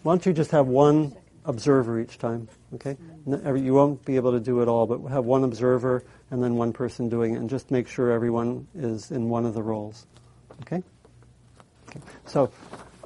Why 0.03 0.13
don't 0.13 0.25
you 0.25 0.33
just 0.33 0.51
have 0.51 0.67
one 0.67 1.15
observer 1.45 1.99
each 1.99 2.17
time? 2.17 2.47
Okay. 2.75 2.97
You 3.25 3.73
won't 3.73 4.03
be 4.05 4.15
able 4.15 4.31
to 4.31 4.39
do 4.39 4.61
it 4.61 4.67
all, 4.67 4.85
but 4.85 4.99
have 5.09 5.25
one 5.25 5.43
observer 5.43 6.03
and 6.31 6.43
then 6.43 6.55
one 6.55 6.73
person 6.73 7.07
doing 7.07 7.35
it, 7.35 7.39
and 7.39 7.49
just 7.49 7.71
make 7.71 7.87
sure 7.87 8.11
everyone 8.11 8.67
is 8.75 9.11
in 9.11 9.29
one 9.29 9.45
of 9.45 9.53
the 9.53 9.63
roles. 9.63 10.05
Okay. 10.61 10.83
Okay. 11.89 12.01
So, 12.25 12.51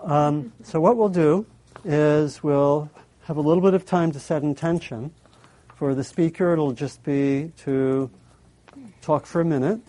um, 0.02 0.52
so 0.64 0.82
what 0.82 0.98
we'll 0.98 1.10
do 1.10 1.46
is 1.84 2.44
we'll 2.44 2.90
have 3.24 3.38
a 3.38 3.42
little 3.42 3.64
bit 3.64 3.74
of 3.74 3.86
time 3.86 4.12
to 4.12 4.20
set 4.20 4.44
intention. 4.44 5.12
For 5.76 5.96
the 5.96 6.04
speaker, 6.04 6.54
it'll 6.54 6.74
just 6.74 7.04
be 7.04 7.52
to 7.60 8.10
talk 9.02 9.26
for 9.26 9.42
a 9.42 9.46
minute. 9.46 9.80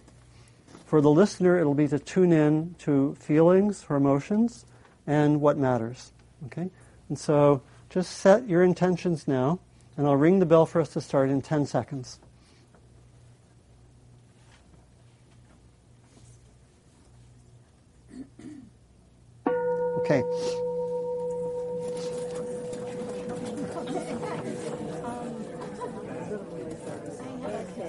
For 0.87 1.01
the 1.01 1.11
listener, 1.11 1.59
it'll 1.59 1.75
be 1.75 1.89
to 1.89 1.99
tune 1.99 2.33
in 2.33 2.75
to 2.81 3.15
feelings 3.17 3.87
or 3.89 3.97
emotions 3.97 4.67
and 5.07 5.41
what 5.41 5.59
matters. 5.59 6.13
Okay? 6.47 6.71
And 7.09 7.19
so 7.19 7.63
just 7.91 8.19
set 8.19 8.49
your 8.49 8.63
intentions 8.63 9.29
now, 9.29 9.59
and 9.97 10.07
I'll 10.07 10.17
ring 10.17 10.39
the 10.39 10.47
bell 10.47 10.65
for 10.65 10.81
us 10.81 10.89
to 10.91 11.01
start 11.01 11.29
in 11.29 11.43
10 11.43 11.67
seconds. 11.67 12.19
Okay. 19.99 20.23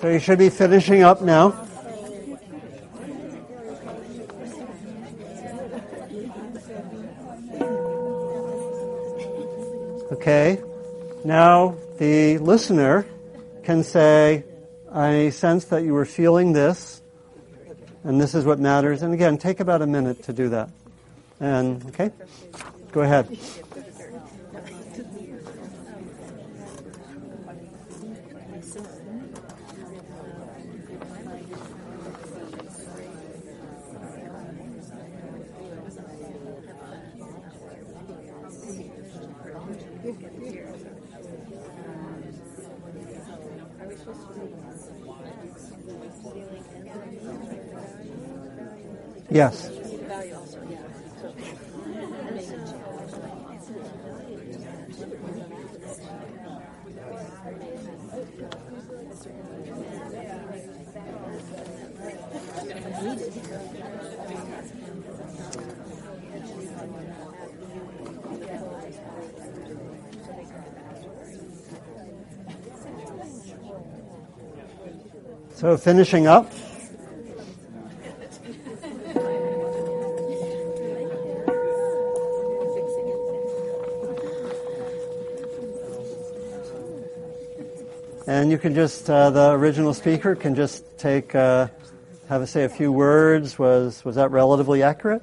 So 0.00 0.08
you 0.08 0.18
should 0.18 0.38
be 0.38 0.50
finishing 0.50 1.02
up 1.02 1.22
now. 1.22 1.68
Okay. 10.12 10.60
Now 11.24 11.76
the 11.98 12.38
listener 12.38 13.06
can 13.62 13.84
say, 13.84 14.44
I 14.92 15.30
sense 15.30 15.66
that 15.66 15.84
you 15.84 15.94
were 15.94 16.04
feeling 16.04 16.52
this, 16.52 17.00
and 18.04 18.20
this 18.20 18.34
is 18.34 18.44
what 18.44 18.58
matters. 18.58 19.02
And 19.02 19.14
again, 19.14 19.38
take 19.38 19.60
about 19.60 19.82
a 19.82 19.86
minute 19.86 20.24
to 20.24 20.32
do 20.32 20.48
that. 20.50 20.70
And, 21.40 21.84
okay? 21.86 22.10
Go 22.92 23.02
ahead. 23.02 23.38
Yes. 49.32 49.70
So 75.54 75.76
finishing 75.78 76.26
up. 76.26 76.52
And 88.42 88.50
you 88.50 88.58
can 88.58 88.74
just, 88.74 89.08
uh, 89.08 89.30
the 89.30 89.52
original 89.52 89.94
speaker 89.94 90.34
can 90.34 90.56
just 90.56 90.98
take, 90.98 91.32
uh, 91.32 91.68
have 92.28 92.42
a 92.42 92.46
say 92.48 92.64
a 92.64 92.68
few 92.68 92.90
words. 92.90 93.56
Was, 93.56 94.04
was 94.04 94.16
that 94.16 94.32
relatively 94.32 94.82
accurate? 94.82 95.22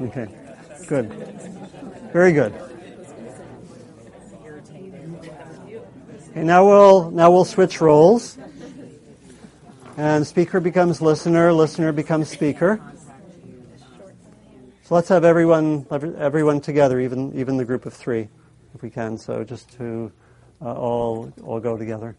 Okay, 0.00 0.26
good. 0.88 1.08
Very 2.12 2.32
good. 2.32 2.52
Okay, 6.30 6.42
now 6.42 6.66
we'll, 6.66 7.12
now 7.12 7.30
we'll 7.30 7.44
switch 7.44 7.80
roles. 7.80 8.36
And 9.96 10.26
speaker 10.26 10.58
becomes 10.58 11.00
listener, 11.00 11.52
listener 11.52 11.92
becomes 11.92 12.28
speaker. 12.28 12.80
So 14.82 14.96
let's 14.96 15.10
have 15.10 15.24
everyone, 15.24 15.86
everyone 15.92 16.60
together, 16.60 16.98
even, 16.98 17.38
even 17.38 17.56
the 17.56 17.64
group 17.64 17.86
of 17.86 17.94
three, 17.94 18.26
if 18.74 18.82
we 18.82 18.90
can. 18.90 19.16
So 19.16 19.44
just 19.44 19.70
to 19.78 20.10
uh, 20.62 20.72
all, 20.72 21.32
all 21.42 21.60
go 21.60 21.76
together. 21.76 22.16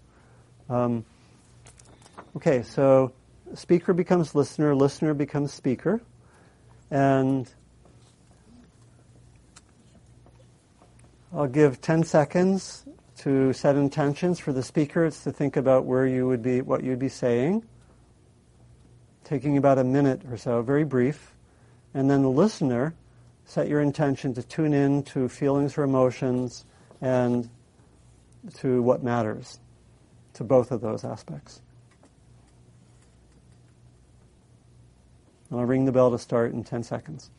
Um, 0.70 1.06
okay, 2.36 2.64
so 2.64 3.14
speaker 3.54 3.94
becomes 3.94 4.36
listener, 4.36 4.76
listener 4.76 5.14
becomes 5.14 5.54
speaker. 5.54 6.02
And 6.92 7.50
I'll 11.34 11.48
give 11.48 11.82
10 11.82 12.04
seconds 12.04 12.86
to 13.18 13.54
set 13.54 13.76
intentions 13.76 14.40
for 14.40 14.54
the 14.54 14.62
speaker. 14.62 15.06
It's 15.06 15.24
to 15.24 15.32
think 15.32 15.58
about 15.58 15.86
where 15.86 16.06
you 16.06 16.28
would 16.28 16.42
be, 16.42 16.62
what 16.62 16.84
you'd 16.84 17.00
be 17.00 17.10
saying, 17.10 17.64
taking 19.24 19.58
about 19.58 19.80
a 19.80 19.84
minute 19.84 20.22
or 20.30 20.38
so, 20.38 20.62
very 20.62 20.84
brief. 20.84 21.34
And 21.94 22.10
then 22.10 22.22
the 22.22 22.30
listener, 22.30 22.94
set 23.46 23.68
your 23.68 23.82
intention 23.82 24.34
to 24.34 24.44
tune 24.44 24.74
in 24.74 25.04
to 25.04 25.28
feelings 25.28 25.78
or 25.78 25.84
emotions 25.84 26.66
and 27.02 27.50
to 28.56 28.82
what 28.82 29.04
matters, 29.04 29.60
to 30.34 30.44
both 30.44 30.72
of 30.72 30.82
those 30.82 31.04
aspects. 31.04 31.62
And 35.50 35.60
I'll 35.60 35.66
ring 35.66 35.86
the 35.86 35.92
bell 35.92 36.12
to 36.12 36.18
start 36.18 36.54
in 36.54 36.64
10 36.64 36.84
seconds. 36.84 37.30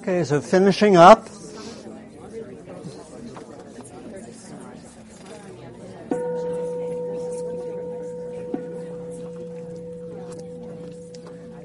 Okay, 0.00 0.24
so 0.24 0.40
finishing 0.40 0.96
up. 0.96 1.28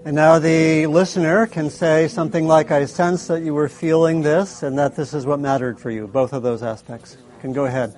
And 0.05 0.15
now 0.15 0.39
the 0.39 0.85
listener 0.85 1.47
can 1.47 1.69
say 1.69 2.07
something 2.07 2.47
like, 2.47 2.71
I 2.71 2.85
sense 2.85 3.27
that 3.27 3.41
you 3.41 3.53
were 3.53 3.67
feeling 3.67 4.21
this 4.21 4.63
and 4.63 4.77
that 4.77 4.95
this 4.95 5.13
is 5.13 5.25
what 5.25 5.39
mattered 5.39 5.79
for 5.79 5.91
you. 5.91 6.07
Both 6.07 6.31
of 6.31 6.43
those 6.43 6.63
aspects. 6.63 7.17
Can 7.41 7.51
go 7.51 7.65
ahead. 7.65 7.93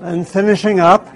And 0.00 0.23
finishing 0.34 0.80
up. 0.80 1.06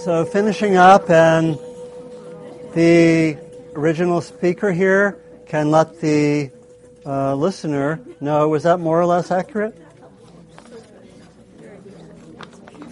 So 0.00 0.24
finishing 0.24 0.74
up, 0.74 1.08
and 1.08 1.56
the 2.74 3.38
original 3.76 4.22
speaker 4.22 4.72
here 4.72 5.16
can 5.46 5.70
let 5.70 6.00
the 6.00 6.50
uh, 7.06 7.36
listener 7.36 8.00
know. 8.20 8.48
Was 8.48 8.64
that 8.64 8.80
more 8.80 9.00
or 9.00 9.06
less 9.06 9.30
accurate? 9.30 9.80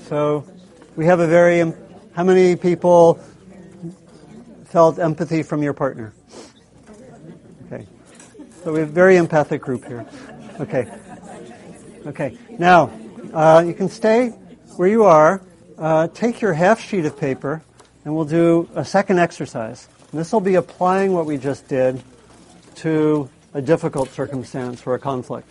So 0.08 0.44
we 0.94 1.06
have 1.06 1.18
a 1.18 1.26
very. 1.26 1.60
um, 1.60 1.74
How 2.12 2.22
many 2.22 2.54
people 2.54 3.18
felt 4.66 4.98
empathy 4.98 5.42
from 5.42 5.62
your 5.62 5.72
partner? 5.72 6.12
Okay. 7.66 7.86
So 8.62 8.72
we 8.72 8.80
have 8.80 8.88
a 8.88 8.92
very 8.92 9.16
empathic 9.16 9.62
group 9.62 9.84
here. 9.84 10.06
Okay. 10.60 10.86
Okay. 12.06 12.36
Now, 12.58 12.90
uh, 13.32 13.64
you 13.66 13.74
can 13.74 13.88
stay 13.88 14.28
where 14.76 14.88
you 14.88 15.04
are. 15.04 15.42
Uh, 15.78 16.08
take 16.08 16.40
your 16.40 16.52
half 16.52 16.80
sheet 16.80 17.04
of 17.04 17.18
paper, 17.18 17.62
and 18.04 18.14
we'll 18.14 18.24
do 18.24 18.68
a 18.74 18.84
second 18.84 19.18
exercise. 19.18 19.88
And 20.10 20.20
this 20.20 20.32
will 20.32 20.40
be 20.40 20.54
applying 20.54 21.12
what 21.12 21.26
we 21.26 21.36
just 21.36 21.68
did 21.68 22.02
to 22.76 23.28
a 23.54 23.60
difficult 23.60 24.10
circumstance 24.10 24.86
or 24.86 24.94
a 24.94 24.98
conflict. 24.98 25.48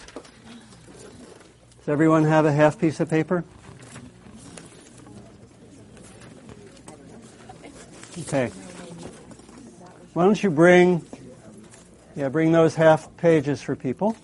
Does 1.80 1.90
everyone 1.90 2.24
have 2.24 2.46
a 2.46 2.52
half 2.52 2.80
piece 2.80 3.00
of 3.00 3.10
paper? 3.10 3.44
Okay. 8.20 8.52
Why 10.16 10.24
don't 10.24 10.42
you 10.42 10.50
bring, 10.50 11.06
yeah, 12.16 12.30
bring 12.30 12.54
those 12.54 12.74
half 12.74 13.18
pages 13.18 13.62
for 13.62 13.76
people. 13.76 14.16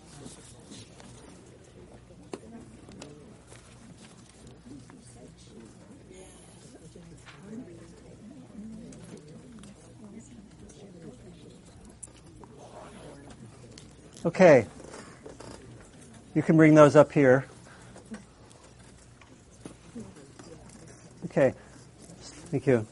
Okay. 14.26 14.68
You 16.34 16.42
can 16.42 16.56
bring 16.56 16.74
those 16.74 16.96
up 16.96 17.12
here. 17.12 17.46
Okay. 21.26 21.54
Thank 22.50 22.66
you. 22.66 22.88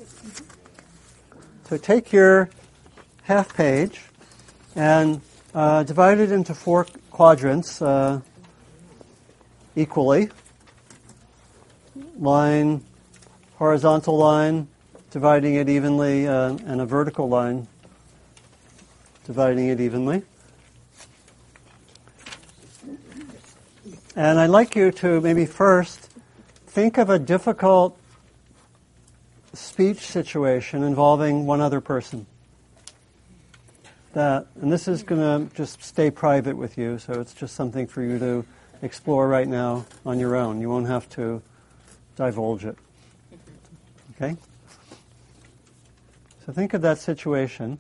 So 1.70 1.78
take 1.78 2.12
your 2.12 2.50
half 3.30 3.56
page 3.56 4.02
and 4.76 5.22
uh, 5.54 5.84
divide 5.84 6.18
it 6.18 6.32
into 6.32 6.56
four 6.56 6.88
quadrants 7.12 7.80
uh, 7.80 8.20
equally. 9.76 10.32
Line, 12.18 12.84
horizontal 13.58 14.18
line, 14.18 14.68
dividing 15.12 15.54
it 15.54 15.70
evenly, 15.70 16.28
uh, 16.28 16.58
and 16.66 16.82
a 16.82 16.88
vertical 16.88 17.30
line, 17.30 17.68
dividing 19.26 19.68
it 19.68 19.80
evenly. 19.80 20.24
And 24.16 24.40
I'd 24.40 24.50
like 24.50 24.76
you 24.76 24.92
to 24.92 25.22
maybe 25.22 25.46
first 25.46 26.10
think 26.66 26.98
of 26.98 27.12
a 27.12 27.20
difficult 27.20 27.96
speech 29.54 30.00
situation 30.00 30.82
involving 30.82 31.46
one 31.46 31.62
other 31.62 31.80
person. 31.80 32.26
That, 34.14 34.48
and 34.60 34.72
this 34.72 34.88
is 34.88 35.04
going 35.04 35.22
to 35.22 35.56
just 35.56 35.84
stay 35.84 36.10
private 36.10 36.58
with 36.58 36.78
you, 36.78 36.98
so 36.98 37.22
it's 37.22 37.34
just 37.34 37.56
something 37.56 37.86
for 37.86 38.02
you 38.02 38.18
to 38.18 38.46
explore 38.82 39.28
right 39.28 39.48
now 39.48 39.86
on 40.06 40.20
your 40.20 40.36
own. 40.36 40.62
You 40.62 40.70
won't 40.70 40.88
have 40.88 41.08
to 41.12 41.42
divulge 42.16 42.66
it. 42.66 42.78
Okay? 44.16 44.36
So 46.46 46.54
think 46.54 46.74
of 46.74 46.82
that 46.82 46.98
situation. 46.98 47.78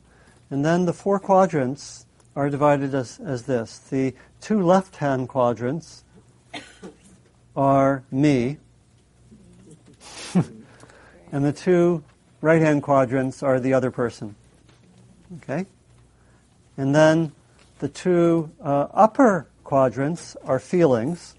And 0.52 0.64
then 0.64 0.86
the 0.86 0.94
four 0.94 1.20
quadrants 1.20 2.06
are 2.36 2.50
divided 2.50 2.94
as, 2.94 3.20
as 3.20 3.44
this. 3.44 3.80
The 3.80 4.14
two 4.40 4.62
left 4.62 4.98
hand 4.98 5.30
quadrants 5.30 6.04
are 7.56 8.04
me, 8.12 8.58
and 11.32 11.44
the 11.44 11.52
two 11.52 12.04
right 12.42 12.62
hand 12.62 12.84
quadrants 12.84 13.44
are 13.44 13.60
the 13.60 13.74
other 13.74 13.92
person. 13.92 14.36
Okay? 15.38 15.66
And 16.80 16.96
then 16.96 17.34
the 17.80 17.90
two 17.90 18.52
uh, 18.64 18.88
upper 18.94 19.50
quadrants 19.66 20.38
are 20.46 20.60
feelings. 20.60 21.36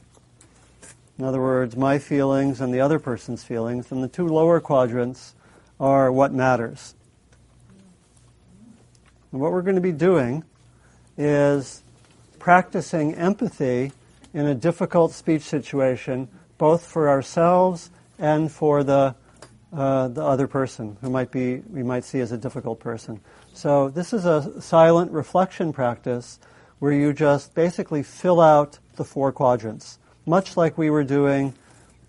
In 1.19 1.25
other 1.25 1.41
words, 1.41 1.75
my 1.79 1.99
feelings 1.99 2.61
and 2.61 2.75
the 2.75 2.83
other 2.83 2.99
person's 2.99 3.43
feelings. 3.43 3.91
And 3.91 4.05
the 4.05 4.09
two 4.09 4.29
lower 4.29 4.61
quadrants 4.61 5.35
are 5.81 6.13
what 6.13 6.35
matters. 6.35 6.95
And 9.33 9.41
what 9.41 9.53
we're 9.53 9.63
going 9.63 9.77
to 9.77 9.81
be 9.81 9.93
doing 9.93 10.45
is 11.17 11.85
practicing 12.39 13.15
empathy 13.15 13.93
in 14.35 14.45
a 14.45 14.55
difficult 14.55 15.13
speech 15.13 15.45
situation, 15.45 16.29
both 16.59 16.85
for 16.85 17.09
ourselves 17.09 17.91
and 18.19 18.53
for 18.53 18.85
the 18.85 19.15
uh, 19.73 20.09
the 20.09 20.23
other 20.23 20.49
person 20.49 20.97
who 21.01 21.09
might 21.09 21.31
be 21.31 21.63
we 21.71 21.83
might 21.83 22.05
see 22.05 22.21
as 22.21 22.33
a 22.33 22.37
difficult 22.37 22.81
person. 22.81 23.21
So 23.53 23.89
this 23.89 24.13
is 24.13 24.25
a 24.25 24.61
silent 24.61 25.13
reflection 25.13 25.73
practice 25.73 26.39
where 26.79 26.93
you 26.93 27.13
just 27.13 27.55
basically 27.55 28.03
fill 28.03 28.41
out 28.41 28.79
the 28.97 29.05
four 29.05 29.33
quadrants, 29.33 29.99
much 30.27 30.57
like 30.57 30.79
we 30.79 30.89
were 30.89 31.05
doing 31.05 31.55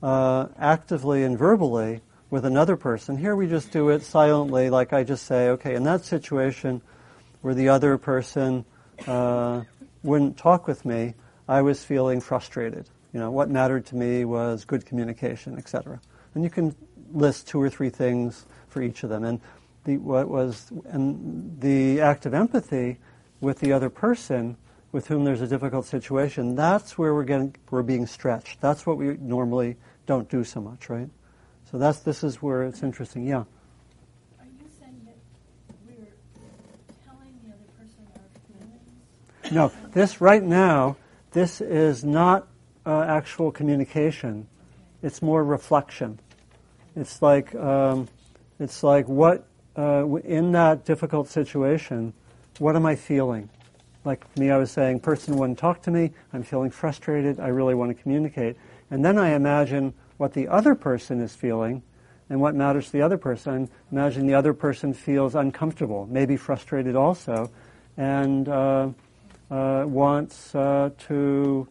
uh, 0.01 0.47
actively 0.57 1.23
and 1.23 1.37
verbally 1.37 2.01
with 2.29 2.45
another 2.45 2.77
person. 2.77 3.17
Here 3.17 3.35
we 3.35 3.47
just 3.47 3.71
do 3.71 3.89
it 3.89 4.03
silently, 4.03 4.69
like 4.69 4.93
I 4.93 5.03
just 5.03 5.25
say, 5.25 5.49
okay, 5.49 5.75
in 5.75 5.83
that 5.83 6.05
situation 6.05 6.81
where 7.41 7.53
the 7.53 7.69
other 7.69 7.97
person 7.97 8.63
uh, 9.05 9.63
wouldn't 10.03 10.37
talk 10.37 10.67
with 10.67 10.85
me, 10.85 11.15
I 11.47 11.61
was 11.61 11.83
feeling 11.83 12.21
frustrated. 12.21 12.87
You 13.13 13.19
know, 13.19 13.31
what 13.31 13.49
mattered 13.49 13.85
to 13.87 13.95
me 13.95 14.23
was 14.23 14.63
good 14.63 14.85
communication, 14.85 15.57
etc. 15.57 15.99
And 16.33 16.43
you 16.43 16.49
can 16.49 16.73
list 17.11 17.47
two 17.47 17.61
or 17.61 17.69
three 17.69 17.89
things 17.89 18.45
for 18.69 18.81
each 18.81 19.03
of 19.03 19.09
them. 19.09 19.25
And 19.25 19.41
the, 19.83 19.97
what 19.97 20.29
was 20.29 20.71
and 20.89 21.59
the 21.59 22.01
act 22.01 22.25
of 22.25 22.33
empathy 22.33 22.99
with 23.39 23.59
the 23.59 23.73
other 23.73 23.89
person 23.89 24.57
with 24.91 25.07
whom 25.07 25.23
there's 25.23 25.41
a 25.41 25.47
difficult 25.47 25.85
situation, 25.85 26.55
that's 26.55 26.97
where 26.97 27.13
we're 27.13 27.23
getting 27.23 27.55
we're 27.69 27.81
being 27.81 28.05
stretched. 28.05 28.59
That's 28.61 28.85
what 28.85 28.97
we 28.97 29.17
normally 29.17 29.77
don't 30.05 30.29
do 30.29 30.43
so 30.43 30.61
much, 30.61 30.89
right? 30.89 31.09
So 31.71 31.77
that's 31.77 31.99
this 31.99 32.23
is 32.23 32.41
where 32.41 32.63
it's 32.63 32.83
interesting. 32.83 33.25
Yeah. 33.25 33.37
Are 33.37 33.45
you 34.45 34.67
saying 34.79 35.01
that 35.05 35.15
we're 35.87 36.07
telling 37.05 37.39
the 37.45 37.53
other 37.53 37.69
person 37.79 38.05
our 38.15 38.21
feelings? 38.59 39.51
No, 39.53 39.71
this 39.93 40.19
right 40.19 40.43
now, 40.43 40.97
this 41.31 41.61
is 41.61 42.03
not 42.03 42.47
uh, 42.85 43.01
actual 43.01 43.51
communication. 43.51 44.47
It's 45.01 45.21
more 45.21 45.43
reflection. 45.43 46.19
It's 46.95 47.21
like 47.21 47.55
um, 47.55 48.09
it's 48.59 48.83
like 48.83 49.07
what 49.07 49.47
uh, 49.77 50.05
in 50.17 50.51
that 50.51 50.85
difficult 50.85 51.27
situation, 51.27 52.13
what 52.59 52.75
am 52.75 52.85
I 52.85 52.95
feeling? 52.95 53.49
Like 54.03 54.25
me, 54.37 54.49
I 54.49 54.57
was 54.57 54.71
saying, 54.71 55.01
person 55.01 55.37
wouldn't 55.37 55.59
talk 55.59 55.81
to 55.83 55.91
me. 55.91 56.11
I'm 56.33 56.43
feeling 56.43 56.71
frustrated. 56.71 57.39
I 57.39 57.47
really 57.47 57.75
want 57.75 57.95
to 57.95 58.01
communicate. 58.01 58.57
And 58.89 59.05
then 59.05 59.17
I 59.17 59.33
imagine 59.33 59.93
what 60.17 60.33
the 60.33 60.47
other 60.47 60.75
person 60.75 61.21
is 61.21 61.35
feeling, 61.35 61.83
and 62.29 62.39
what 62.39 62.55
matters 62.55 62.85
to 62.87 62.91
the 62.93 63.01
other 63.01 63.17
person. 63.17 63.69
I 63.69 63.91
imagine 63.91 64.25
the 64.25 64.35
other 64.35 64.53
person 64.53 64.93
feels 64.93 65.35
uncomfortable, 65.35 66.07
maybe 66.09 66.37
frustrated 66.37 66.95
also, 66.95 67.51
and 67.97 68.47
uh, 68.47 68.89
uh, 69.49 69.83
wants 69.85 70.55
uh, 70.55 70.91
to 71.07 71.67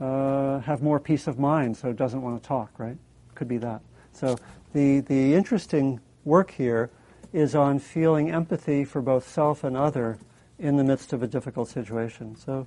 uh, 0.00 0.60
have 0.60 0.82
more 0.82 1.00
peace 1.00 1.26
of 1.26 1.38
mind, 1.38 1.76
so 1.76 1.92
doesn't 1.92 2.20
want 2.20 2.42
to 2.42 2.46
talk. 2.46 2.78
Right? 2.78 2.96
Could 3.34 3.48
be 3.48 3.58
that. 3.58 3.80
So 4.12 4.38
the 4.72 5.00
the 5.00 5.34
interesting 5.34 6.00
work 6.24 6.50
here 6.50 6.90
is 7.32 7.54
on 7.54 7.78
feeling 7.78 8.30
empathy 8.30 8.84
for 8.84 9.00
both 9.00 9.28
self 9.28 9.64
and 9.64 9.76
other 9.76 10.18
in 10.58 10.76
the 10.76 10.84
midst 10.84 11.12
of 11.12 11.22
a 11.22 11.26
difficult 11.26 11.68
situation. 11.68 12.36
So, 12.36 12.66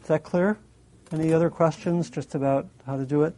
is 0.00 0.08
that 0.08 0.22
clear? 0.22 0.58
Any 1.12 1.32
other 1.32 1.50
questions 1.50 2.08
just 2.08 2.34
about 2.34 2.66
how 2.86 2.96
to 2.96 3.04
do 3.04 3.22
it? 3.22 3.34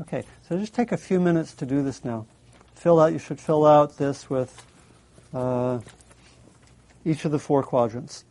Okay, 0.00 0.24
so 0.48 0.56
just 0.56 0.74
take 0.74 0.92
a 0.92 0.96
few 0.96 1.20
minutes 1.20 1.54
to 1.54 1.66
do 1.66 1.82
this 1.82 2.04
now. 2.04 2.26
Fill 2.74 3.00
out, 3.00 3.12
you 3.12 3.18
should 3.18 3.40
fill 3.40 3.66
out 3.66 3.98
this 3.98 4.30
with 4.30 4.64
uh, 5.34 5.80
each 7.04 7.24
of 7.24 7.32
the 7.32 7.38
four 7.38 7.62
quadrants. 7.62 8.24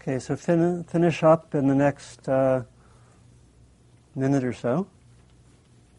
Okay, 0.00 0.18
so 0.18 0.34
fin- 0.34 0.82
finish 0.84 1.22
up 1.22 1.54
in 1.54 1.68
the 1.68 1.74
next 1.74 2.26
uh, 2.26 2.62
minute 4.14 4.44
or 4.44 4.54
so. 4.54 4.86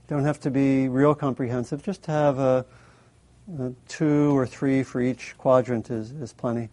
Don't 0.07 0.25
have 0.25 0.39
to 0.39 0.49
be 0.49 0.89
real 0.89 1.13
comprehensive. 1.13 1.83
Just 1.83 2.01
to 2.03 2.11
have 2.11 2.39
a, 2.39 2.65
a 3.59 3.71
two 3.87 4.35
or 4.35 4.47
three 4.47 4.81
for 4.81 5.01
each 5.01 5.35
quadrant 5.37 5.91
is, 5.91 6.13
is 6.13 6.33
plenty. 6.33 6.69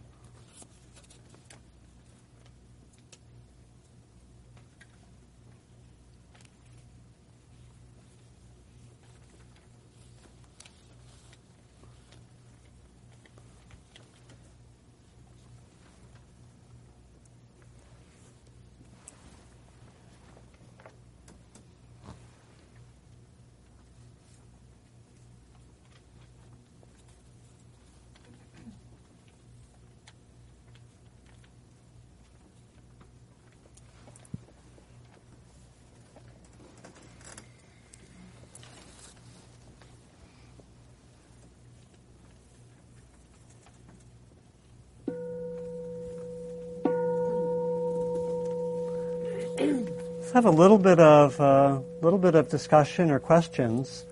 Let's 50.28 50.44
have 50.44 50.44
a 50.44 50.50
little 50.50 50.76
bit 50.76 51.00
of 51.00 51.40
uh, 51.40 51.80
little 52.02 52.18
bit 52.18 52.34
of 52.34 52.50
discussion 52.50 53.10
or 53.10 53.18
questions. 53.18 54.04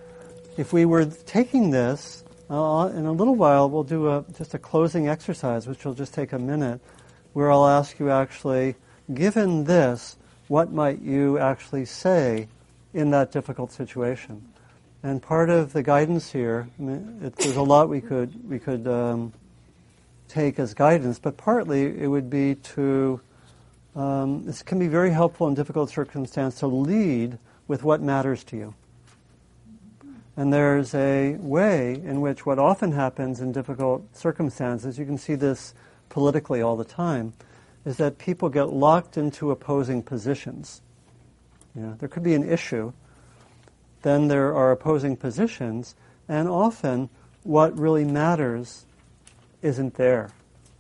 If 0.56 0.72
we 0.72 0.86
were 0.86 1.04
taking 1.04 1.68
this 1.68 2.24
uh, 2.48 2.90
in 2.94 3.04
a 3.04 3.12
little 3.12 3.34
while, 3.34 3.68
we'll 3.68 3.84
do 3.84 4.08
a, 4.08 4.24
just 4.38 4.54
a 4.54 4.58
closing 4.58 5.08
exercise, 5.08 5.66
which 5.66 5.84
will 5.84 5.92
just 5.92 6.14
take 6.14 6.32
a 6.32 6.38
minute, 6.38 6.80
where 7.34 7.52
I'll 7.52 7.66
ask 7.66 7.98
you 7.98 8.10
actually, 8.10 8.76
given 9.12 9.64
this, 9.64 10.16
what 10.48 10.72
might 10.72 11.02
you 11.02 11.36
actually 11.36 11.84
say 11.84 12.48
in 12.94 13.10
that 13.10 13.30
difficult 13.30 13.70
situation? 13.70 14.42
And 15.02 15.20
part 15.20 15.50
of 15.50 15.74
the 15.74 15.82
guidance 15.82 16.32
here, 16.32 16.66
I 16.78 16.82
mean, 16.82 17.20
it, 17.24 17.36
there's 17.36 17.56
a 17.56 17.62
lot 17.62 17.90
we 17.90 18.00
could 18.00 18.48
we 18.48 18.58
could 18.58 18.88
um, 18.88 19.34
take 20.28 20.58
as 20.58 20.72
guidance, 20.72 21.18
but 21.18 21.36
partly 21.36 21.84
it 21.84 22.06
would 22.06 22.30
be 22.30 22.54
to 22.54 23.20
um, 23.96 24.44
this 24.44 24.62
can 24.62 24.78
be 24.78 24.88
very 24.88 25.10
helpful 25.10 25.48
in 25.48 25.54
difficult 25.54 25.90
circumstances 25.90 26.60
to 26.60 26.66
lead 26.66 27.38
with 27.66 27.82
what 27.82 28.02
matters 28.02 28.44
to 28.44 28.56
you. 28.56 28.74
And 30.36 30.52
there's 30.52 30.94
a 30.94 31.36
way 31.40 31.94
in 31.94 32.20
which 32.20 32.44
what 32.44 32.58
often 32.58 32.92
happens 32.92 33.40
in 33.40 33.52
difficult 33.52 34.14
circumstances, 34.14 34.98
you 34.98 35.06
can 35.06 35.16
see 35.16 35.34
this 35.34 35.72
politically 36.10 36.60
all 36.60 36.76
the 36.76 36.84
time, 36.84 37.32
is 37.86 37.96
that 37.96 38.18
people 38.18 38.50
get 38.50 38.68
locked 38.68 39.16
into 39.16 39.50
opposing 39.50 40.02
positions. 40.02 40.82
There 41.74 42.08
could 42.08 42.22
be 42.22 42.34
an 42.34 42.48
issue, 42.48 42.92
then 44.02 44.28
there 44.28 44.54
are 44.54 44.72
opposing 44.72 45.16
positions, 45.16 45.94
and 46.28 46.48
often 46.48 47.08
what 47.42 47.78
really 47.78 48.04
matters 48.04 48.86
isn't 49.62 49.94
there. 49.94 50.30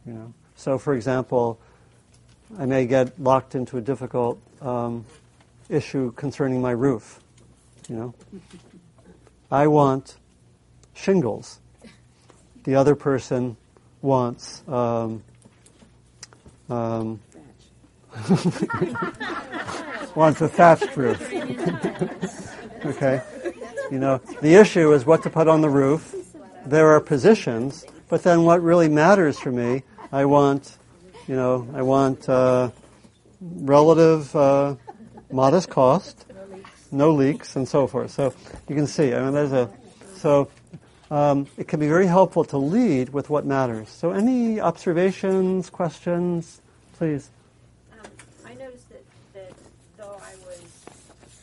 You 0.06 0.12
know. 0.12 0.34
So, 0.54 0.78
for 0.78 0.94
example, 0.94 1.60
I 2.58 2.66
may 2.66 2.86
get 2.86 3.20
locked 3.20 3.54
into 3.54 3.76
a 3.76 3.80
difficult 3.80 4.38
um, 4.60 5.04
issue 5.68 6.12
concerning 6.12 6.60
my 6.60 6.70
roof. 6.70 7.20
You 7.88 7.96
know, 7.96 8.14
I 9.50 9.66
want 9.66 10.16
shingles. 10.94 11.60
The 12.64 12.74
other 12.76 12.94
person 12.94 13.56
wants 14.02 14.62
um, 14.68 15.22
um, 16.68 17.20
wants 20.14 20.40
a 20.40 20.48
thatched 20.48 20.96
roof. 20.96 21.20
okay, 22.84 23.22
you 23.90 23.98
know, 23.98 24.20
the 24.40 24.54
issue 24.54 24.92
is 24.92 25.04
what 25.04 25.22
to 25.24 25.30
put 25.30 25.48
on 25.48 25.60
the 25.60 25.68
roof. 25.68 26.14
There 26.64 26.88
are 26.88 27.00
positions, 27.00 27.84
but 28.08 28.22
then 28.22 28.44
what 28.44 28.62
really 28.62 28.88
matters 28.88 29.38
for 29.38 29.52
me, 29.52 29.82
I 30.10 30.24
want, 30.24 30.76
you 31.26 31.34
know, 31.34 31.68
I 31.74 31.82
want 31.82 32.28
uh, 32.28 32.70
relative 33.40 34.34
uh, 34.34 34.76
modest 35.30 35.70
cost, 35.70 36.24
no 36.92 37.12
leaks, 37.12 37.56
and 37.56 37.68
so 37.68 37.86
forth. 37.86 38.12
So 38.12 38.32
you 38.68 38.74
can 38.74 38.86
see, 38.86 39.12
I 39.12 39.22
mean, 39.22 39.34
there's 39.34 39.52
a, 39.52 39.68
so 40.16 40.48
um, 41.10 41.46
it 41.56 41.68
can 41.68 41.80
be 41.80 41.88
very 41.88 42.06
helpful 42.06 42.44
to 42.44 42.58
lead 42.58 43.10
with 43.10 43.28
what 43.28 43.44
matters. 43.44 43.88
So 43.88 44.12
any 44.12 44.60
observations, 44.60 45.70
questions, 45.70 46.60
please? 46.96 47.30
Um, 47.92 48.10
I 48.46 48.54
noticed 48.54 48.88
that, 48.90 49.04
that 49.34 49.52
though 49.98 50.20
I 50.22 50.34
was 50.46 50.84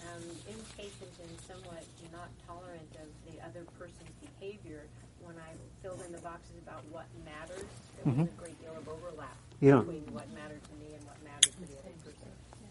um, 0.08 0.24
impatient 0.48 1.12
and 1.22 1.32
somewhat 1.48 1.84
not 2.14 2.30
tolerant 2.48 2.94
of 3.02 3.10
the 3.28 3.42
other 3.44 3.66
person's 3.80 4.14
behavior, 4.22 4.86
when 5.26 5.36
I 5.38 5.52
filled 5.82 6.02
in 6.06 6.12
the 6.14 6.22
boxes 6.22 6.56
about 6.66 6.84
what 6.92 7.06
matters, 7.26 7.66
there 7.98 8.14
Mhm. 8.14 8.28
a 8.30 8.42
great 8.42 8.62
deal 8.62 8.76
of 8.78 8.88
overlap 8.88 9.36
Yeah. 9.64 9.76
what 9.76 10.30
mattered 10.34 10.62
to 10.62 10.72
me 10.76 10.94
and 10.94 11.06
what 11.06 11.24
mattered 11.24 11.54
to 11.54 11.60
the 11.62 11.80
other 11.80 11.94
person. 12.04 12.28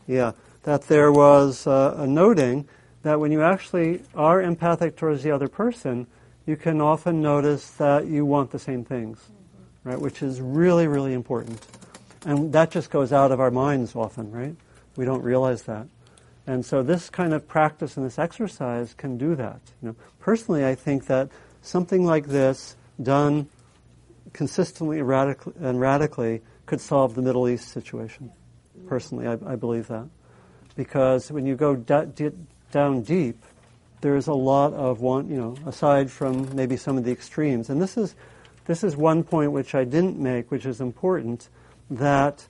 Yeah, 0.06 0.32
that 0.64 0.82
there 0.88 1.10
was 1.10 1.66
uh, 1.66 1.94
a 1.96 2.06
noting 2.06 2.68
that 3.02 3.18
when 3.18 3.32
you 3.32 3.42
actually 3.42 4.02
are 4.14 4.42
empathic 4.42 4.96
towards 4.96 5.22
the 5.22 5.30
other 5.30 5.48
person, 5.48 6.06
you 6.44 6.54
can 6.54 6.82
often 6.82 7.22
notice 7.22 7.70
that 7.72 8.08
you 8.08 8.26
want 8.26 8.50
the 8.50 8.58
same 8.58 8.84
things, 8.84 9.18
right? 9.84 9.98
Which 9.98 10.22
is 10.22 10.42
really, 10.42 10.86
really 10.86 11.14
important. 11.14 11.66
And 12.26 12.52
that 12.52 12.70
just 12.70 12.90
goes 12.90 13.10
out 13.10 13.32
of 13.32 13.40
our 13.40 13.50
minds 13.50 13.96
often, 13.96 14.30
right? 14.30 14.54
We 14.94 15.06
don't 15.06 15.22
realize 15.22 15.62
that. 15.62 15.86
And 16.46 16.62
so 16.62 16.82
this 16.82 17.08
kind 17.08 17.32
of 17.32 17.48
practice 17.48 17.96
and 17.96 18.04
this 18.04 18.18
exercise 18.18 18.92
can 18.92 19.16
do 19.16 19.34
that. 19.36 19.60
You 19.80 19.88
know, 19.88 19.96
personally, 20.20 20.66
I 20.66 20.74
think 20.74 21.06
that 21.06 21.30
something 21.62 22.04
like 22.04 22.26
this 22.26 22.76
done 23.02 23.48
consistently 24.34 24.98
and 24.98 25.80
radically 25.80 26.42
could 26.72 26.80
solve 26.80 27.14
the 27.14 27.20
Middle 27.20 27.50
East 27.50 27.68
situation. 27.68 28.32
Personally, 28.86 29.26
I, 29.26 29.36
I 29.44 29.56
believe 29.56 29.88
that. 29.88 30.08
Because 30.74 31.30
when 31.30 31.44
you 31.44 31.54
go 31.54 31.76
down 31.76 33.02
deep, 33.02 33.44
there's 34.00 34.26
a 34.26 34.32
lot 34.32 34.72
of 34.72 35.02
one, 35.02 35.28
you 35.28 35.36
know, 35.36 35.54
aside 35.66 36.10
from 36.10 36.56
maybe 36.56 36.78
some 36.78 36.96
of 36.96 37.04
the 37.04 37.12
extremes. 37.12 37.68
And 37.68 37.82
this 37.82 37.98
is, 37.98 38.14
this 38.64 38.82
is 38.82 38.96
one 38.96 39.22
point 39.22 39.52
which 39.52 39.74
I 39.74 39.84
didn't 39.84 40.18
make, 40.18 40.50
which 40.50 40.64
is 40.64 40.80
important, 40.80 41.50
that 41.90 42.46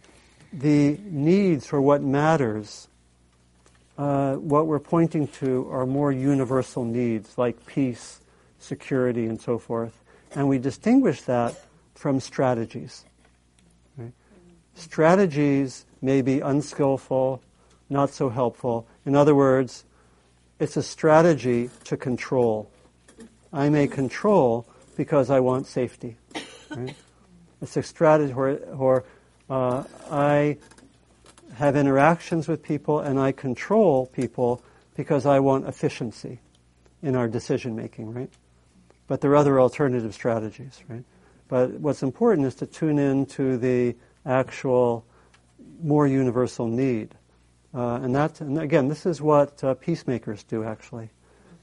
the 0.53 1.01
needs 1.03 1.67
for 1.67 1.81
what 1.83 2.01
matters, 2.01 2.87
uh, 3.99 4.35
what 4.35 4.69
we're 4.69 4.79
pointing 4.79 5.27
to 5.43 5.69
are 5.69 5.85
more 5.85 6.13
universal 6.13 6.85
needs 6.85 7.37
like 7.37 7.67
peace, 7.67 8.21
security, 8.61 9.27
and 9.27 9.41
so 9.41 9.59
forth. 9.59 9.99
And 10.37 10.49
we 10.49 10.59
distinguish 10.59 11.23
that 11.23 11.61
from 11.97 12.21
strategies. 12.21 13.05
Strategies 14.75 15.85
may 16.01 16.23
be 16.23 16.41
unskillful, 16.41 17.43
not 17.89 18.11
so 18.11 18.29
helpful. 18.29 18.87
In 19.05 19.15
other 19.15 19.35
words, 19.35 19.85
it's 20.59 20.77
a 20.77 20.83
strategy 20.83 21.71
to 21.85 21.97
control. 21.97 22.71
I 23.53 23.69
may 23.69 23.87
control 23.87 24.67
because 24.97 25.31
I 25.31 25.41
want 25.41 25.67
safety. 25.67 26.17
Right? 26.71 26.95
It's 27.61 27.77
a 27.77 27.83
strategy 27.83 28.33
where, 28.33 28.57
where 28.57 29.05
uh, 29.49 29.85
I 30.11 30.57
have 31.55 31.77
interactions 31.77 32.49
with 32.49 32.63
people 32.63 33.01
and 33.01 33.21
I 33.21 33.33
control 33.33 34.07
people 34.07 34.63
because 34.97 35.27
I 35.27 35.41
want 35.41 35.67
efficiency 35.67 36.41
in 37.03 37.17
our 37.17 37.29
decision 37.29 37.77
making, 37.77 38.13
right? 38.15 38.31
But 39.07 39.21
there 39.21 39.31
are 39.33 39.37
other 39.37 39.61
alternative 39.61 40.15
strategies, 40.15 40.83
right? 40.89 41.05
But 41.49 41.73
what's 41.73 42.03
important 42.03 42.47
is 42.47 42.55
to 42.57 42.67
tune 42.67 42.99
in 42.99 43.27
to 43.27 43.59
the 43.59 43.95
actual 44.25 45.05
more 45.83 46.07
universal 46.07 46.67
need. 46.67 47.15
Uh, 47.75 48.01
and 48.03 48.15
that, 48.15 48.41
and 48.41 48.59
again, 48.59 48.89
this 48.89 49.07
is 49.07 49.21
what 49.21 49.63
uh, 49.65 49.75
peacemakers 49.75 50.43
do 50.45 50.65
actually. 50.65 51.11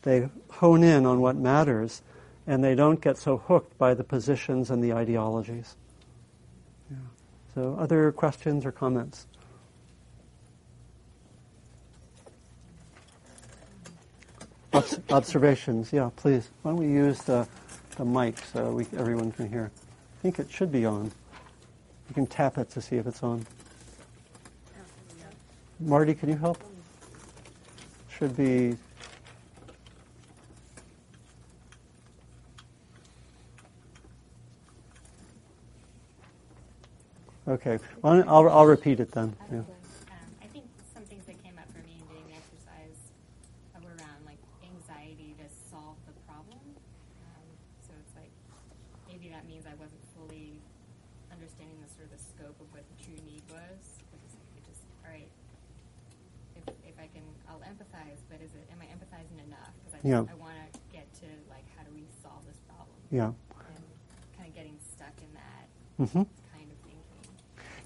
They 0.01 0.29
hone 0.49 0.83
in 0.83 1.05
on 1.05 1.19
what 1.21 1.35
matters 1.35 2.01
and 2.47 2.63
they 2.63 2.73
don't 2.73 2.99
get 2.99 3.17
so 3.17 3.37
hooked 3.37 3.77
by 3.77 3.93
the 3.93 4.03
positions 4.03 4.71
and 4.71 4.83
the 4.83 4.93
ideologies. 4.93 5.75
Yeah. 6.89 6.97
So, 7.53 7.77
other 7.79 8.11
questions 8.11 8.65
or 8.65 8.71
comments? 8.71 9.27
Obs- 14.73 14.99
observations, 15.09 15.93
yeah, 15.93 16.09
please. 16.15 16.49
Why 16.61 16.71
don't 16.71 16.79
we 16.79 16.87
use 16.87 17.19
the, 17.21 17.47
the 17.97 18.05
mic 18.05 18.37
so 18.39 18.71
we, 18.71 18.87
everyone 18.97 19.31
can 19.31 19.47
hear? 19.47 19.71
I 19.75 20.21
think 20.21 20.39
it 20.39 20.49
should 20.51 20.71
be 20.71 20.85
on. 20.85 21.11
You 22.09 22.15
can 22.15 22.27
tap 22.27 22.57
it 22.57 22.69
to 22.71 22.81
see 22.81 22.97
if 22.97 23.07
it's 23.07 23.23
on. 23.23 23.45
Marty, 25.79 26.13
can 26.13 26.27
you 26.29 26.35
help? 26.35 26.61
Should 28.17 28.35
be. 28.35 28.75
Okay, 37.47 37.79
I'll, 38.03 38.45
I'll 38.49 38.65
repeat 38.65 38.99
it 38.99 39.11
then. 39.11 39.33
Yeah. 39.51 39.59
Um, 39.59 39.65
I 40.43 40.45
think 40.53 40.65
some 40.93 41.01
things 41.09 41.25
that 41.25 41.41
came 41.41 41.57
up 41.57 41.65
for 41.73 41.81
me 41.81 41.97
in 41.97 42.05
doing 42.05 42.25
the 42.29 42.37
exercise 42.37 42.99
were 43.81 43.89
around 43.97 44.21
like 44.21 44.37
anxiety 44.61 45.33
to 45.41 45.47
solve 45.71 45.97
the 46.05 46.13
problem. 46.29 46.61
Um, 47.25 47.45
so 47.81 47.89
it's 47.97 48.13
like 48.13 48.29
maybe 49.09 49.33
that 49.33 49.49
means 49.49 49.65
I 49.65 49.73
wasn't 49.81 50.03
fully 50.13 50.61
understanding 51.33 51.81
the 51.81 51.89
sort 51.89 52.05
of 52.05 52.13
the 52.13 52.21
scope 52.21 52.57
of 52.61 52.69
what 52.69 52.85
the 52.85 52.97
true 53.01 53.17
need 53.25 53.41
was. 53.49 53.81
Because 53.97 54.29
it 54.53 54.61
just 54.69 54.85
all 55.01 55.09
right. 55.09 55.31
If, 56.53 56.69
if 56.85 56.95
I 57.01 57.09
can, 57.09 57.25
I'll 57.49 57.65
empathize, 57.65 58.21
but 58.29 58.45
is 58.45 58.53
it 58.53 58.69
am 58.69 58.77
I 58.77 58.93
empathizing 58.93 59.41
enough? 59.41 59.73
Because 59.81 59.97
I, 59.97 60.05
Yeah. 60.05 60.21
I 60.29 60.37
want 60.37 60.53
to 60.53 60.69
get 60.93 61.09
to 61.25 61.27
like 61.49 61.65
how 61.73 61.81
do 61.81 61.89
we 61.97 62.05
solve 62.21 62.45
this 62.45 62.61
problem? 62.69 62.93
Yeah. 63.09 63.33
And 63.73 63.81
kind 64.37 64.45
of 64.45 64.53
getting 64.53 64.77
stuck 64.85 65.17
in 65.17 65.33
that 65.33 65.65
hmm 65.97 66.23
kind 66.55 66.69
of 66.71 66.77
thinking. 66.87 67.03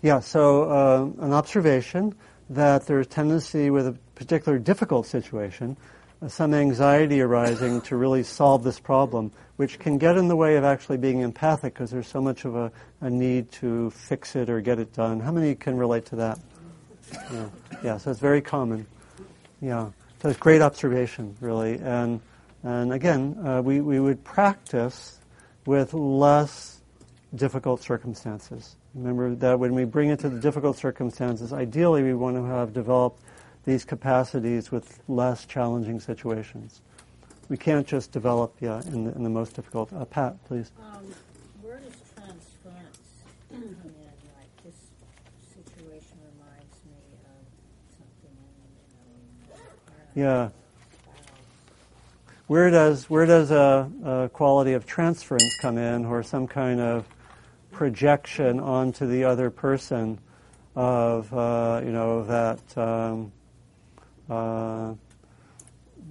Yeah, 0.04 0.20
so 0.20 0.64
uh, 0.64 1.24
an 1.24 1.32
observation 1.32 2.14
that 2.49 2.86
there's 2.88 3.08
tendency 3.08 3.70
with 3.70 3.88
a 3.88 3.93
particular 4.16 4.60
difficult 4.60 5.08
situation, 5.08 5.78
uh, 6.22 6.28
some 6.28 6.54
anxiety 6.54 7.22
arising 7.22 7.80
to 7.84 7.95
really 7.95 8.24
solve 8.24 8.66
this 8.66 8.82
problem, 8.82 9.32
which 9.56 9.80
can 9.80 9.97
get 9.97 10.18
in 10.18 10.28
the 10.28 10.36
way 10.36 10.58
of 10.58 10.66
actually 10.66 10.97
being 10.97 11.22
empathic 11.22 11.74
because 11.74 11.89
there's 11.89 12.10
so 12.10 12.20
much 12.20 12.43
of 12.43 12.54
a, 12.54 12.70
a 12.99 13.10
need 13.10 13.49
to 13.54 13.91
fix 13.91 14.36
it 14.36 14.49
or 14.49 14.60
get 14.60 14.78
it 14.78 14.91
done. 14.91 15.22
How 15.22 15.32
many 15.32 15.56
can 15.56 15.78
relate 15.78 16.06
to 16.08 16.18
that? 16.18 16.39
Yeah, 17.32 17.49
yeah 17.82 17.97
so 17.97 18.12
it's 18.12 18.20
very 18.20 18.41
common. 18.41 18.86
Yeah, 19.62 19.91
so 20.22 20.28
it's 20.28 20.38
great 20.38 20.62
observation, 20.62 21.38
really. 21.39 21.80
And, 21.80 22.20
and 22.62 22.91
again, 22.91 23.38
uh, 23.41 23.62
we, 23.62 23.80
we 23.80 24.01
would 24.01 24.22
practice 24.26 25.18
with 25.66 25.93
less 25.93 26.82
difficult 27.34 27.82
circumstances. 27.82 28.76
Remember 28.96 29.34
that 29.36 29.60
when 29.60 29.74
we 29.74 29.86
bring 29.86 30.10
it 30.10 30.20
to 30.20 30.30
the 30.30 30.39
difficult 30.39 30.78
circumstances, 30.78 31.52
ideally 31.52 32.04
we 32.04 32.14
want 32.14 32.36
to 32.36 32.44
have 32.44 32.74
developed 32.74 33.22
these 33.66 33.84
capacities 33.86 34.72
with 34.72 35.00
less 35.08 35.46
challenging 35.46 36.00
situations. 36.00 36.82
We 37.50 37.58
can't 37.58 37.88
just 37.88 38.12
develop, 38.12 38.56
yeah, 38.60 38.82
in 38.84 39.06
the, 39.06 39.16
in 39.16 39.24
the 39.24 39.30
most 39.30 39.56
difficult. 39.56 39.91
Uh, 39.94 40.06
Pat, 40.06 40.44
please. 40.46 40.72
Um, 40.80 41.06
where 41.62 41.80
does 41.80 41.94
transference 42.16 43.00
come 43.50 43.60
in? 43.60 44.14
Like 44.38 44.64
this 44.64 44.76
situation 45.50 46.18
reminds 46.22 46.76
me 46.86 46.94
of 47.26 47.46
something. 47.98 48.38
Yeah. 50.16 50.34
Uh, 50.34 50.50
where 52.48 52.70
does 52.70 53.10
where 53.10 53.26
does 53.26 53.52
a, 53.52 53.89
a 54.04 54.30
quality 54.30 54.74
of 54.74 54.86
transference 54.86 55.58
come 55.62 55.78
in, 55.78 56.06
or 56.06 56.22
some 56.22 56.48
kind 56.48 56.80
of 56.80 57.06
projection 57.74 58.59
onto 58.59 59.07
the 59.07 59.26
other 59.26 59.49
person 59.49 60.19
of 60.76 61.34
uh, 61.34 61.82
you 61.84 61.91
know 61.91 62.24
that 62.24 62.78
um, 62.78 63.32
uh, 64.30 64.93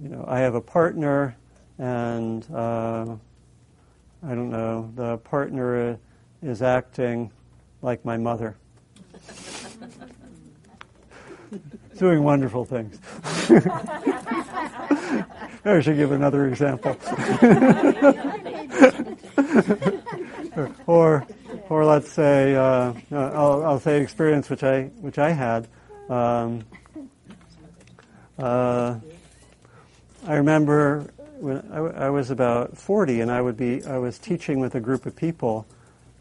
you 0.01 0.09
know 0.09 0.25
I 0.27 0.39
have 0.39 0.55
a 0.55 0.61
partner 0.61 1.37
and 1.79 2.45
uh, 2.53 3.15
I 4.25 4.29
don't 4.29 4.51
know 4.51 4.91
the 4.95 5.17
partner 5.17 5.97
is 6.41 6.61
acting 6.61 7.31
like 7.81 8.05
my 8.05 8.17
mother, 8.17 8.55
doing 11.97 12.23
wonderful 12.23 12.65
things. 12.65 12.99
I 15.65 15.79
should 15.79 15.95
give 15.95 16.11
another 16.11 16.47
example. 16.47 16.97
or, 20.87 21.25
or 21.69 21.85
let's 21.85 22.11
say, 22.11 22.55
uh, 22.55 22.93
I'll, 23.11 23.63
I'll, 23.65 23.79
say 23.79 24.01
experience 24.01 24.49
which 24.49 24.63
I 24.63 24.83
which 24.99 25.17
I 25.17 25.31
had. 25.31 25.67
Um, 26.09 26.63
uh, 28.37 28.95
I 30.25 30.35
remember 30.35 31.11
when 31.39 31.65
I, 31.71 32.05
I, 32.05 32.09
was 32.09 32.31
about 32.31 32.77
40, 32.77 33.21
and 33.21 33.31
I 33.31 33.41
would 33.41 33.57
be 33.57 33.83
I 33.85 33.97
was 33.97 34.17
teaching 34.17 34.59
with 34.59 34.75
a 34.75 34.79
group 34.79 35.05
of 35.05 35.15
people. 35.15 35.65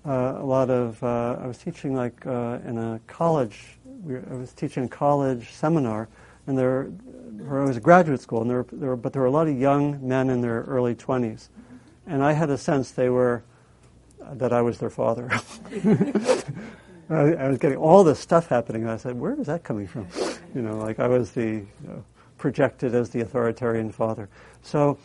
Uh, 0.04 0.36
a 0.38 0.44
lot 0.44 0.70
of 0.70 1.02
uh, 1.02 1.38
I 1.40 1.46
was 1.46 1.58
teaching 1.58 1.94
like 1.94 2.26
uh, 2.26 2.58
in 2.66 2.78
a 2.78 3.00
college. 3.06 3.78
I 4.08 4.34
was 4.34 4.52
teaching 4.52 4.84
a 4.84 4.88
college 4.88 5.52
seminar, 5.52 6.08
and 6.46 6.58
there, 6.58 6.90
or 7.48 7.62
it 7.62 7.66
was 7.66 7.76
a 7.76 7.80
graduate 7.80 8.20
school, 8.20 8.42
and 8.42 8.50
there, 8.50 8.66
there, 8.72 8.96
but 8.96 9.12
there 9.12 9.22
were 9.22 9.28
a 9.28 9.32
lot 9.32 9.46
of 9.46 9.56
young 9.56 10.06
men 10.06 10.28
in 10.28 10.40
their 10.40 10.62
early 10.62 10.96
20s, 10.96 11.48
and 12.06 12.22
I 12.22 12.32
had 12.32 12.50
a 12.50 12.58
sense 12.58 12.90
they 12.90 13.08
were 13.08 13.44
that 14.32 14.52
I 14.52 14.62
was 14.62 14.78
their 14.78 14.90
father. 14.90 15.28
I, 17.10 17.14
I, 17.14 17.48
was 17.48 17.58
getting 17.58 17.78
all 17.78 18.04
this 18.04 18.18
stuff 18.18 18.48
happening, 18.48 18.82
and 18.82 18.90
I 18.90 18.96
said, 18.96 19.18
"Where 19.18 19.38
is 19.38 19.46
that 19.46 19.64
coming 19.64 19.86
from?" 19.86 20.08
You 20.54 20.62
know, 20.62 20.78
like 20.78 20.98
I 20.98 21.08
was 21.08 21.32
the 21.32 21.42
you 21.42 21.66
know, 21.82 22.04
projected 22.38 22.94
as 22.94 23.10
the 23.10 23.20
authoritarian 23.20 23.92
father. 23.92 24.28
So, 24.62 24.98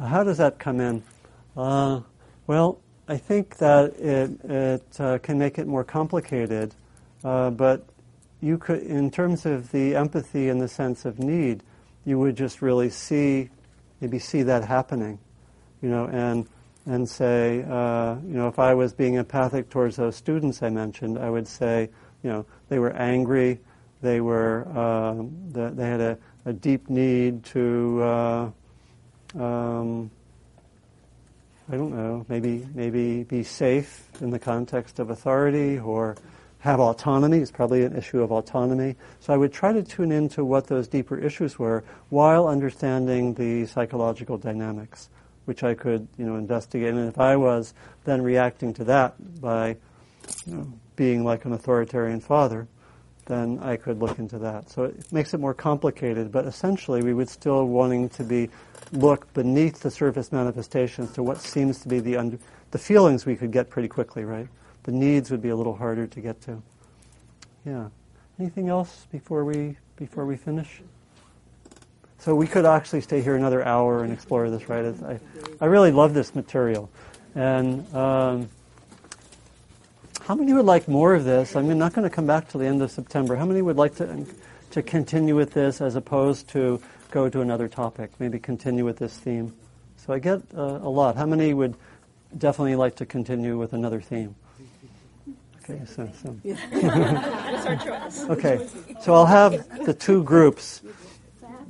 how 0.00 0.24
does 0.24 0.38
that 0.38 0.58
come 0.58 0.80
in? 0.80 1.02
Uh, 1.56 2.00
well, 2.46 2.80
I 3.08 3.16
think 3.16 3.56
that 3.58 3.96
it, 3.98 4.30
it 4.44 5.00
uh, 5.00 5.18
can 5.18 5.38
make 5.38 5.58
it 5.58 5.66
more 5.66 5.84
complicated, 5.84 6.74
uh, 7.24 7.50
but 7.50 7.84
you 8.40 8.56
could, 8.56 8.82
in 8.82 9.10
terms 9.10 9.46
of 9.46 9.70
the 9.72 9.96
empathy 9.96 10.48
and 10.48 10.60
the 10.60 10.68
sense 10.68 11.04
of 11.04 11.18
need, 11.18 11.62
you 12.04 12.18
would 12.18 12.36
just 12.36 12.62
really 12.62 12.88
see, 12.88 13.50
maybe 14.00 14.18
see 14.18 14.42
that 14.42 14.64
happening, 14.64 15.18
you 15.82 15.88
know, 15.88 16.06
and 16.06 16.46
and 16.86 17.08
say, 17.08 17.64
uh, 17.68 18.16
you 18.26 18.34
know, 18.34 18.48
if 18.48 18.58
I 18.58 18.74
was 18.74 18.92
being 18.92 19.14
empathic 19.14 19.70
towards 19.70 19.96
those 19.96 20.16
students 20.16 20.62
I 20.62 20.70
mentioned, 20.70 21.18
I 21.18 21.30
would 21.30 21.46
say, 21.46 21.90
you 22.22 22.30
know, 22.30 22.46
they 22.68 22.78
were 22.78 22.92
angry, 22.92 23.60
they 24.02 24.20
were, 24.20 24.66
uh, 24.74 25.22
they 25.52 25.86
had 25.86 26.00
a, 26.00 26.18
a, 26.46 26.52
deep 26.52 26.88
need 26.88 27.44
to, 27.44 28.02
uh, 28.02 28.50
um, 29.38 30.10
I 31.70 31.76
don't 31.76 31.94
know, 31.94 32.24
maybe 32.28 32.66
maybe 32.74 33.24
be 33.24 33.42
safe 33.42 34.08
in 34.20 34.30
the 34.30 34.38
context 34.38 34.98
of 34.98 35.10
authority 35.10 35.78
or 35.78 36.16
have 36.60 36.80
autonomy. 36.80 37.38
It's 37.38 37.50
probably 37.50 37.84
an 37.84 37.96
issue 37.96 38.22
of 38.22 38.32
autonomy. 38.32 38.96
So 39.20 39.32
I 39.32 39.36
would 39.36 39.52
try 39.52 39.72
to 39.72 39.82
tune 39.82 40.12
into 40.12 40.44
what 40.44 40.66
those 40.66 40.88
deeper 40.88 41.18
issues 41.18 41.58
were 41.58 41.84
while 42.08 42.48
understanding 42.48 43.34
the 43.34 43.66
psychological 43.66 44.38
dynamics, 44.38 45.08
which 45.44 45.62
I 45.62 45.74
could, 45.74 46.06
you 46.16 46.26
know, 46.26 46.36
investigate. 46.36 46.94
And 46.94 47.08
if 47.08 47.18
I 47.18 47.36
was 47.36 47.74
then 48.04 48.22
reacting 48.22 48.72
to 48.74 48.84
that 48.84 49.40
by 49.40 49.76
you 50.46 50.54
know, 50.54 50.72
being 50.96 51.24
like 51.24 51.44
an 51.44 51.52
authoritarian 51.52 52.20
father, 52.20 52.68
then 53.26 53.58
I 53.62 53.76
could 53.76 53.98
look 54.00 54.18
into 54.18 54.38
that. 54.38 54.70
So 54.70 54.84
it 54.84 55.12
makes 55.12 55.34
it 55.34 55.40
more 55.40 55.54
complicated, 55.54 56.32
but 56.32 56.46
essentially 56.46 57.02
we 57.02 57.14
would 57.14 57.28
still 57.28 57.66
wanting 57.66 58.08
to 58.10 58.24
be 58.24 58.48
look 58.92 59.32
beneath 59.34 59.80
the 59.80 59.90
surface 59.90 60.32
manifestations 60.32 61.12
to 61.12 61.22
what 61.22 61.38
seems 61.38 61.80
to 61.80 61.88
be 61.88 62.00
the 62.00 62.16
under, 62.16 62.38
the 62.72 62.78
feelings 62.78 63.26
we 63.26 63.36
could 63.36 63.52
get 63.52 63.70
pretty 63.70 63.88
quickly, 63.88 64.24
right? 64.24 64.48
the 64.84 64.92
needs 64.92 65.30
would 65.30 65.42
be 65.42 65.50
a 65.50 65.56
little 65.56 65.76
harder 65.76 66.06
to 66.06 66.20
get 66.20 66.40
to. 66.42 66.62
Yeah. 67.64 67.88
Anything 68.38 68.68
else 68.68 69.06
before 69.12 69.44
we 69.44 69.76
before 69.96 70.24
we 70.24 70.36
finish? 70.36 70.80
So 72.20 72.34
we 72.34 72.46
could 72.46 72.66
actually 72.66 73.00
stay 73.00 73.22
here 73.22 73.34
another 73.34 73.64
hour 73.64 74.04
and 74.04 74.12
explore 74.12 74.50
this, 74.50 74.68
right? 74.68 74.94
I, 75.04 75.18
I 75.58 75.64
really 75.64 75.90
love 75.90 76.12
this 76.12 76.34
material. 76.34 76.90
And 77.34 77.94
um, 77.94 78.50
how 80.20 80.34
many 80.34 80.52
would 80.52 80.66
like 80.66 80.86
more 80.86 81.14
of 81.14 81.24
this? 81.24 81.56
I'm 81.56 81.78
not 81.78 81.94
going 81.94 82.06
to 82.06 82.14
come 82.14 82.26
back 82.26 82.50
till 82.50 82.60
the 82.60 82.66
end 82.66 82.82
of 82.82 82.90
September. 82.90 83.36
How 83.36 83.46
many 83.46 83.62
would 83.62 83.78
like 83.78 83.94
to, 83.96 84.26
to 84.72 84.82
continue 84.82 85.34
with 85.34 85.54
this 85.54 85.80
as 85.80 85.96
opposed 85.96 86.46
to 86.50 86.82
go 87.10 87.30
to 87.30 87.40
another 87.40 87.68
topic? 87.68 88.10
Maybe 88.18 88.38
continue 88.38 88.84
with 88.84 88.98
this 88.98 89.16
theme. 89.16 89.54
So 89.96 90.12
I 90.12 90.18
get 90.18 90.42
uh, 90.54 90.60
a 90.82 90.90
lot. 90.90 91.16
How 91.16 91.24
many 91.24 91.54
would 91.54 91.74
definitely 92.36 92.76
like 92.76 92.96
to 92.96 93.06
continue 93.06 93.56
with 93.56 93.72
another 93.72 94.02
theme? 94.02 94.34
Okay, 95.64 95.80
so, 95.86 96.10
so. 96.22 96.36
That's 96.44 97.66
our 97.66 97.76
choice. 97.76 98.24
Okay, 98.28 98.68
so 99.00 99.14
I'll 99.14 99.24
have 99.24 99.86
the 99.86 99.94
two 99.94 100.22
groups 100.22 100.82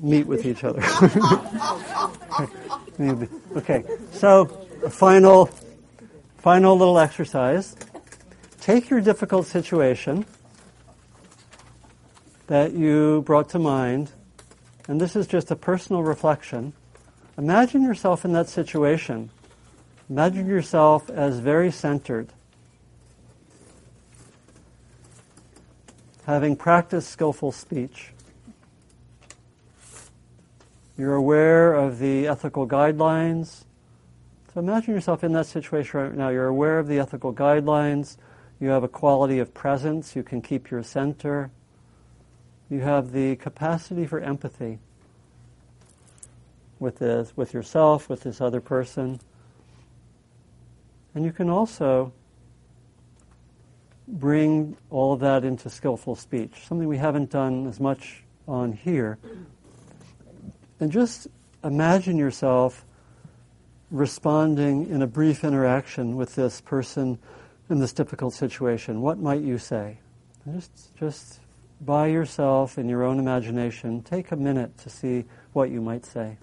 meet 0.01 0.26
with 0.26 0.44
each 0.46 0.64
other. 0.64 0.82
okay, 3.57 3.84
so 4.12 4.46
final, 4.90 5.46
final 6.38 6.76
little 6.76 6.98
exercise. 6.98 7.76
Take 8.61 8.90
your 8.90 9.01
difficult 9.01 9.46
situation 9.46 10.26
that 12.46 12.72
you 12.72 13.22
brought 13.26 13.48
to 13.51 13.59
mind, 13.59 14.11
and 14.88 15.01
this 15.01 15.14
is 15.14 15.26
just 15.26 15.51
a 15.51 15.57
personal 15.57 16.03
reflection. 16.03 16.72
Imagine 17.38 17.82
yourself 17.82 18.24
in 18.24 18.32
that 18.32 18.48
situation. 18.48 19.30
Imagine 20.09 20.46
yourself 20.46 21.09
as 21.09 21.38
very 21.38 21.70
centered 21.70 22.32
having 26.30 26.55
practiced 26.55 27.11
skillful 27.11 27.51
speech, 27.51 28.12
you're 31.01 31.14
aware 31.14 31.74
of 31.74 31.98
the 31.98 32.28
ethical 32.28 32.66
guidelines. 32.68 33.64
So 34.53 34.61
imagine 34.61 34.94
yourself 34.94 35.24
in 35.24 35.32
that 35.32 35.46
situation 35.46 36.01
right 36.01 36.14
now. 36.14 36.28
You're 36.28 36.48
aware 36.48 36.78
of 36.78 36.88
the 36.88 36.98
ethical 36.98 37.32
guidelines. 37.32 38.16
You 38.61 38.68
have 38.68 38.84
a 38.84 38.88
quality 38.88 39.38
of 39.38 39.55
presence. 39.55 40.14
You 40.14 40.22
can 40.22 40.42
keep 40.42 40.70
your 40.70 40.82
center. 40.82 41.51
You 42.68 42.80
have 42.80 43.12
the 43.12 43.36
capacity 43.36 44.07
for 44.07 44.20
empathy 44.20 44.78
with 46.78 46.98
this, 46.98 47.32
with 47.36 47.55
yourself, 47.55 48.09
with 48.09 48.22
this 48.22 48.40
other 48.40 48.61
person. 48.61 49.20
And 51.14 51.24
you 51.24 51.32
can 51.32 51.48
also 51.48 52.12
bring 54.07 54.76
all 54.90 55.12
of 55.12 55.20
that 55.20 55.44
into 55.44 55.70
skillful 55.70 56.16
speech, 56.16 56.64
something 56.66 56.88
we 56.88 56.98
haven't 56.98 57.30
done 57.30 57.66
as 57.66 57.80
much 57.80 58.22
on 58.46 58.72
here. 58.72 59.18
And 60.81 60.91
just 60.91 61.28
imagine 61.62 62.16
yourself 62.16 62.85
responding 63.91 64.89
in 64.89 65.03
a 65.03 65.07
brief 65.07 65.45
interaction 65.45 66.16
with 66.16 66.35
this 66.35 66.61
person 66.61 67.18
in 67.68 67.78
this 67.78 67.93
difficult 67.93 68.33
situation. 68.33 69.01
What 69.03 69.18
might 69.18 69.43
you 69.43 69.59
say? 69.59 69.99
Just, 70.51 70.97
just 70.97 71.41
by 71.81 72.07
yourself 72.07 72.78
in 72.78 72.89
your 72.89 73.05
own 73.05 73.18
imagination, 73.18 74.03
take 74.03 74.33
a 74.33 74.37
minute 74.37 74.76
to 74.78 74.91
see 74.91 75.24
what 75.53 75.70
you 75.70 75.81
might 75.81 76.05
say. 76.05 76.39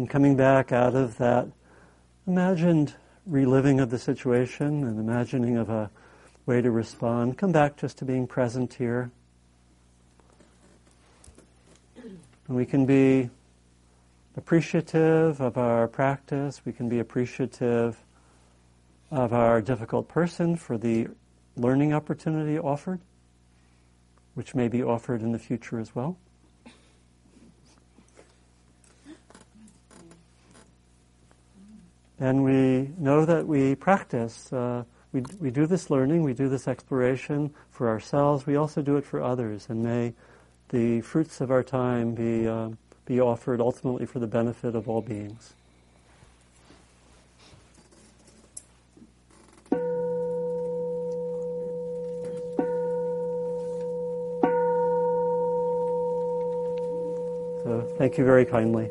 And 0.00 0.08
coming 0.08 0.34
back 0.34 0.72
out 0.72 0.94
of 0.94 1.18
that 1.18 1.46
imagined 2.26 2.94
reliving 3.26 3.80
of 3.80 3.90
the 3.90 3.98
situation 3.98 4.82
and 4.82 4.98
imagining 4.98 5.58
of 5.58 5.68
a 5.68 5.90
way 6.46 6.62
to 6.62 6.70
respond, 6.70 7.36
come 7.36 7.52
back 7.52 7.76
just 7.76 7.98
to 7.98 8.06
being 8.06 8.26
present 8.26 8.72
here. 8.72 9.10
And 12.02 12.18
we 12.48 12.64
can 12.64 12.86
be 12.86 13.28
appreciative 14.38 15.38
of 15.38 15.58
our 15.58 15.86
practice, 15.86 16.62
we 16.64 16.72
can 16.72 16.88
be 16.88 16.98
appreciative 16.98 18.02
of 19.10 19.34
our 19.34 19.60
difficult 19.60 20.08
person 20.08 20.56
for 20.56 20.78
the 20.78 21.08
learning 21.58 21.92
opportunity 21.92 22.58
offered, 22.58 23.00
which 24.32 24.54
may 24.54 24.68
be 24.68 24.82
offered 24.82 25.20
in 25.20 25.32
the 25.32 25.38
future 25.38 25.78
as 25.78 25.94
well. 25.94 26.16
And 32.20 32.44
we 32.44 32.90
know 32.98 33.24
that 33.24 33.46
we 33.46 33.74
practice. 33.74 34.52
Uh, 34.52 34.84
we, 35.12 35.22
we 35.40 35.50
do 35.50 35.66
this 35.66 35.88
learning, 35.88 36.22
we 36.22 36.34
do 36.34 36.48
this 36.48 36.68
exploration 36.68 37.52
for 37.70 37.88
ourselves, 37.88 38.46
we 38.46 38.56
also 38.56 38.82
do 38.82 38.96
it 38.96 39.04
for 39.04 39.22
others. 39.22 39.66
And 39.68 39.82
may 39.82 40.12
the 40.68 41.00
fruits 41.00 41.40
of 41.40 41.50
our 41.50 41.62
time 41.62 42.14
be, 42.14 42.46
uh, 42.46 42.68
be 43.06 43.20
offered 43.20 43.60
ultimately 43.60 44.06
for 44.06 44.18
the 44.18 44.26
benefit 44.26 44.74
of 44.74 44.88
all 44.88 45.00
beings. 45.00 45.54
So 57.64 57.88
thank 57.98 58.16
you 58.18 58.24
very 58.24 58.44
kindly. 58.44 58.90